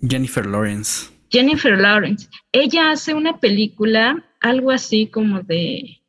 [0.08, 1.11] Jennifer Lawrence.
[1.32, 2.28] Jennifer Lawrence.
[2.52, 6.02] Ella hace una película, algo así como de,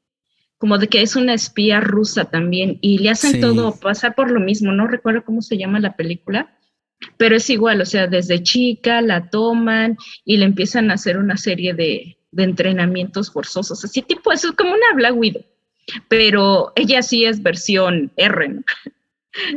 [0.59, 4.41] como de que es una espía rusa también, y le hacen todo pasar por lo
[4.41, 4.73] mismo.
[4.73, 6.59] No recuerdo cómo se llama la película,
[7.17, 11.37] pero es igual, o sea, desde chica la toman y le empiezan a hacer una
[11.37, 15.45] serie de, de entrenamientos forzosos, así tipo, eso es como una Black Widow,
[16.09, 18.63] pero ella sí es versión R, ¿no?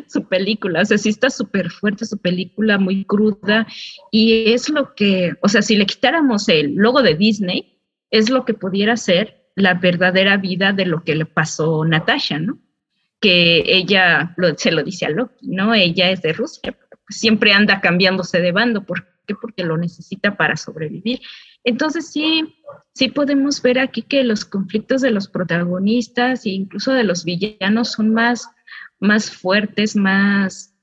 [0.07, 3.67] Su película, o sea, sí está súper fuerte su película, muy cruda,
[4.11, 7.79] y es lo que, o sea, si le quitáramos el logo de Disney,
[8.11, 12.59] es lo que pudiera ser la verdadera vida de lo que le pasó Natasha, ¿no?
[13.19, 15.73] Que ella se lo dice a Loki, ¿no?
[15.73, 16.77] Ella es de Rusia,
[17.09, 19.35] siempre anda cambiándose de bando, ¿por qué?
[19.35, 21.21] Porque lo necesita para sobrevivir.
[21.63, 22.55] Entonces sí,
[22.93, 27.93] sí podemos ver aquí que los conflictos de los protagonistas e incluso de los villanos
[27.93, 28.47] son más,
[28.99, 30.73] más fuertes, más,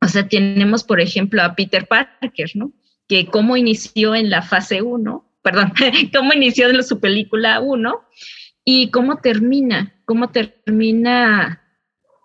[0.00, 2.72] o sea, tenemos por ejemplo a Peter Parker, ¿no?
[3.08, 5.72] Que cómo inició en la fase 1, perdón,
[6.14, 8.00] cómo inició en su película 1
[8.64, 11.60] y cómo termina, cómo termina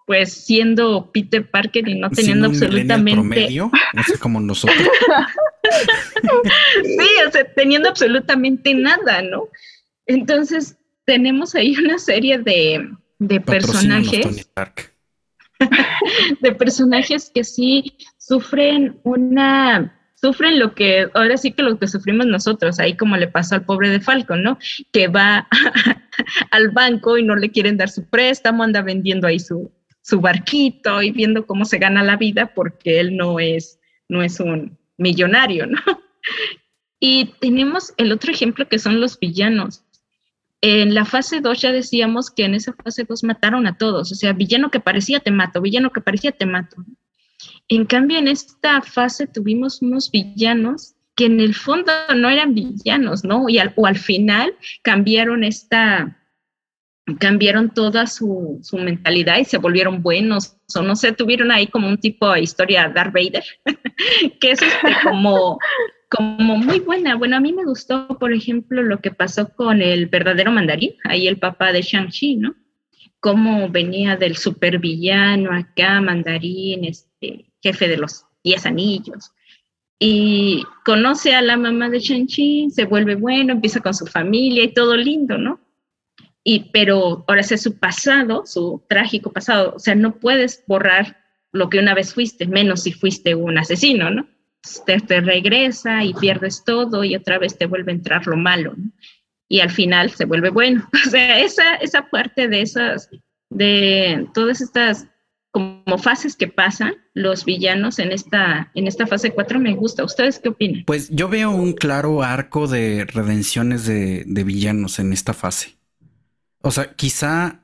[0.06, 4.78] pues siendo Peter Parker y no teniendo absolutamente promedio, no sé como nosotros.
[6.84, 9.48] sí, o sea, teniendo absolutamente nada, ¿no?
[10.06, 12.88] Entonces, tenemos ahí una serie de,
[13.18, 14.48] de personajes.
[16.42, 19.96] de personajes que sí sufren una
[20.26, 23.66] sufren lo que, ahora sí que lo que sufrimos nosotros, ahí como le pasó al
[23.66, 24.58] pobre de Falcon, ¿no?
[24.92, 25.48] Que va
[26.52, 31.02] al banco y no le quieren dar su préstamo, anda vendiendo ahí su, su barquito
[31.02, 33.80] y viendo cómo se gana la vida porque él no es,
[34.10, 35.80] no es un millonario, ¿no?
[36.98, 39.85] Y tenemos el otro ejemplo que son los villanos.
[40.68, 44.16] En la fase 2 ya decíamos que en esa fase 2 mataron a todos, o
[44.16, 46.78] sea, villano que parecía te mato, villano que parecía te mato.
[47.68, 53.24] En cambio, en esta fase tuvimos unos villanos que en el fondo no eran villanos,
[53.24, 53.48] ¿no?
[53.48, 56.18] Y o al final cambiaron esta,
[57.20, 61.88] cambiaron toda su, su, mentalidad y se volvieron buenos, o no sé, tuvieron ahí como
[61.88, 63.44] un tipo de historia Darth Vader,
[64.42, 65.60] que es este, como,
[66.10, 67.16] como muy buena.
[67.16, 71.28] Bueno, a mí me gustó, por ejemplo, lo que pasó con el verdadero mandarín, ahí
[71.28, 72.56] el papá de Shang-Chi, ¿no?
[73.20, 79.32] Cómo venía del supervillano acá, mandarín, este, jefe de los diez anillos.
[80.00, 84.74] Y conoce a la mamá de Shang-Chi, se vuelve bueno, empieza con su familia y
[84.74, 85.60] todo lindo, ¿no?
[86.48, 91.18] y, pero ahora es su pasado, su trágico pasado, o sea, no puedes borrar
[91.52, 94.28] lo que una vez fuiste, menos si fuiste un asesino, ¿no?
[94.86, 98.76] Te, regresa y pierdes todo y otra vez te vuelve a entrar lo malo.
[99.48, 100.90] Y al final se vuelve bueno.
[101.08, 103.10] O sea, esa, esa parte de esas,
[103.50, 105.08] de todas estas
[105.52, 110.04] como fases que pasan los villanos en esta, en esta fase 4 me gusta.
[110.04, 110.84] ¿Ustedes qué opinan?
[110.86, 115.78] Pues yo veo un claro arco de redenciones de, de villanos en esta fase.
[116.62, 117.62] O sea, quizá,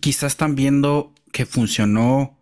[0.00, 2.38] quizá están viendo que funcionó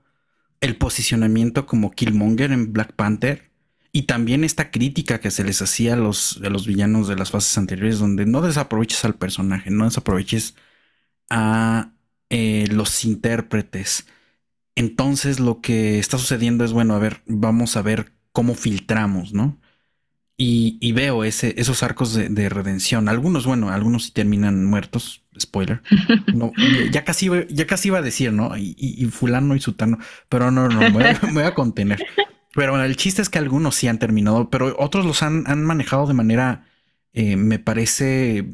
[0.60, 3.51] el posicionamiento como Killmonger en Black Panther
[3.92, 7.30] y también esta crítica que se les hacía a los, a los villanos de las
[7.30, 10.56] fases anteriores, donde no desaproveches al personaje, no desaproveches
[11.30, 11.92] a
[12.30, 14.06] eh, los intérpretes.
[14.74, 19.60] Entonces lo que está sucediendo es, bueno, a ver, vamos a ver cómo filtramos, ¿no?
[20.44, 23.08] Y, veo ese, esos arcos de, redención.
[23.08, 25.22] Algunos, bueno, algunos sí terminan muertos.
[25.38, 25.82] Spoiler.
[26.34, 26.52] No,
[26.90, 28.56] ya casi, ya casi iba a decir, ¿no?
[28.56, 29.98] Y, fulano y sutano.
[30.28, 32.04] Pero no, no, me voy, a, contener.
[32.54, 36.06] Pero bueno, el chiste es que algunos sí han terminado, pero otros los han, manejado
[36.06, 36.66] de manera,
[37.12, 38.46] eh, me parece,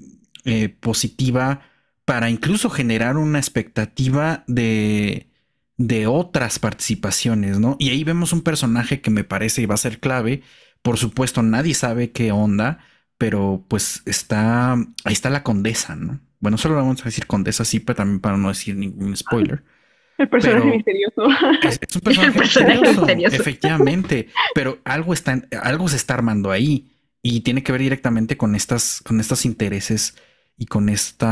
[0.45, 1.63] eh, positiva
[2.05, 5.29] para incluso generar una expectativa de,
[5.77, 7.77] de otras participaciones, ¿no?
[7.79, 10.43] Y ahí vemos un personaje que me parece va a ser clave
[10.83, 12.79] por supuesto, nadie sabe qué onda,
[13.19, 16.21] pero pues está, ahí está la condesa, ¿no?
[16.41, 19.65] Bueno, solo vamos a decir condesa, sí, pero también para no decir ningún spoiler.
[20.19, 21.29] El personaje misterioso.
[21.63, 26.91] Es, un personaje, misterioso, efectivamente, pero algo, está, algo se está armando ahí
[27.23, 30.17] y tiene que ver directamente con, estas, con estos intereses
[30.57, 31.27] y con este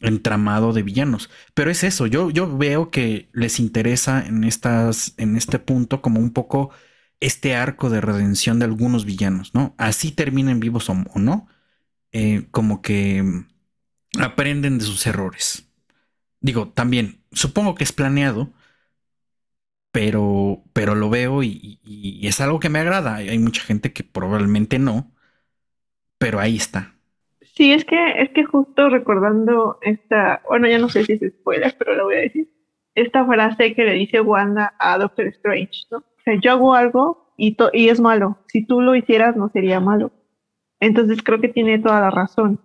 [0.00, 1.28] entramado de villanos.
[1.52, 6.18] Pero es eso, yo, yo veo que les interesa en, estas, en este punto como
[6.18, 6.70] un poco
[7.20, 9.74] este arco de redención de algunos villanos, ¿no?
[9.76, 11.46] Así terminen vivos o, no,
[12.12, 13.22] eh, como que
[14.18, 15.68] aprenden de sus errores.
[16.40, 18.50] Digo, también, supongo que es planeado,
[19.92, 21.78] pero, pero lo veo y,
[22.22, 23.16] es algo que me agrada.
[23.16, 25.10] Hay mucha gente que probablemente no,
[26.18, 26.94] pero ahí está.
[27.54, 31.76] Sí, es que, es que justo recordando esta, bueno, ya no sé si es spoiler,
[31.78, 32.48] pero lo voy a decir,
[32.94, 36.04] esta frase que le dice Wanda a Doctor Strange, ¿no?
[36.24, 38.38] sea, yo hago algo y, y es malo.
[38.46, 40.12] Si tú lo hicieras, no sería malo.
[40.80, 42.60] Entonces creo que tiene toda la razón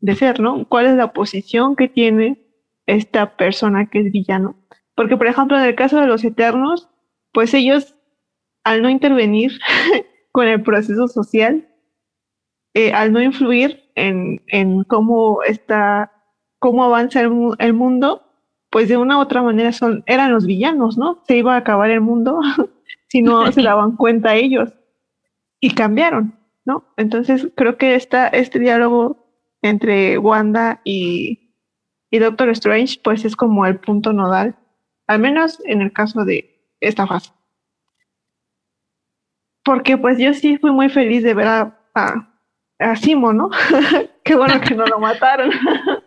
[0.00, 0.66] de ser, ¿no?
[0.68, 2.47] ¿Cuál es la posición que tiene
[2.88, 4.56] esta persona que es villano?
[4.94, 6.88] Porque, por ejemplo, en el caso de los Eternos,
[7.32, 7.94] pues ellos
[8.64, 9.52] al no intervenir
[10.32, 11.68] con el proceso social,
[12.74, 16.12] eh, al no influir en, en, cómo está,
[16.58, 18.22] cómo avanza el, el, mundo,
[18.70, 21.22] pues de una u otra manera son, eran los villanos, ¿no?
[21.26, 22.40] Se iba a acabar el mundo
[23.08, 24.72] si no se daban cuenta ellos
[25.60, 26.84] y cambiaron, ¿no?
[26.96, 29.26] Entonces creo que esta, este diálogo
[29.62, 31.47] entre Wanda y,
[32.10, 34.56] y Doctor Strange, pues es como el punto nodal,
[35.06, 37.32] al menos en el caso de esta fase.
[39.64, 43.50] Porque pues yo sí fui muy feliz de ver a, a, Simo, ¿no?
[44.24, 45.50] Qué bueno que no lo mataron.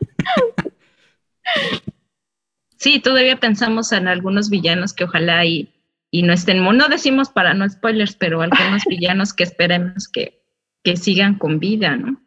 [2.78, 5.72] sí, todavía pensamos en algunos villanos que ojalá y,
[6.10, 10.42] y no estén, no decimos para no spoilers, pero algunos villanos que esperemos que,
[10.84, 12.20] que sigan con vida, ¿no?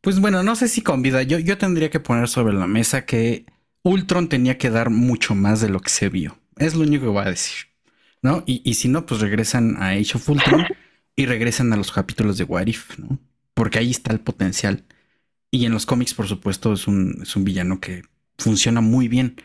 [0.00, 1.22] Pues bueno, no sé si con vida.
[1.22, 3.46] Yo, yo tendría que poner sobre la mesa que
[3.82, 6.38] Ultron tenía que dar mucho más de lo que se vio.
[6.56, 7.66] Es lo único que voy a decir.
[8.20, 8.42] ¿No?
[8.46, 10.66] Y, si no, pues regresan a Age of Ultron
[11.16, 13.18] y regresan a los capítulos de What If, ¿no?
[13.54, 14.84] Porque ahí está el potencial.
[15.52, 18.02] Y en los cómics, por supuesto, es un, es un villano que
[18.36, 19.36] funciona muy bien.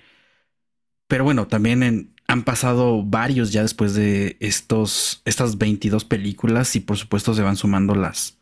[1.07, 6.97] Pero bueno, también han pasado varios ya después de estos, estas 22 películas y por
[6.97, 8.39] supuesto se van sumando las,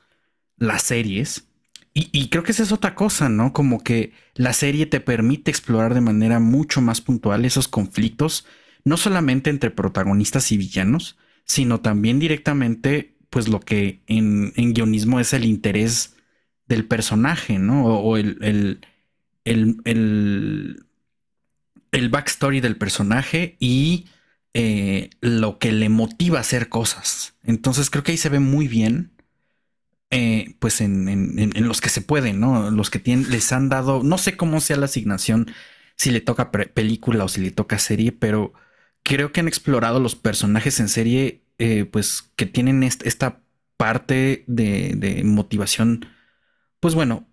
[0.57, 1.45] las series.
[1.94, 3.52] Y, creo que esa es otra cosa, ¿no?
[3.52, 8.46] Como que la serie te permite explorar de manera mucho más puntual esos conflictos,
[8.86, 15.34] no solamente entre protagonistas y villanos, sino también directamente, pues lo que en, guionismo es
[15.34, 16.16] el interés
[16.66, 17.86] del personaje, ¿no?
[17.86, 18.80] O, el, el,
[19.44, 20.86] el,
[21.92, 24.06] el, backstory del personaje y
[24.54, 27.36] eh, lo que le motiva a hacer cosas.
[27.44, 29.12] Entonces creo que ahí se ve muy bien
[30.12, 32.70] eh, pues en, los que se pueden, ¿no?
[32.70, 35.51] Los que tienen, les han dado, no sé cómo sea la asignación,
[35.95, 38.53] si le toca película o si le toca serie, pero
[39.03, 43.41] creo que han explorado los personajes en serie, eh, pues que tienen esta
[43.78, 46.05] parte de, motivación,
[46.80, 47.28] pues bueno,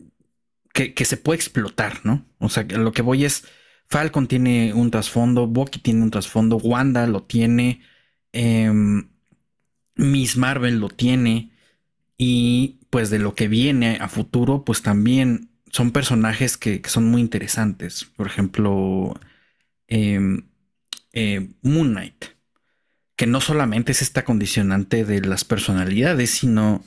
[0.73, 2.27] que, se puede explotar, ¿no?
[2.39, 3.45] O sea, lo que voy es,
[3.89, 7.83] Falcon tiene un trasfondo, Bucky tiene un trasfondo, Wanda lo tiene,
[8.33, 9.11] em,
[9.97, 11.51] Miss Marvel lo tiene.
[12.19, 17.21] Y pues de lo que viene a futuro, pues también son personajes que, son muy
[17.21, 18.05] interesantes.
[18.05, 19.19] Por ejemplo,
[19.87, 20.49] em,
[21.13, 22.25] eh, Moon Knight,
[23.17, 26.85] que no solamente es esta condicionante de las personalidades, sino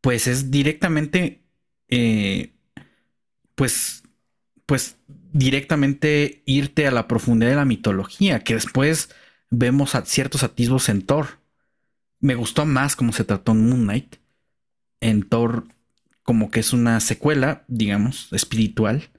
[0.00, 1.42] pues es directamente,
[1.88, 2.52] eh,
[3.54, 4.02] pues,
[4.66, 4.96] pues
[5.32, 9.10] directamente irte a la profundidad de la mitología, que después
[9.50, 11.40] vemos a ciertos atisbos en Thor.
[12.20, 14.21] Me gustó más cómo se trató en Moon Knight
[15.02, 15.66] en Thor
[16.22, 19.10] como que es una secuela, digamos, espiritual,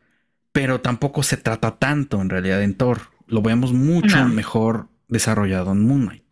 [0.52, 3.12] pero tampoco se trata tanto en realidad en Thor.
[3.28, 6.24] Lo vemos mucho mejor desarrollado en Moon Knight.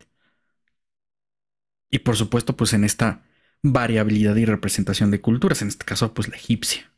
[1.90, 3.22] Y por supuesto, pues en esta
[3.62, 6.90] variabilidad y representación de culturas, en este caso, pues la egipcia.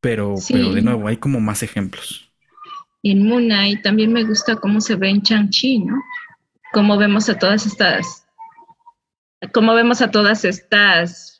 [0.00, 2.30] Pero, pero de nuevo, hay como más ejemplos.
[3.02, 5.96] en Moon Knight también me gusta cómo se ve en Chang-Chi, ¿no?
[6.72, 8.26] Cómo vemos a todas estas,
[9.52, 11.33] cómo vemos a todas estas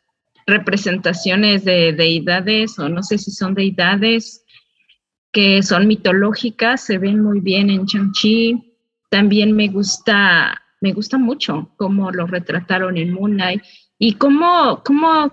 [0.46, 4.44] representaciones de deidades, o no sé si son deidades
[5.34, 8.72] que son mitológicas, se ven muy bien en Chang-Chi.
[9.10, 13.62] También me gusta, me gusta mucho cómo lo retrataron en Moon Knight
[13.98, 15.32] y cómo, cómo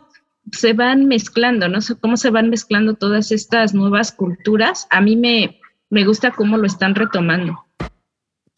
[0.51, 1.79] se van mezclando, ¿no?
[2.01, 4.87] Cómo se van mezclando todas estas nuevas culturas.
[4.89, 5.59] A mí me,
[5.91, 7.63] me gusta cómo lo están retomando.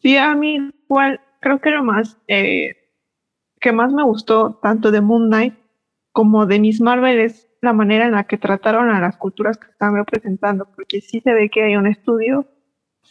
[0.00, 2.76] Sí, a mí igual, creo que lo más eh,
[3.60, 5.54] que más me gustó tanto de Moon Knight
[6.14, 9.68] como de Miss Marvel es la manera en la que trataron a las culturas que
[9.68, 12.46] están representando, porque sí se ve que hay un estudio,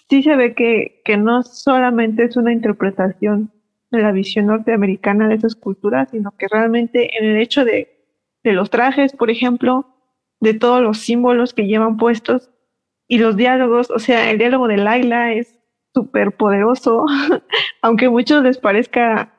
[0.09, 3.51] sí se ve que, que no solamente es una interpretación
[3.91, 8.05] de la visión norteamericana de esas culturas, sino que realmente en el hecho de,
[8.41, 9.85] de los trajes, por ejemplo,
[10.39, 12.51] de todos los símbolos que llevan puestos
[13.09, 15.59] y los diálogos, o sea, el diálogo de Laila es
[15.93, 17.05] súper poderoso,
[17.81, 19.32] aunque a muchos les parezca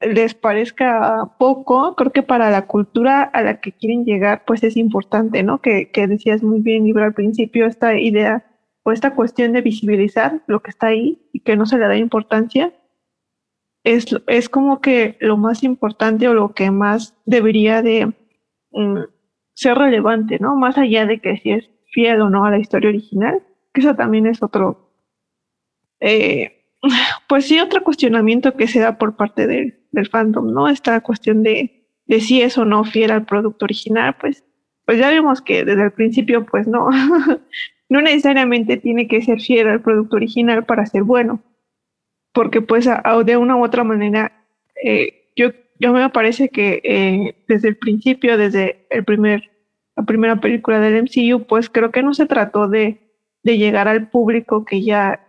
[0.00, 4.76] les parezca poco, creo que para la cultura a la que quieren llegar, pues es
[4.76, 5.60] importante, ¿no?
[5.60, 8.44] Que, que decías muy bien, Libro, al principio, esta idea
[8.82, 11.96] o esta cuestión de visibilizar lo que está ahí y que no se le da
[11.96, 12.72] importancia,
[13.82, 18.12] es, es como que lo más importante o lo que más debería de
[18.72, 19.04] mm,
[19.54, 20.56] ser relevante, ¿no?
[20.56, 23.42] Más allá de que si es fiel o no a la historia original,
[23.72, 24.90] que eso también es otro,
[26.00, 26.63] eh,
[27.28, 30.68] pues sí, otro cuestionamiento que se da por parte de, del fandom, ¿no?
[30.68, 31.86] Esta cuestión de,
[32.20, 34.44] si es o no fiel al producto original, pues,
[34.84, 36.88] pues ya vemos que desde el principio, pues no,
[37.88, 41.42] no necesariamente tiene que ser fiel al producto original para ser bueno,
[42.32, 42.88] porque pues
[43.24, 44.32] de una u otra manera
[44.82, 49.50] eh, yo, yo me parece que eh, desde el principio, desde el primer,
[49.96, 52.98] la primera película del MCU, pues creo que no se trató de,
[53.42, 55.23] de llegar al público que ya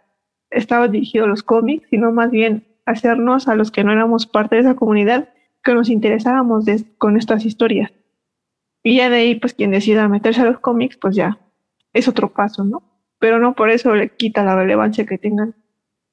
[0.50, 4.56] estaba dirigido a los cómics, sino más bien hacernos a los que no éramos parte
[4.56, 5.30] de esa comunidad
[5.64, 6.66] que nos interesábamos
[6.98, 7.92] con estas historias.
[8.84, 11.40] Y ya de ahí, pues quien decida meterse a los cómics, pues ya
[11.92, 12.84] es otro paso, ¿no?
[13.20, 15.56] Pero no por eso le quita la relevancia que tengan,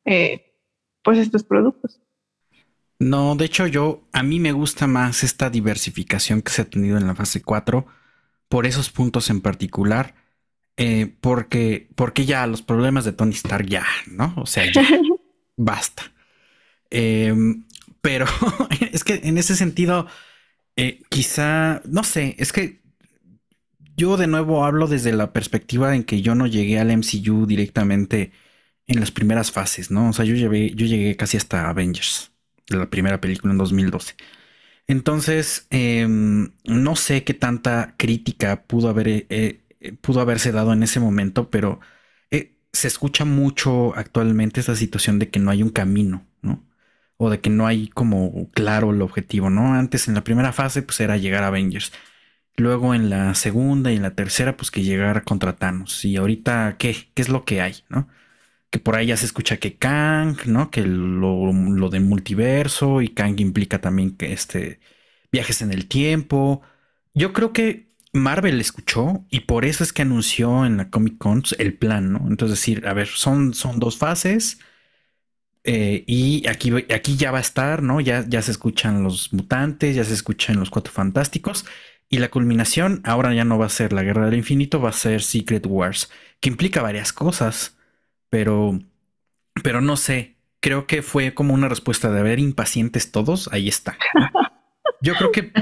[0.05, 0.55] eh,
[1.03, 2.01] pues estos productos.
[2.99, 6.97] No, de hecho yo, a mí me gusta más esta diversificación que se ha tenido
[6.97, 7.85] en la fase 4,
[8.49, 10.15] por esos puntos en particular,
[10.77, 14.35] eh, porque, porque ya los problemas de Tony Stark ya, ¿no?
[14.37, 14.83] O sea, ya,
[15.57, 16.13] basta.
[16.91, 17.65] Em,
[18.01, 18.27] pero
[18.93, 20.07] es que en ese sentido,
[20.77, 22.83] eh, quizá, no sé, es que
[23.97, 28.33] yo de nuevo hablo desde la perspectiva en que yo no llegué al MCU directamente
[28.87, 30.11] en las primeras fases, ¿no?
[30.11, 32.33] O sea, yo, llegué, yo llegué casi hasta Avengers,
[32.69, 34.15] la primera película en 2012.
[34.89, 40.83] Entonces, em, no sé qué tanta crítica pudo, haber, eh, eh, pudo haberse dado en
[40.83, 41.81] ese momento, pero
[42.73, 46.65] se escucha mucho actualmente esta situación de que no hay un camino, ¿no?
[47.23, 49.75] o de que no hay como claro el objetivo, ¿no?
[49.75, 51.93] Antes en la primera fase pues era llegar a Avengers.
[52.57, 56.05] Luego en la segunda y en la tercera pues que llegar contra Thanos.
[56.05, 56.97] Y ahorita, ¿qué?
[57.15, 58.09] ¿Qué es lo que hay, no?
[58.71, 60.71] Que por ahí ya se escucha que Kang, ¿no?
[60.71, 64.81] Que lo, lo de multiverso y Kang implica también que este
[65.33, 66.63] viajes en el tiempo.
[67.15, 71.43] Yo creo que Marvel escuchó y por eso es que anunció en la Comic Con
[71.59, 72.27] el plan, ¿no?
[72.29, 74.59] Entonces decir, a ver, son, son dos fases
[75.65, 78.01] eh, y aquí, aquí ya va a estar, ¿no?
[78.01, 81.65] Ya, ya se escuchan los mutantes, ya se escuchan los cuatro fantásticos.
[82.09, 84.93] Y la culminación ahora ya no va a ser la guerra del infinito, va a
[84.93, 86.11] ser Secret Wars,
[86.41, 87.79] que implica varias cosas,
[88.29, 88.79] pero,
[89.63, 93.97] pero no sé, creo que fue como una respuesta de haber impacientes todos, ahí está.
[95.03, 95.53] Yo creo que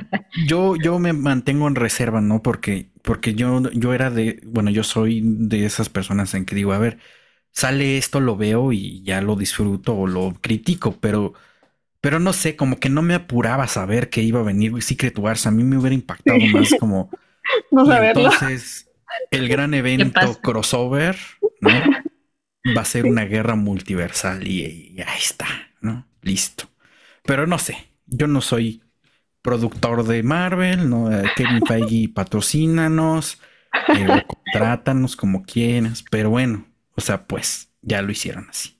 [0.46, 2.42] yo, yo me mantengo en reserva, ¿no?
[2.42, 6.72] Porque, porque yo, yo era de, bueno, yo soy de esas personas en que digo,
[6.72, 6.98] a ver,
[7.50, 11.32] sale esto, lo veo y ya lo disfruto o lo critico, pero,
[12.00, 15.18] pero no sé, como que no me apuraba a saber que iba a venir Secret
[15.18, 15.46] Wars.
[15.46, 17.10] A mí me hubiera impactado más como.
[17.70, 18.90] no entonces,
[19.30, 21.16] el gran evento crossover,
[21.60, 21.70] ¿no?
[22.76, 25.46] Va a ser una guerra multiversal y, ahí está,
[25.80, 26.06] ¿no?
[26.22, 26.68] Listo.
[27.24, 28.82] Pero no sé, yo no soy
[29.42, 31.10] productor de Marvel, ¿no?
[31.12, 33.40] Eh, Kevin Feige patrocínanos,
[33.88, 38.76] eh, contrátanos como quieras, pero bueno, o sea, pues ya lo hicieron así.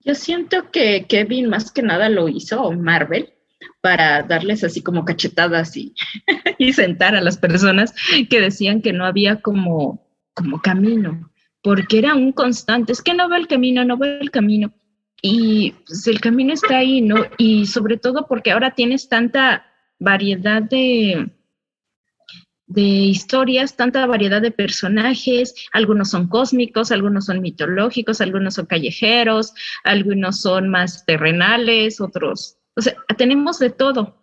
[0.00, 3.34] Yo siento que Kevin más que nada lo hizo Marvel
[3.80, 5.94] para darles así como cachetadas y,
[6.58, 7.94] y sentar a las personas
[8.30, 11.30] que decían que no había como, como camino,
[11.62, 14.72] porque era un constante, es que no ve el camino, no ve el camino.
[15.22, 17.24] Y pues, el camino está ahí, ¿no?
[17.38, 19.66] Y sobre todo porque ahora tienes tanta
[19.98, 21.30] variedad de,
[22.66, 29.54] de historias, tanta variedad de personajes, algunos son cósmicos, algunos son mitológicos, algunos son callejeros,
[29.84, 34.22] algunos son más terrenales, otros, o sea, tenemos de todo.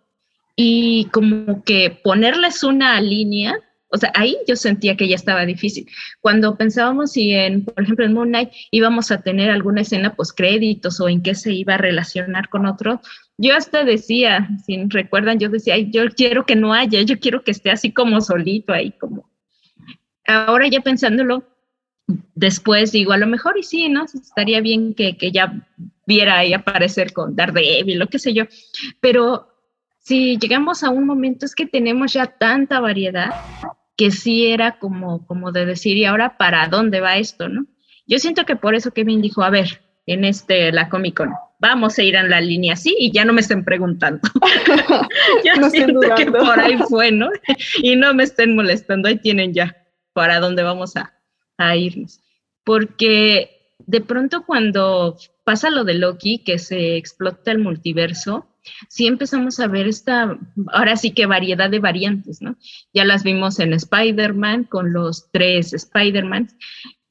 [0.56, 3.58] Y como que ponerles una línea
[3.94, 5.86] o sea, ahí yo sentía que ya estaba difícil.
[6.20, 10.36] Cuando pensábamos si en, por ejemplo, en Moon Knight íbamos a tener alguna escena post
[10.36, 13.00] créditos o en qué se iba a relacionar con otro,
[13.38, 17.52] yo hasta decía, si recuerdan, yo decía, yo quiero que no haya, yo quiero que
[17.52, 19.30] esté así como solito ahí, como.
[20.26, 21.44] Ahora ya pensándolo,
[22.34, 24.06] después digo, a lo mejor y sí, ¿no?
[24.06, 25.68] Estaría bien que, que ya
[26.04, 28.44] viera ahí aparecer con Daredevil, lo que sé yo,
[29.00, 29.54] pero
[30.00, 33.30] si llegamos a un momento es que tenemos ya tanta variedad
[33.96, 37.66] que sí era como, como de decir, ¿y ahora para dónde va esto, no?
[38.06, 41.98] Yo siento que por eso Kevin dijo, a ver, en este, la Comic Con, vamos
[41.98, 44.20] a ir en la línea así y ya no me estén preguntando.
[45.44, 47.30] Yo siento que por ahí fue, ¿no?
[47.82, 49.76] y no me estén molestando, ahí tienen ya
[50.12, 51.14] para dónde vamos a,
[51.56, 52.20] a irnos.
[52.64, 58.46] Porque de pronto cuando pasa lo de Loki, que se explota el multiverso,
[58.88, 60.38] sí empezamos a ver esta,
[60.72, 62.56] ahora sí que variedad de variantes, ¿no?
[62.92, 66.48] Ya las vimos en Spider-Man con los tres Spider-Man.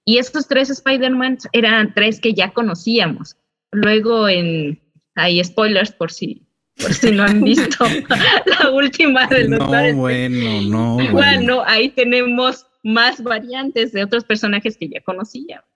[0.06, 3.38] Y estos tres Spider-Man eran tres que ya conocíamos.
[3.72, 4.82] Luego en,
[5.16, 6.46] hay spoilers por si,
[6.78, 7.86] por si no han visto
[8.60, 11.12] la última del No, bueno, no.
[11.12, 15.73] Bueno, ahí tenemos más variantes de otros personajes que ya conocíamos.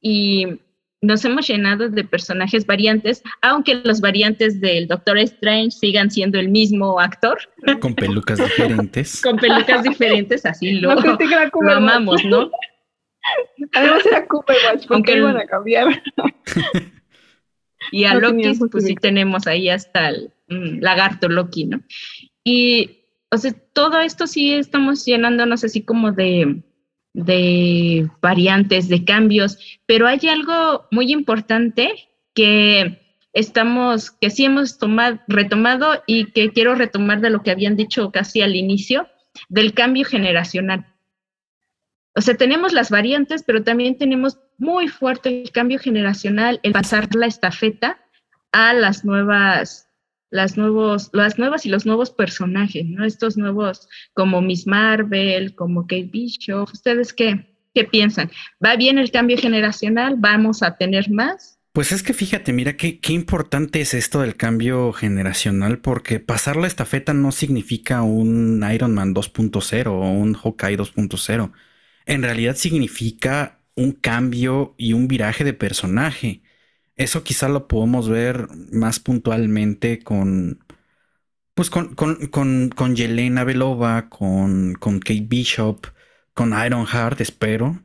[0.00, 0.46] Y
[1.04, 6.48] nos hemos llenado de personajes variantes, aunque los variantes del Doctor Strange sigan siendo el
[6.48, 7.38] mismo actor.
[7.80, 9.20] Con pelucas diferentes.
[9.22, 12.50] Con pelucas diferentes, así lo, lo amamos, ¿no?
[13.72, 16.02] Además era Cooperwatch, porque aunque iban a cambiar.
[17.90, 21.82] y a Loki, pues sí tenemos ahí hasta el mm, lagarto Loki, ¿no?
[22.42, 23.00] Y,
[23.30, 26.62] o sea, todo esto sí estamos llenándonos así como de,
[27.14, 33.00] de variantes, de cambios, pero hay algo muy importante que
[33.32, 38.10] estamos, que sí hemos tomado, retomado y que quiero retomar de lo que habían dicho
[38.10, 39.08] casi al inicio,
[39.48, 40.86] del cambio generacional.
[42.16, 47.12] O sea, tenemos las variantes, pero también tenemos muy fuerte el cambio generacional, el pasar
[47.14, 47.98] la estafeta
[48.52, 49.88] a las nuevas,
[50.34, 53.04] las nuevos, las nuevas y los nuevos personajes, ¿no?
[53.04, 56.68] Estos nuevos como Miss Marvel, como Kate Bishop.
[56.72, 58.30] ¿Ustedes qué, qué piensan?
[58.64, 60.16] ¿Va bien el cambio generacional?
[60.18, 61.58] ¿Vamos a tener más?
[61.72, 66.56] Pues es que fíjate, mira qué, qué importante es esto del cambio generacional, porque pasar
[66.56, 71.52] la estafeta no significa un Iron Man 2.0 o un Hawkeye 2.0
[72.06, 76.42] en realidad significa un cambio y un viraje de personaje.
[76.96, 80.64] Eso quizá lo podemos ver más puntualmente con,
[81.54, 85.86] pues con, con, con, con Yelena Belova, con, con Kate Bishop,
[86.34, 87.82] con Ironheart, espero,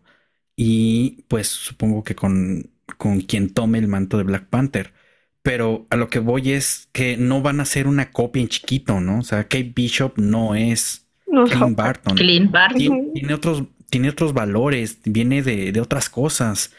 [0.55, 4.93] y pues supongo que con, con quien tome el manto de Black Panther.
[5.41, 8.99] Pero a lo que voy es que no van a ser una copia en chiquito,
[8.99, 9.20] ¿no?
[9.20, 12.16] O sea, Kate Bishop no es Clint Barton.
[12.18, 13.14] Clint Barton.
[13.14, 16.72] tiene otros tiene otros valores, viene de, otras cosas.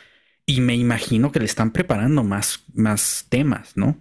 [0.51, 4.01] Y me imagino que le están preparando más, más temas, ¿no?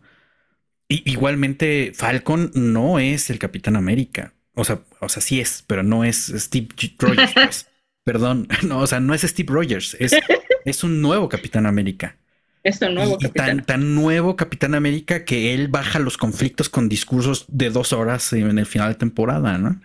[0.87, 4.33] Y, igualmente, Falcon no es el Capitán América.
[4.55, 7.33] O sea, o sea, sí es, pero no es Steve Rogers.
[7.35, 7.67] Pues.
[8.03, 10.11] Perdón, no, o sea, no es Steve Rogers, es,
[10.65, 12.17] es un nuevo Capitán América.
[12.63, 13.63] Es un nuevo Capitán.
[13.63, 18.57] tan, nuevo Capitán América que él baja los conflictos con discursos de dos horas en
[18.57, 19.79] el final de temporada, ¿no?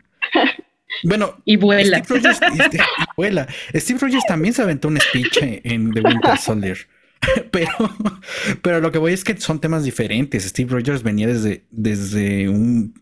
[1.05, 2.03] Bueno, y vuela.
[2.03, 2.79] Steve Rogers, este,
[3.17, 3.47] vuela.
[3.75, 6.79] Steve Rogers también se aventó un speech en The Winter Soldier.
[7.51, 7.71] Pero,
[8.61, 10.45] pero lo que voy es que son temas diferentes.
[10.45, 12.93] Steve Rogers venía desde, desde un,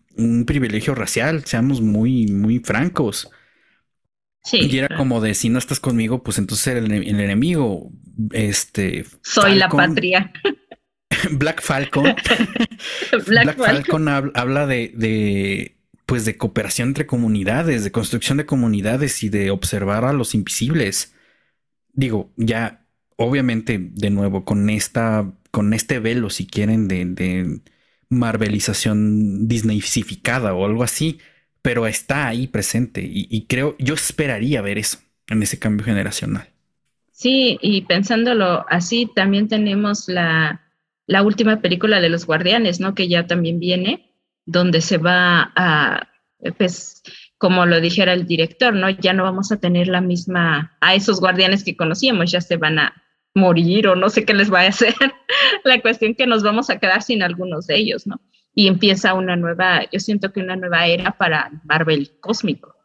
[0.45, 3.29] privilegio racial, seamos muy, muy francos.
[4.43, 7.91] Sí, y era como de si no estás conmigo, pues entonces eres el, enemigo.
[8.31, 10.31] Este soy la patria.
[11.31, 12.15] Black Falcon.
[13.27, 15.72] Black, Falcon, habla, de
[16.05, 21.15] pues de cooperación entre comunidades, de construcción de comunidades y de observar a los invisibles.
[21.93, 22.85] Digo, ya
[23.15, 27.61] obviamente de nuevo con esta con este velo si quieren de, de
[28.09, 31.19] marvelización disneyfificada o algo así,
[31.61, 34.97] pero está ahí presente y, y, creo yo esperaría ver eso
[35.27, 36.49] en ese cambio generacional.
[37.11, 40.61] Sí, y pensándolo así, también tenemos la,
[41.05, 42.95] la última película de los guardianes, ¿no?
[42.95, 44.12] Que ya también viene
[44.45, 46.07] donde se va a,
[46.57, 47.01] pues,
[47.37, 48.89] como lo dijera el director, ¿no?
[48.89, 52.79] Ya no vamos a tener la misma, a esos guardianes que conocíamos, ya se van
[52.79, 53.03] a
[53.35, 54.95] morir o no sé qué les va a hacer.
[55.63, 58.21] la cuestión que nos vamos a quedar sin algunos de ellos, ¿no?
[58.55, 62.75] Y empieza una nueva, yo siento que una nueva era para Marvel cósmico.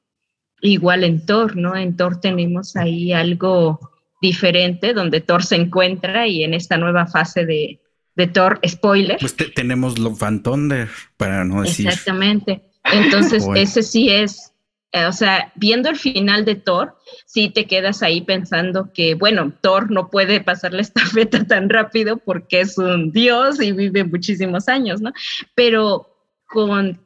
[0.61, 1.77] Igual en Thor, ¿no?
[1.77, 3.79] En Thor tenemos ahí algo
[4.21, 7.81] diferente donde Thor se encuentra y en esta nueva fase de,
[8.19, 9.17] de Thor, spoiler.
[9.21, 11.87] Pues tenemos Love and Thunder, para no decir.
[11.87, 12.65] Exactamente.
[12.93, 14.53] Entonces, ese sí es,
[14.91, 16.97] eh, o sea, viendo el final de Thor,
[17.27, 22.17] sí te quedas ahí pensando que, bueno, Thor no puede pasar la estafeta tan rápido
[22.17, 25.13] porque es un dios y vive muchísimos años, ¿no?
[25.55, 26.09] Pero
[26.47, 27.01] con,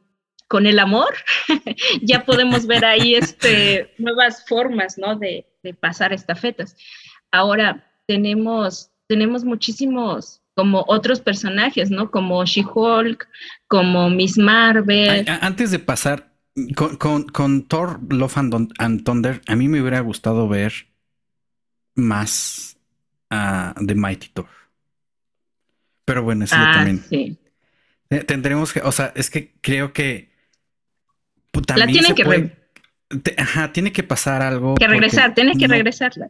[0.47, 1.13] con el amor
[2.01, 5.15] ya podemos ver ahí este, nuevas formas, ¿no?
[5.15, 6.75] De, de pasar estafetas.
[7.31, 12.11] Ahora, tenemos, tenemos muchísimos como otros personajes, ¿no?
[12.11, 13.27] Como She-Hulk,
[13.67, 15.25] como Miss Marvel.
[15.41, 16.31] Antes de pasar,
[16.75, 20.73] con, con, Thor, Love and, Thunder, a mí me hubiera gustado ver
[21.95, 22.77] más
[23.29, 24.47] a The Mighty Thor.
[26.05, 27.03] Pero bueno, eso ah, también.
[27.09, 27.37] Sí.
[28.27, 30.29] Tendremos que, o sea, es que creo que.
[31.75, 32.51] la tienen que.
[33.37, 34.75] ajá, tiene que pasar algo.
[34.75, 36.29] Que regresar, tienes que regresarla.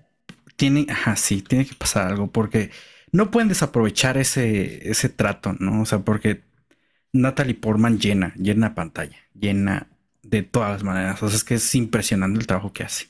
[0.56, 2.70] Tiene, ajá, sí, tiene que pasar algo porque
[3.14, 5.84] no pueden desaprovechar ese, ese trato, ¿no?
[5.84, 6.44] O sea, porque
[7.14, 9.88] Natalie Portman llena, llena pantalla, llena
[10.24, 11.24] de todas las maneras.
[11.24, 13.08] O sea, es que es impresionante el trabajo que hace.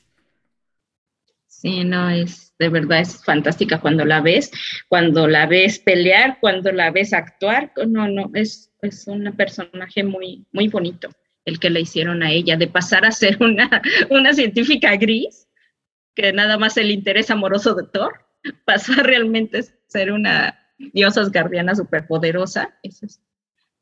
[1.46, 4.50] Sí, no, es de verdad es fantástica cuando la ves,
[4.88, 7.72] cuando la ves pelear, cuando la ves actuar.
[7.88, 11.08] No, no, es, es un personaje muy, muy bonito
[11.44, 15.48] el que le hicieron a ella, de pasar a ser una, una científica gris,
[16.14, 18.23] que nada más el interés amoroso de Thor,
[18.64, 22.74] pasar realmente ser una diosa guardiana súper poderosa.
[22.82, 23.20] Eso es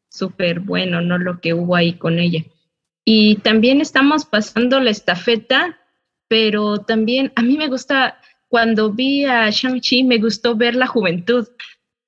[0.09, 1.19] súper bueno, ¿no?
[1.19, 2.45] Lo que hubo ahí con ella.
[3.05, 5.79] Y también estamos pasando la estafeta,
[6.29, 11.49] pero también a mí me gusta, cuando vi a Shang-Chi, me gustó ver la juventud.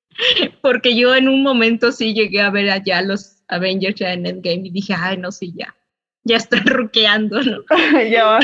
[0.61, 4.67] Porque yo en un momento sí llegué a ver allá los Avengers ya en Endgame
[4.67, 5.75] y dije, ay, no, sí, ya.
[6.23, 7.63] Ya están ruqueando, ¿no?
[8.09, 8.39] ya.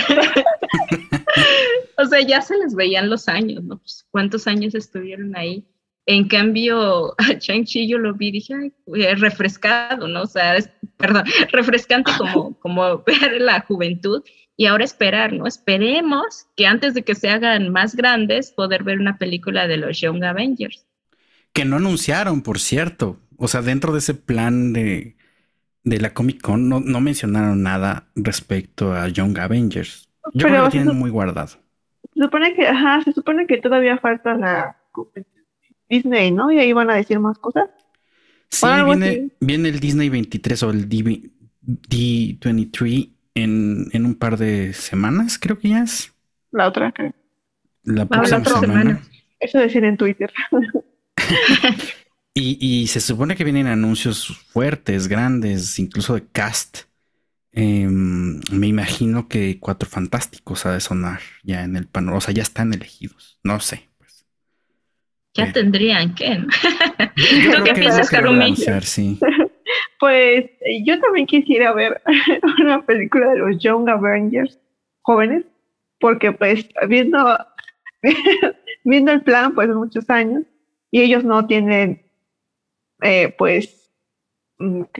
[1.97, 3.77] O sea, ya se les veían los años, ¿no?
[3.77, 5.65] Pues, ¿Cuántos años estuvieron ahí?
[6.05, 10.23] En cambio, a Chang-Chi yo lo vi dije, ay, refrescado, ¿no?
[10.23, 14.23] O sea, es, perdón, refrescante como, como ver la juventud
[14.57, 15.47] y ahora esperar, ¿no?
[15.47, 19.99] Esperemos que antes de que se hagan más grandes, poder ver una película de los
[19.99, 20.85] Young Avengers.
[21.53, 23.19] Que no anunciaron, por cierto.
[23.37, 25.15] O sea, dentro de ese plan de,
[25.83, 30.09] de la Comic Con no, no, mencionaron nada respecto a Young Avengers.
[30.33, 31.59] Yo creo que lo tienen muy guardado.
[32.13, 34.77] Se supone que, ajá, se supone que todavía falta la
[35.89, 36.51] Disney, ¿no?
[36.51, 37.69] Y ahí van a decir más cosas.
[38.49, 41.29] Sí, viene, viene, el Disney 23 o el D,
[41.63, 46.13] D23 en, en, un par de semanas, creo que ya es.
[46.51, 47.13] La otra, creo.
[47.83, 49.01] La próxima semana.
[49.39, 50.31] Eso decir en Twitter.
[52.33, 56.90] y, y, se supone que vienen anuncios fuertes, grandes, incluso de cast.
[57.53, 62.19] Eh, me imagino que Cuatro Fantásticos ha de sonar ya en el panorama.
[62.19, 63.39] O sea, ya están elegidos.
[63.43, 63.89] No sé.
[63.97, 64.25] Pues.
[65.33, 65.53] Ya Pero.
[65.53, 66.37] tendrían que.
[67.43, 68.55] Yo ¿Qué piensas, Carmen?
[68.81, 69.19] Sí.
[69.99, 70.49] Pues
[70.83, 72.01] yo también quisiera ver
[72.59, 74.59] una película de los Young Avengers
[75.01, 75.45] jóvenes,
[75.99, 77.37] porque pues viendo,
[78.83, 80.43] viendo el plan pues muchos años
[80.89, 82.01] y ellos no tienen
[83.01, 83.80] eh, pues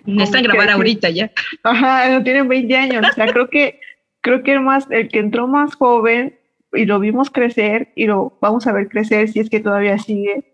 [0.05, 0.76] necesitan grabar decir?
[0.76, 1.32] ahorita ya.
[1.64, 3.80] Ajá, no tienen 20 años, o sea, creo que
[4.22, 6.39] creo que el más el que entró más joven
[6.74, 10.51] y lo vimos crecer y lo vamos a ver crecer si es que todavía sigue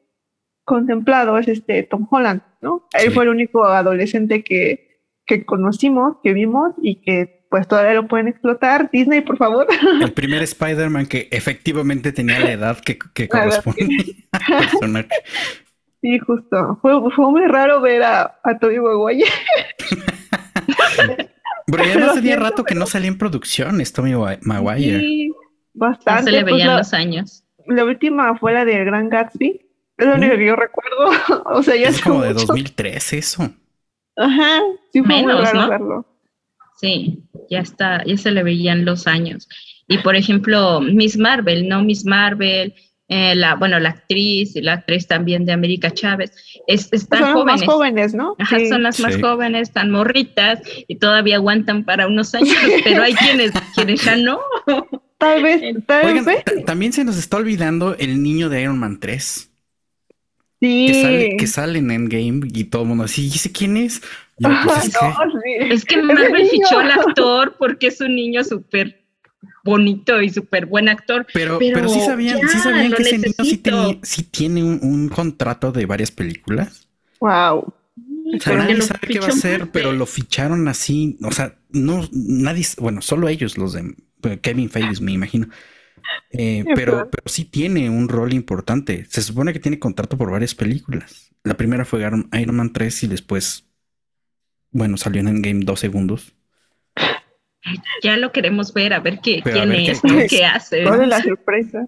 [0.64, 2.88] contemplado es este Tom Holland, ¿no?
[2.92, 3.08] Sí.
[3.08, 8.08] Él fue el único adolescente que, que conocimos, que vimos y que pues todavía lo
[8.08, 8.90] pueden explotar.
[8.92, 9.68] Disney, por favor.
[10.02, 13.88] El primer Spider-Man que efectivamente tenía la edad que, que correspondía
[14.34, 15.10] al personaje.
[16.02, 16.78] Sí, justo.
[16.82, 19.28] Fue, fue muy raro ver a, a Tobey Maguire.
[21.68, 25.00] Pero ya no tenía rato que no salía en producción, Tommy Maguire.
[25.00, 25.32] Sí,
[25.74, 26.22] bastante.
[26.22, 27.44] No se le veían pues la, los años.
[27.66, 29.62] La última fue la de Gran Gatsby.
[29.98, 31.10] Es lo único que yo recuerdo.
[31.46, 33.50] o sea, ya es como de 2003 eso.
[34.16, 34.62] Ajá,
[34.94, 35.70] sí fue Menos, muy raro ¿no?
[35.70, 36.06] verlo.
[36.78, 39.50] Sí, ya está, ya se le veían los años.
[39.88, 41.84] Y por ejemplo, Miss Marvel, ¿no?
[41.84, 42.74] Miss Marvel,
[43.10, 46.32] eh, la, bueno, la actriz y la actriz también de América Chávez,
[46.68, 47.62] es, están son jóvenes.
[47.62, 48.36] Más jóvenes, ¿no?
[48.40, 48.68] Ajá, Sí.
[48.68, 49.22] son las más Sí.
[49.22, 52.50] jóvenes, están morritas y todavía aguantan para unos años,
[52.84, 54.40] pero hay quienes, quienes ya no.
[55.20, 56.44] Tal vez, tal Oigan, vez.
[56.44, 59.50] ta- también se nos está olvidando el niño de Iron Man 3,
[60.60, 60.88] Sí.
[60.88, 64.02] que sale, que sale en Endgame y todo el mundo así, ¿y ese quién es?
[64.38, 65.74] Yo, pues, es que- No, sí.
[65.74, 69.07] Es que el Marvel fichó al actor porque es un niño súper
[69.68, 71.28] bonito y súper buen actor.
[71.34, 73.70] Pero, Pero pero sí sabían, sí sabían que ese niño sí, necesito.
[73.70, 76.88] tenía- sí tiene un, un contrato de varias películas.
[77.20, 77.74] Wow.
[78.36, 81.18] O sea, nadie sabe qué va a hacer, pero lo ficharon así.
[81.24, 85.48] O sea, no, nadie, bueno, solo ellos, los de bueno, Kevin Feige, me imagino.
[86.32, 89.06] Eh, pero, pero sí tiene un rol importante.
[89.10, 91.32] Se supone que tiene contrato por varias películas.
[91.44, 93.66] La primera fue Iron Iron Man 3 y después,
[94.72, 96.34] bueno, salió en Endgame dos segundos.
[98.04, 100.26] Ya lo queremos ver, a ver qué, Pero quién ver qué- es, ¿no?
[100.28, 100.84] qué hace.
[100.84, 101.88] ¿Cuál es la sorpresa?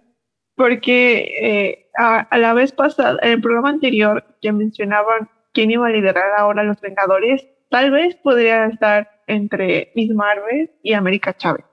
[0.55, 5.87] Porque eh, a, a la vez pasada, en el programa anterior, que mencionaban quién iba
[5.87, 11.65] a liderar ahora los Vengadores, tal vez podría estar entre Miss Marvel y América Chávez,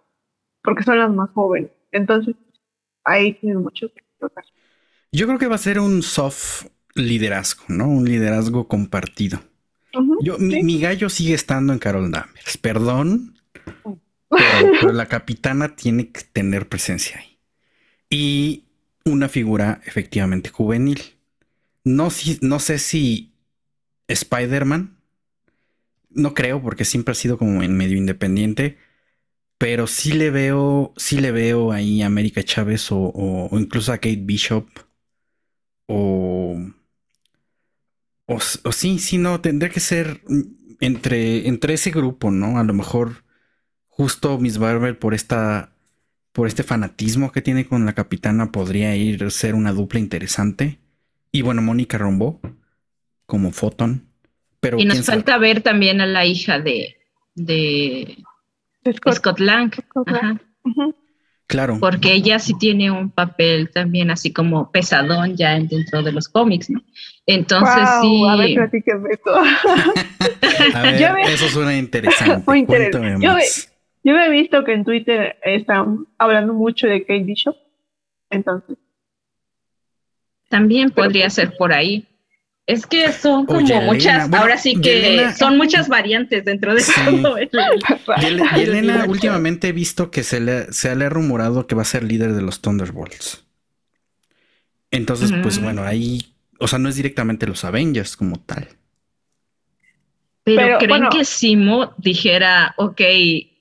[0.63, 1.71] porque son las más jóvenes.
[1.93, 2.37] Entonces,
[3.05, 4.45] ahí tienen mucho que explotar.
[5.13, 7.89] Yo creo que va a ser un soft liderazgo, ¿no?
[7.89, 9.41] Un liderazgo compartido.
[9.99, 10.63] Ujú, Yo, mi, sí.
[10.63, 12.59] mi gallo sigue estando en Carol Danvers.
[12.59, 13.37] Perdón,
[14.35, 17.39] pero, la capitana tiene que tener presencia ahí.
[18.11, 18.65] Y
[19.05, 21.03] una figura efectivamente juvenil.
[21.85, 23.35] No, si- no sé si
[24.09, 24.99] Spider-Man,
[26.11, 28.79] no creo porque siempre ha sido como en medio independiente,
[29.59, 34.21] pero sí le veo, sí le veo ahí a América Chávez o, incluso a Kate
[34.23, 34.69] Bishop
[35.89, 36.57] o,
[38.27, 40.23] o, o sí, sí, no, tendría que ser
[40.81, 42.59] entre, entre ese grupo, ¿no?
[42.59, 43.25] A lo mejor
[43.97, 45.71] justo Miss Barber por esta,
[46.33, 50.79] por este fanatismo que tiene con la capitana podría ir a ser una dupla interesante.
[51.33, 52.41] Y bueno, Mónica Rombó
[53.27, 54.07] como Photon.
[54.61, 55.19] Pero Y nos sabe.
[55.19, 56.97] falta ver también a la hija de,
[57.35, 58.19] de
[58.97, 59.15] Scott.
[59.15, 60.25] Scott Lang, Scott Lang.
[60.25, 60.95] ajá, Ujú.
[61.49, 61.79] Claro.
[61.79, 66.29] porque ella sí tiene un papel también así como pesadón ya en- dentro de los
[66.29, 66.83] cómics, ¿no?
[67.25, 69.33] Entonces sí, A ver, platíquenme esto.
[70.75, 72.43] A ver, Yo me- eso suena interesante.
[72.51, 72.99] Muy interesante.
[72.99, 73.73] Cuéntame Yo más.
[74.07, 77.57] Yo he visto que en Twitter están hablando mucho de Kate Bishop.
[78.31, 78.79] Entonces,
[80.49, 82.07] también Pero podría ser por ahí.
[82.67, 87.37] Es que son como muchas, ahora sí que son muchas variantes dentro de todo.
[88.57, 91.85] y, Elena últimamente he visto que se le, se le ha rumorado que va a
[91.85, 93.45] ser líder de los Thunderbolts.
[94.93, 98.69] Entonces, pues bueno, ahí, o sea, no es directamente los Avengers como tal.
[100.45, 103.01] Pero, ¿creen que Simo dijera, ok,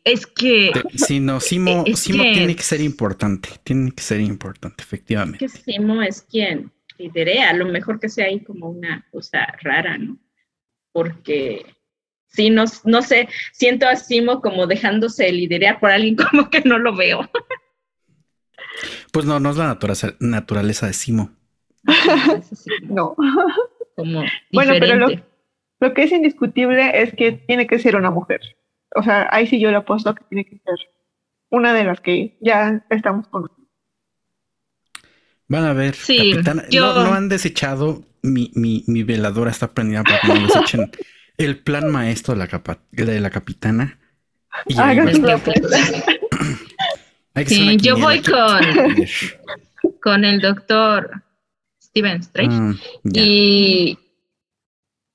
[0.06, 0.72] es que...
[0.96, 5.44] Sí, no, Simo, Simo tiene que ser importante, tiene que ser importante, efectivamente.
[5.44, 9.48] Es que Simo es quien liderea, a lo mejor que sea ahí como una cosa
[9.64, 10.18] rara, ¿no?
[10.92, 11.66] Porque
[12.28, 16.78] sí, no, no sé, siento a Simo como dejándose liderar por alguien como que no
[16.78, 17.28] lo veo.
[19.12, 21.32] Pues no, no es la naturaleza, naturaleza de Simo.
[22.84, 23.16] no.
[23.96, 25.08] Como bueno, pero lo,
[25.80, 28.42] lo, que es indiscutible es que tiene que ser una mujer.
[28.96, 30.76] O sea, ahí sí yo le apuesto que tiene que ser
[31.50, 33.70] una de las que ya estamos conociendo.
[35.48, 36.64] Van a ver, capitana.
[36.72, 38.04] No, han desechado.
[38.22, 40.92] Mi, mi, mi, veladora está prendida para que no desechen
[41.38, 44.00] el plan maestro de la, capa, de la capitana.
[44.66, 44.74] Y
[47.46, 48.62] sí, yo voy con,
[50.02, 51.24] con el doctor
[51.82, 52.58] Steven Strange.
[52.58, 52.80] Mm,
[53.14, 54.00] y,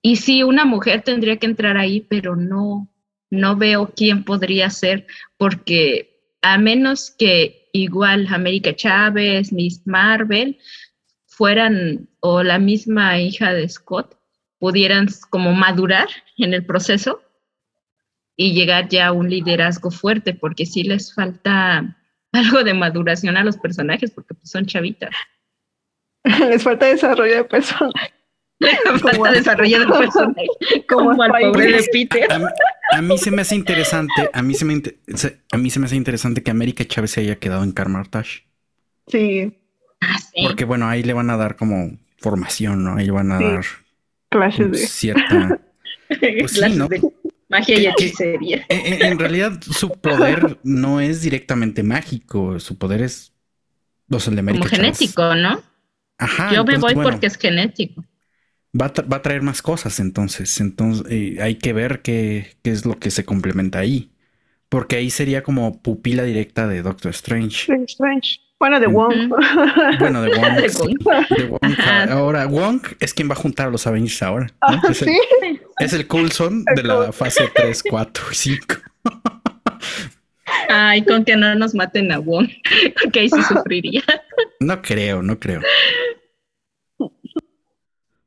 [0.02, 2.89] y sí, una mujer tendría que entrar ahí, pero no,
[3.30, 5.06] no veo quién podría ser,
[5.38, 6.10] porque
[6.42, 10.58] a menos que igual América Chávez, Miss Marvel,
[11.26, 14.18] fueran, o la misma hija de Scott,
[14.58, 17.22] pudieran como madurar en el proceso
[18.36, 21.96] y llegar ya a un liderazgo fuerte, porque sí les falta
[22.32, 25.10] algo de maduración a los personajes, porque pues, son chavitas.
[26.24, 28.12] les falta desarrollo de personaje.
[29.00, 30.46] Falta desarrollo de personaje,
[30.88, 32.28] como, al pobre de Peter.
[32.92, 34.82] A mí se me hace interesante, a mí se me,
[35.52, 38.44] a mí se me hace interesante que América Chávez se haya quedado en Carmartage.
[39.06, 39.56] Sí.
[40.00, 42.96] Ah, Porque bueno, ahí le van a dar como formación, ¿no?
[42.96, 43.64] Ahí le van a dar
[44.28, 45.60] clases de cierta
[46.38, 46.88] pues sí, ¿no?
[47.48, 48.64] magia y hechicería.
[48.68, 53.32] En, realidad su poder no es directamente mágico, su poder es
[54.08, 55.60] los de América como genético, ¿no?
[56.18, 56.52] Ajá.
[56.54, 58.04] Yo me voy porque es genético
[58.78, 60.60] va a, traer más cosas entonces.
[60.60, 64.10] Entonces eh, hay que ver qué, es lo que se complementa ahí.
[64.68, 67.72] Porque ahí sería como pupila directa de Doctor Strange.
[67.86, 68.40] Strange.
[68.60, 69.32] Bueno, de Wong.
[69.98, 70.30] Bueno, de
[71.48, 71.74] Wong.
[72.10, 74.46] Ahora, Wong es quien va a juntar a los Avengers ahora.
[74.60, 75.08] Ah, es, el,
[75.78, 78.74] es, el, Coulson de la fase 3, 4, 5.
[80.68, 82.48] Ay, con que no nos maten a Wong,
[83.02, 84.02] porque ahí sí sufriría.
[84.60, 85.62] No creo, no creo.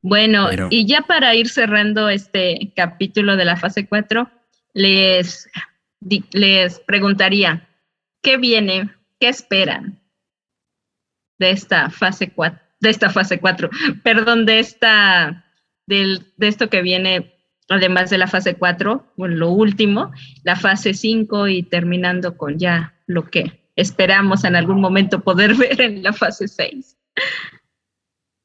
[0.03, 4.30] Bueno, y ya para ir cerrando este capítulo de la fase 4,
[4.73, 5.49] les,
[6.34, 7.69] les preguntaría,
[8.21, 8.89] ¿qué viene?
[9.17, 10.01] ¿Qué esperan
[11.39, 12.59] de esta fase 4?
[12.81, 13.69] De esta fase 4,
[14.03, 15.45] perdón, de esta,
[15.88, 17.34] del, de esto que viene,
[17.69, 20.11] además de la fase 4, bueno, lo último,
[20.43, 25.80] la fase 5 y terminando con ya lo que esperamos en algún momento poder ver
[25.80, 26.97] en la fase 6.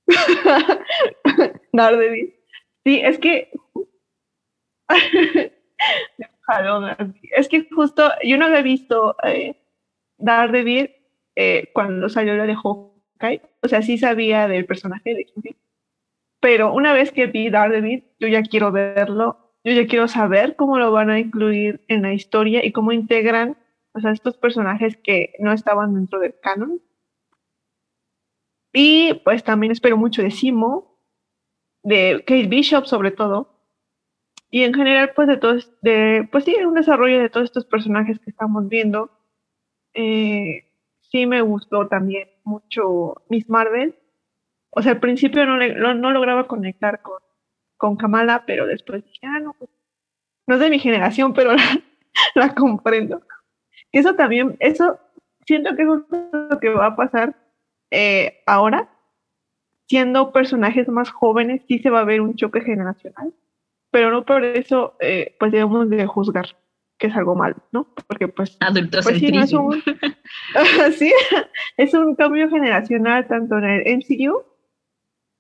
[1.73, 2.35] Daredevil.
[2.85, 3.51] Sí, es que.
[7.37, 9.55] es que justo yo no había visto eh,
[10.17, 10.91] Daredevil
[11.37, 13.43] eh, cuando salió la de Hawkeye.
[13.63, 15.57] O sea, sí sabía del personaje de Kingpin.
[16.41, 19.55] Pero una vez que vi Daredevil, yo ya quiero verlo.
[19.65, 23.59] Yo ya quiero saber cómo lo van a incluir en la historia y cómo integran
[23.99, 26.81] o sea, estos personajes que no estaban dentro del canon
[28.73, 30.99] y pues también espero mucho de Simo,
[31.83, 33.55] de Kate Bishop sobre todo.
[34.51, 38.19] Y en general, pues de todos, de, pues sí, un desarrollo de todos estos personajes
[38.19, 39.11] que estamos viendo.
[39.93, 40.65] Eh,
[41.01, 43.95] sí me gustó también mucho Miss Marvel.
[44.71, 45.59] O sea, al principio no,
[45.95, 47.19] no, lograba conectar con,
[47.77, 49.71] con Kamala, pero después dije, ah, no, pues,
[50.47, 51.65] no es de mi generación, pero la,
[52.35, 53.21] la comprendo.
[53.93, 54.99] Eso también, eso,
[55.47, 57.35] siento que es lo que va a pasar
[57.91, 58.89] eh, ahora,
[59.89, 63.33] siendo personajes más jóvenes, sí se va a ver un choque generacional,
[63.91, 66.57] pero no por eso, eh, pues debemos de juzgar
[66.99, 67.87] que es algo malo, ¿no?
[68.07, 69.83] Porque pues, Adultos pues sí, es un,
[70.99, 71.13] sí,
[71.77, 74.43] es un cambio generacional tanto en el MCU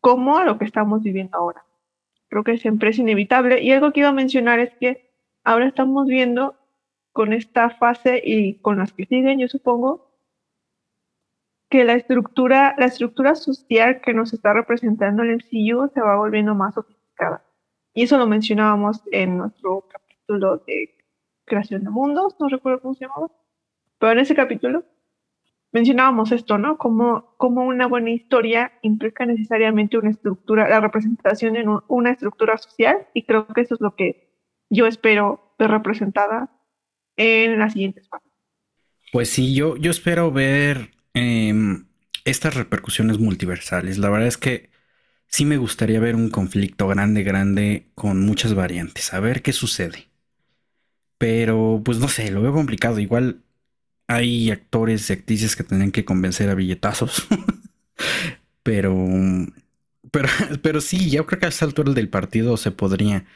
[0.00, 1.64] como a lo que estamos viviendo ahora.
[2.28, 3.60] Creo que siempre es inevitable.
[3.60, 5.10] Y algo que iba a mencionar es que
[5.42, 6.56] ahora estamos viendo
[7.12, 10.07] con esta fase y con las que siguen, yo supongo,
[11.68, 16.54] que la estructura, la estructura social que nos está representando el MCU se va volviendo
[16.54, 17.44] más sofisticada.
[17.94, 20.96] Y eso lo mencionábamos en nuestro capítulo de
[21.44, 23.30] creación de mundos, no recuerdo cómo se llamaba,
[23.98, 24.84] pero en ese capítulo
[25.72, 26.78] mencionábamos esto, ¿no?
[26.78, 33.06] Como, como una buena historia implica necesariamente una estructura, la representación en una estructura social,
[33.12, 34.30] y creo que eso es lo que
[34.70, 36.50] yo espero ver representada
[37.16, 38.30] en las siguientes partes.
[39.12, 41.86] Pues sí, yo, yo espero ver em,
[42.24, 43.98] estas repercusiones multiversales.
[43.98, 44.70] La verdad es que
[45.28, 50.08] sí me gustaría ver un conflicto grande, grande, con muchas variantes, a ver qué sucede.
[51.18, 52.98] Pero, pues no sé, lo veo complicado.
[53.00, 53.42] Igual
[54.08, 57.26] hay actores y actrices que tendrían que convencer a billetazos.
[58.62, 58.94] pero,
[60.10, 60.28] pero,
[60.62, 63.26] pero sí, yo creo que a esta altura del partido se podría.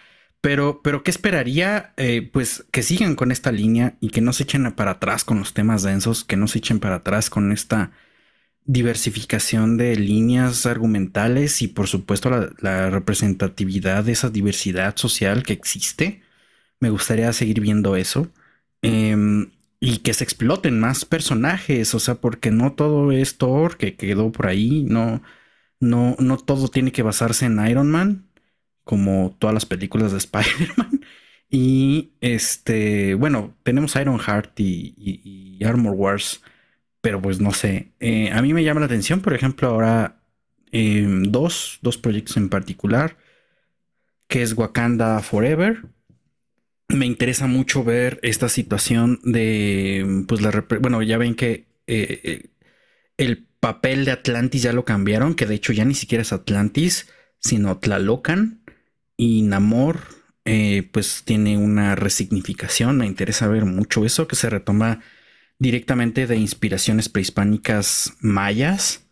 [0.42, 1.94] Pero, pero ¿qué esperaría?
[1.96, 5.38] Eh, pues que sigan con esta línea y que no se echen para atrás con
[5.38, 7.92] los temas densos, que no se echen para atrás con esta
[8.64, 16.22] diversificación de líneas argumentales y por supuesto la, representatividad de esa diversidad social que existe.
[16.80, 18.28] Me gustaría seguir viendo eso.
[18.82, 23.96] Em, y que se exploten más personajes, o sea, porque no todo es Thor que
[23.96, 25.22] quedó por ahí, no,
[25.80, 28.28] no, no todo tiene que basarse en Iron Man,
[28.84, 31.00] como todas las películas de Spider-Man.
[31.50, 36.42] Y este, bueno, tenemos Iron Heart y, Armor Wars,
[37.00, 37.92] pero pues no sé.
[38.00, 40.20] Eh, a mí me llama la atención, por ejemplo, ahora
[40.72, 43.16] em, dos, dos proyectos en particular,
[44.28, 45.82] que es Wakanda Forever
[46.92, 50.40] me interesa mucho ver esta situación de, pues
[50.80, 52.50] bueno, ya ven que eh, eh,
[53.16, 57.08] el papel de Atlantis ya lo cambiaron, que de hecho ya ni siquiera es Atlantis,
[57.38, 58.61] sino Tlalocan
[59.16, 60.00] y Namor,
[60.44, 65.00] eh, pues tiene una resignificación, me interesa ver mucho eso, que se retoma
[65.58, 69.06] directamente de inspiraciones prehispánicas mayas.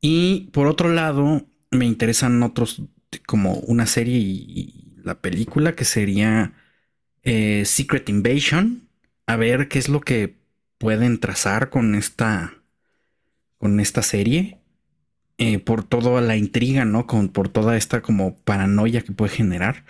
[0.00, 2.82] Y por otro lado, me interesan otros,
[3.26, 6.54] como una serie y la película que sería
[7.22, 8.88] eh, Secret Invasion,
[9.26, 10.36] a ver qué es lo que
[10.78, 12.54] pueden trazar con esta,
[13.58, 14.58] con esta serie.
[15.38, 17.06] Eh, por toda la intriga, ¿no?
[17.06, 19.84] Con, por toda esta como paranoia que puede generar.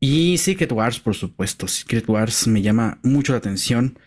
[0.00, 1.68] Y Secret Wars, por supuesto.
[1.68, 3.98] Secret Wars me llama mucho la atención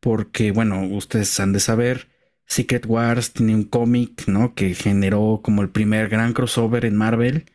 [0.00, 2.08] porque, bueno, ustedes han de saber,
[2.46, 4.54] Secret Wars tiene un cómic, ¿no?
[4.54, 7.46] Que generó como el primer gran crossover en Marvel.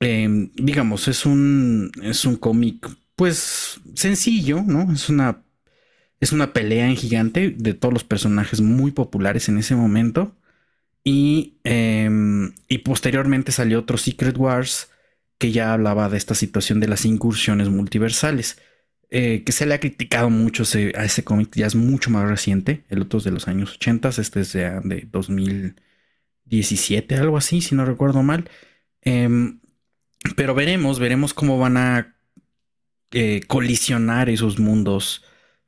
[0.00, 4.92] Em, digamos, es un, es un cómic pues sencillo, ¿no?
[4.92, 5.42] Es una,
[6.20, 10.36] es una pelea en gigante de todos los personajes muy populares en ese momento.
[11.04, 14.90] Y, em, y posteriormente salió otro Secret Wars
[15.38, 18.58] que ya hablaba de esta situación de las incursiones multiversales.
[19.10, 20.64] Eh, que se le ha criticado mucho
[20.96, 22.84] a ese cómic, ya es mucho más reciente.
[22.88, 27.74] El otro es de los años 80, este es de, de 2017, algo así, si
[27.74, 28.48] no recuerdo mal.
[29.02, 29.60] Em,
[30.36, 32.16] pero veremos, veremos cómo van a
[33.12, 35.24] eh, colisionar esos mundos,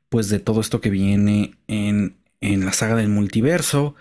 [0.09, 3.95] pues de todo esto que viene en, la saga del multiverso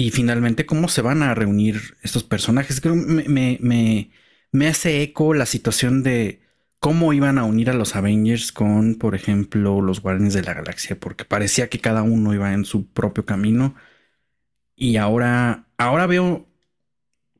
[0.00, 2.80] y finalmente cómo se van a reunir estos personajes.
[2.80, 6.40] Creo me, me, hace eco la situación de
[6.78, 10.98] cómo iban a unir a los Avengers con, por ejemplo, los Guardianes de la Galaxia,
[10.98, 13.74] porque parecía que cada uno iba en su propio camino.
[14.74, 16.48] Y ahora, ahora veo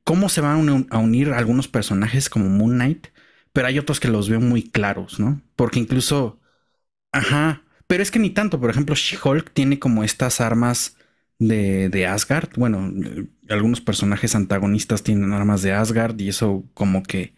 [0.04, 3.08] cómo se van a unir algunos personajes como Moon Knight
[3.52, 5.42] pero hay otros que los veo muy claros, ¿no?
[5.56, 6.38] Porque incluso,
[7.12, 10.96] ajá, pero es que ni tanto, por ejemplo, She-Hulk tiene como estas armas
[11.40, 12.92] de, de, Asgard, bueno,
[13.48, 17.34] algunos personajes antagonistas tienen armas de Asgard y eso como que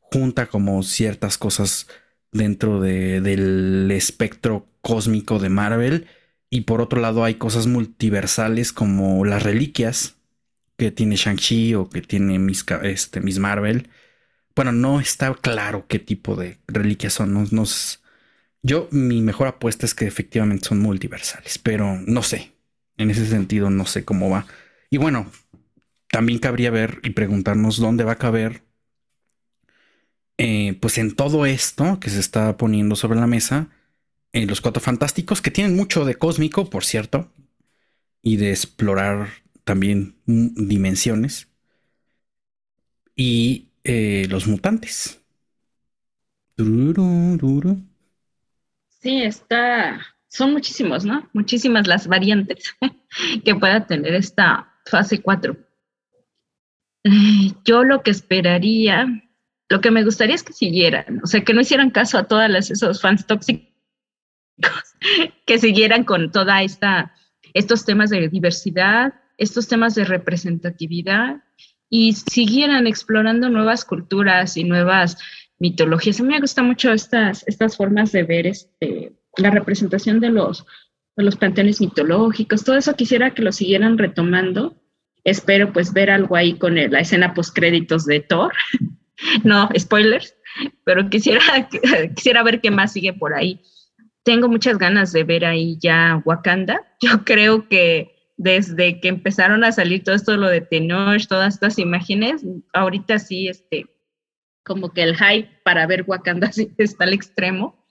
[0.00, 1.86] junta como ciertas cosas
[2.32, 6.06] dentro de, del espectro cósmico de Marvel.
[6.50, 10.16] Y por otro lado hay cosas multiversales como las reliquias
[10.76, 13.88] que tiene Shang-Chi o que tiene Miss, este, Miss Marvel
[14.56, 17.32] bueno, no está claro qué tipo de reliquias son.
[17.32, 17.64] No,
[18.62, 22.53] yo, mi mejor apuesta es que efectivamente son multiversales, pero no sé.
[22.96, 24.46] En ese sentido, no sé cómo va.
[24.90, 25.30] Y bueno,
[26.10, 28.62] también cabría ver y preguntarnos dónde va a caber,
[30.38, 33.68] eh, pues en todo esto que se está poniendo sobre la mesa,
[34.32, 37.32] en los cuatro fantásticos, que tienen mucho de cósmico, por cierto,
[38.22, 39.28] y de explorar
[39.64, 41.48] también dimensiones.
[43.16, 45.20] Y eh, los mutantes.
[48.88, 50.00] Sí, está.
[50.34, 51.30] Son muchísimos, ¿no?
[51.32, 52.74] Muchísimas las variantes
[53.44, 55.56] que pueda tener esta fase 4.
[57.64, 59.06] Yo lo que esperaría,
[59.68, 62.68] lo que me gustaría es que siguieran, o sea, que no hicieran caso a todas
[62.68, 63.68] esos fans tóxicos,
[65.46, 67.14] que siguieran con toda esta,
[67.52, 71.44] estos temas de diversidad, estos temas de representatividad
[71.88, 75.16] y siguieran explorando nuevas culturas y nuevas
[75.60, 76.18] mitologías.
[76.18, 80.66] A mí me gustan mucho estas, estas formas de ver este, la representación de los
[81.16, 84.76] los panteones mitológicos, todo eso quisiera que lo siguieran retomando.
[85.22, 88.52] Espero pues ver algo ahí con la escena post créditos de Thor.
[89.44, 90.34] no, spoilers,
[90.84, 91.68] pero quisiera,
[92.14, 93.60] quisiera ver qué más sigue por ahí.
[94.22, 96.80] Tengo muchas ganas de ver ahí ya Wakanda.
[97.00, 101.78] Yo creo que desde que empezaron a salir todo esto, lo de Tenoch, todas estas
[101.78, 103.86] imágenes, ahorita sí, este,
[104.64, 107.86] como que el hype para ver Wakanda está al extremo.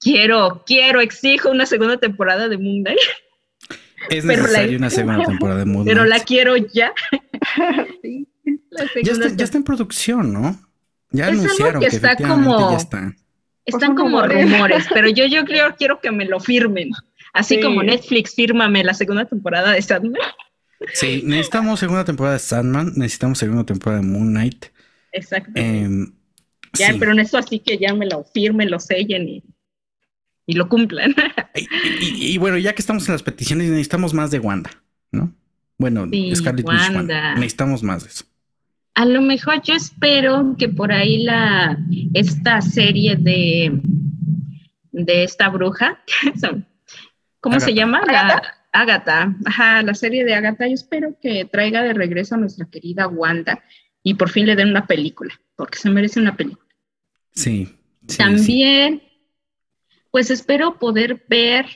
[0.00, 2.98] Quiero, quiero, exijo una segunda temporada de Moon Knight.
[4.08, 5.94] Es necesaria una segunda temporada de Moon Knight.
[5.94, 6.92] Pero la quiero ya.
[9.02, 10.58] ya, está, en producción, ¿no?
[11.10, 13.14] Ya anunciaron que, está como, ya está.
[13.66, 16.90] Están como rumores, pero yo, yo quiero, quiero que me lo firmen.
[17.34, 20.22] Así como Netflix, fírmame la segunda temporada de Sandman.
[20.94, 24.66] Sí, necesitamos segunda temporada de Sandman, necesitamos segunda temporada de Moon Knight.
[25.12, 25.52] Exacto.
[25.54, 26.12] Em,
[26.72, 29.44] ya, pero en eso así que ya me lo firmen, lo sellen y,
[30.46, 31.14] y lo cumplan.
[32.00, 34.70] y, bueno, ya que estamos en las peticiones, necesitamos más de Wanda,
[35.12, 35.32] ¿no?
[35.78, 38.24] Bueno, Scarlet Witch necesitamos más de eso.
[38.94, 41.78] A lo mejor yo espero que por ahí la
[42.12, 43.80] esta serie de
[44.92, 46.02] de esta bruja,
[47.40, 48.02] ¿cómo se llama?
[48.06, 48.42] La
[48.72, 49.34] Agatha.
[49.44, 50.66] Ajá, la serie de Agatha.
[50.66, 53.62] Yo espero que traiga de regreso a nuestra querida Wanda
[54.02, 56.68] y por fin le den una película, porque se merece una película.
[57.32, 57.68] Sí.
[58.16, 59.02] También,
[60.10, 61.66] pues espero poder ver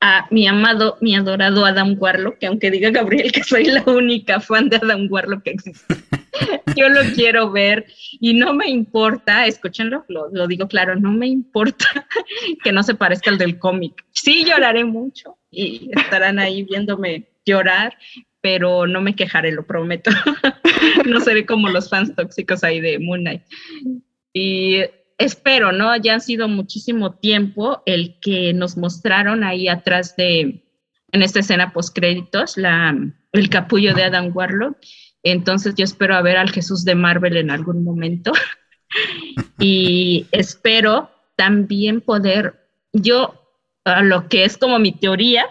[0.00, 4.40] a mi amado, mi adorado Adam Warlock, que aunque diga Gabriel que soy la única
[4.40, 5.94] fan de Adam Warlock que existe,
[6.76, 7.86] yo lo quiero ver
[8.20, 11.86] y no me importa, escúchenlo, lo, lo, digo claro, no me importa
[12.64, 14.04] que no se parezca al del cómic.
[14.12, 17.96] Sí lloraré mucho y estarán ahí viéndome llorar,
[18.40, 20.10] pero no me quejaré, lo prometo.
[21.06, 23.42] no seré como los fans tóxicos ahí de Moon Knight.
[24.32, 24.82] Y
[25.18, 25.96] espero, ¿no?
[25.96, 30.64] Ya ha sido muchísimo tiempo el que nos mostraron ahí atrás de,
[31.12, 32.96] en esta escena post créditos, la,
[33.32, 34.76] el capullo de Adam Warlock.
[35.22, 38.32] Entonces yo espero a ver al Jesús de Marvel en algún momento.
[39.58, 43.34] y espero también poder, yo,
[44.02, 45.46] lo que es como mi teoría,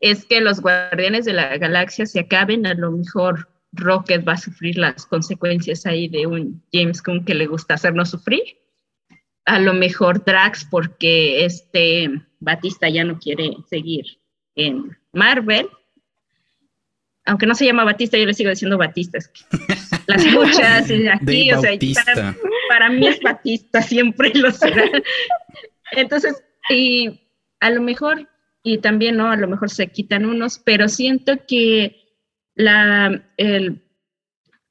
[0.00, 4.38] es que los guardianes de la galaxia se acaben, a lo mejor Rocket va a
[4.38, 8.42] sufrir las consecuencias ahí de un James Gunn que le gusta hacernos sufrir.
[9.46, 14.04] A lo mejor Drax porque este Batista ya no quiere seguir
[14.54, 15.68] en Marvel.
[17.26, 19.18] Aunque no se llama Batista, yo le sigo diciendo Batista.
[20.06, 22.36] las muchas aquí, o sea, para,
[22.68, 24.84] para mí es Batista, siempre lo será.
[25.92, 27.20] Entonces, y
[27.60, 28.28] a lo mejor
[28.62, 29.30] y también, ¿no?
[29.30, 31.96] A lo mejor se quitan unos, pero siento que
[32.54, 33.82] la, el,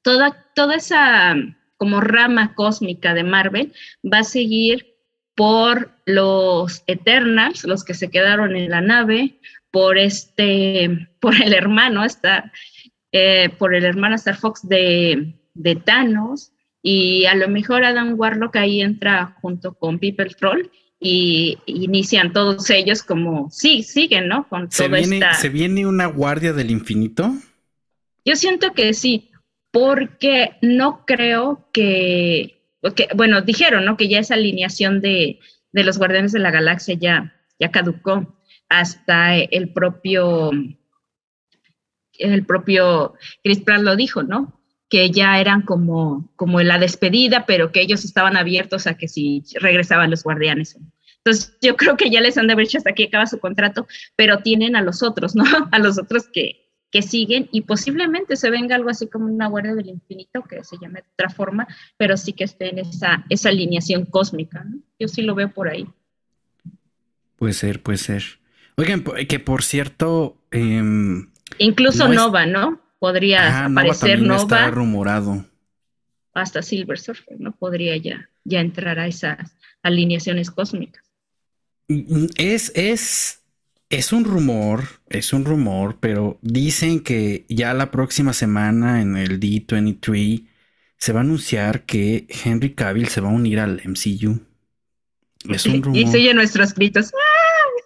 [0.02, 1.34] toda, toda esa
[1.80, 3.72] como rama cósmica de Marvel
[4.04, 4.98] va a seguir
[5.34, 9.38] por los Eternals, los que se quedaron en la nave,
[9.70, 12.52] por este, por el hermano, está,
[13.12, 16.52] eh, por el hermano Star Fox de, de Thanos,
[16.82, 22.68] y a lo mejor Adam Warlock ahí entra junto con People Troll y inician todos
[22.68, 24.46] ellos como, sí, siguen, ¿no?
[24.50, 27.32] Con ¿Se, viene, ¿Se viene una guardia del infinito?
[28.26, 29.29] Yo siento que sí,
[29.70, 32.62] porque no creo que,
[33.14, 33.96] bueno, dijeron, ¿no?
[33.96, 35.38] Que ya esa alineación de,
[35.72, 38.36] de los guardianes de la galaxia ya, ya caducó.
[38.68, 40.52] Hasta el propio,
[42.12, 44.60] el propio Chris Pratt lo dijo, ¿no?
[44.90, 49.44] que ya eran como, como la despedida, pero que ellos estaban abiertos a que si
[49.60, 50.76] regresaban los guardianes.
[51.18, 53.86] Entonces, yo creo que ya les han de haber dicho hasta aquí acaba su contrato,
[54.16, 55.44] pero tienen a los otros, ¿no?
[55.70, 59.74] A los otros que, que siguen y posiblemente se venga algo así como una guardia
[59.74, 63.48] del infinito que se llame de otra forma, pero sí que esté en esa, esa
[63.48, 64.80] alineación cósmica, ¿no?
[64.98, 65.86] Yo sí lo veo por ahí.
[67.36, 68.24] Puede ser, puede ser.
[68.76, 70.36] Oigan, que por cierto...
[70.50, 72.80] Em, Incluso Nova, ¿no?
[73.00, 74.42] podría aparecer Nova.
[74.42, 75.44] Está rumorado.
[76.32, 77.56] Hasta Silver Surfer, ¿no?
[77.56, 81.02] Podría ya, ya entrar a esas alineaciones cósmicas.
[81.88, 83.39] Mm, es, es,
[83.90, 89.38] es un rumor, es un rumor, pero dicen que ya la próxima semana en el
[89.38, 90.46] D23
[90.96, 94.40] se va a anunciar que Henry Cavill se va a unir al MCU.
[95.48, 95.98] Es un rumor.
[95.98, 97.12] Y sigue nuestros gritos.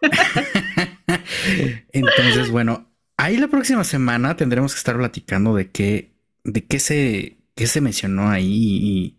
[1.92, 6.12] Entonces, bueno, Ahí la próxima semana tendremos que estar platicando de qué,
[6.42, 9.16] de qué se, qué se mencionó ahí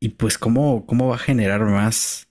[0.00, 2.28] y, pues cómo, cómo va a generar más.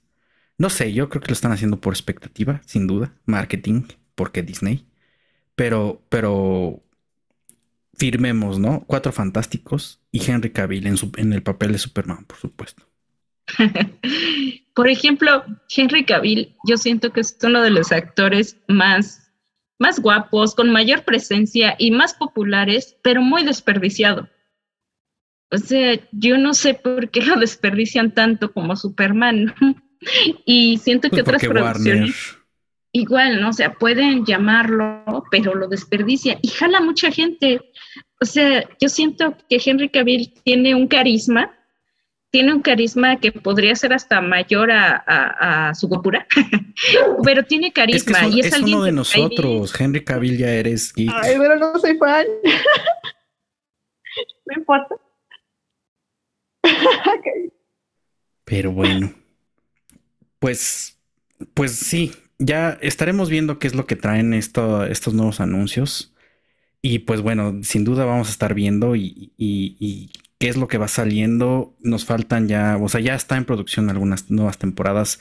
[0.58, 3.84] No sé, yo creo que lo están haciendo por expectativa, sin duda, marketing,
[4.18, 4.86] porque Disney.
[5.56, 6.84] Pero, pero
[7.94, 8.84] firmemos, ¿no?
[8.88, 12.84] Cuatro fantásticos y Henry Cavill en, en el papel de Superman, por supuesto.
[14.76, 15.46] por ejemplo,
[15.76, 19.28] Henry Cavill, yo siento que es uno de los actores más
[19.80, 24.28] más guapos, con mayor presencia y más populares, pero muy desperdiciado.
[25.52, 29.54] O sea, yo no sé por qué lo desperdician tanto como Superman.
[30.46, 32.37] y siento que pues otras producciones
[32.92, 33.50] igual, ¿no?
[33.50, 37.62] O sea, pueden llamarlo, pero lo desperdicia y jala mucha gente.
[38.22, 41.54] O sea, yo siento que Henry Cavill tiene un carisma,
[42.32, 46.28] tiene un carisma que podría ser hasta mayor a, su gopura,
[47.24, 48.26] pero tiene carisma.
[48.26, 52.26] Es, y es, uno de nosotros, Henry Cavill ya eres Ay, pero no soy fan.
[54.46, 54.96] no importa.
[58.46, 59.14] Pero bueno,
[60.40, 60.98] pues,
[61.54, 66.14] pues sí, ya estaremos viendo qué es lo que traen estos nuevos anuncios.
[66.82, 70.88] Y pues bueno, sin duda vamos a estar viendo y, qué es lo que va
[70.88, 71.76] saliendo.
[71.82, 75.20] Nos faltan ya, o sea, ya está en producción algunas nuevas temporadas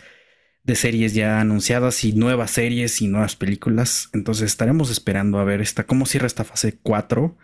[0.64, 4.10] de series ya anunciadas y nuevas series y nuevas películas.
[4.12, 7.36] Entonces estaremos esperando a ver esta, cómo cierra esta fase 4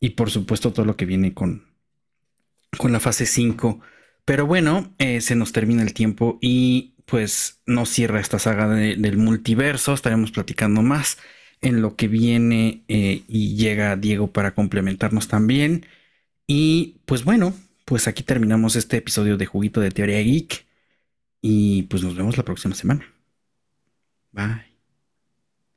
[0.00, 1.66] y por supuesto todo lo que viene con,
[2.76, 3.80] con la fase 5.
[4.24, 9.16] Pero bueno, eh, se nos termina el tiempo y pues no cierra esta saga del
[9.16, 9.94] multiverso.
[9.94, 11.18] Estaremos platicando más
[11.62, 15.86] en lo que viene eh, y llega Diego para complementarnos también.
[16.46, 17.54] Y pues bueno,
[17.86, 20.66] pues aquí terminamos este episodio de Juguito de Teoría Geek.
[21.40, 23.06] Y pues nos vemos la próxima semana.
[24.32, 24.66] Bye.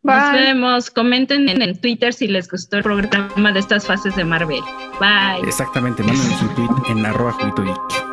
[0.04, 0.92] Nos vemos.
[0.92, 4.62] Comenten en Twitter si les gustó el programa de estas fases de Marvel.
[5.00, 5.48] Bye.
[5.48, 6.04] Exactamente.
[6.04, 8.11] Mándenos un tweet en arroba Juguito Geek.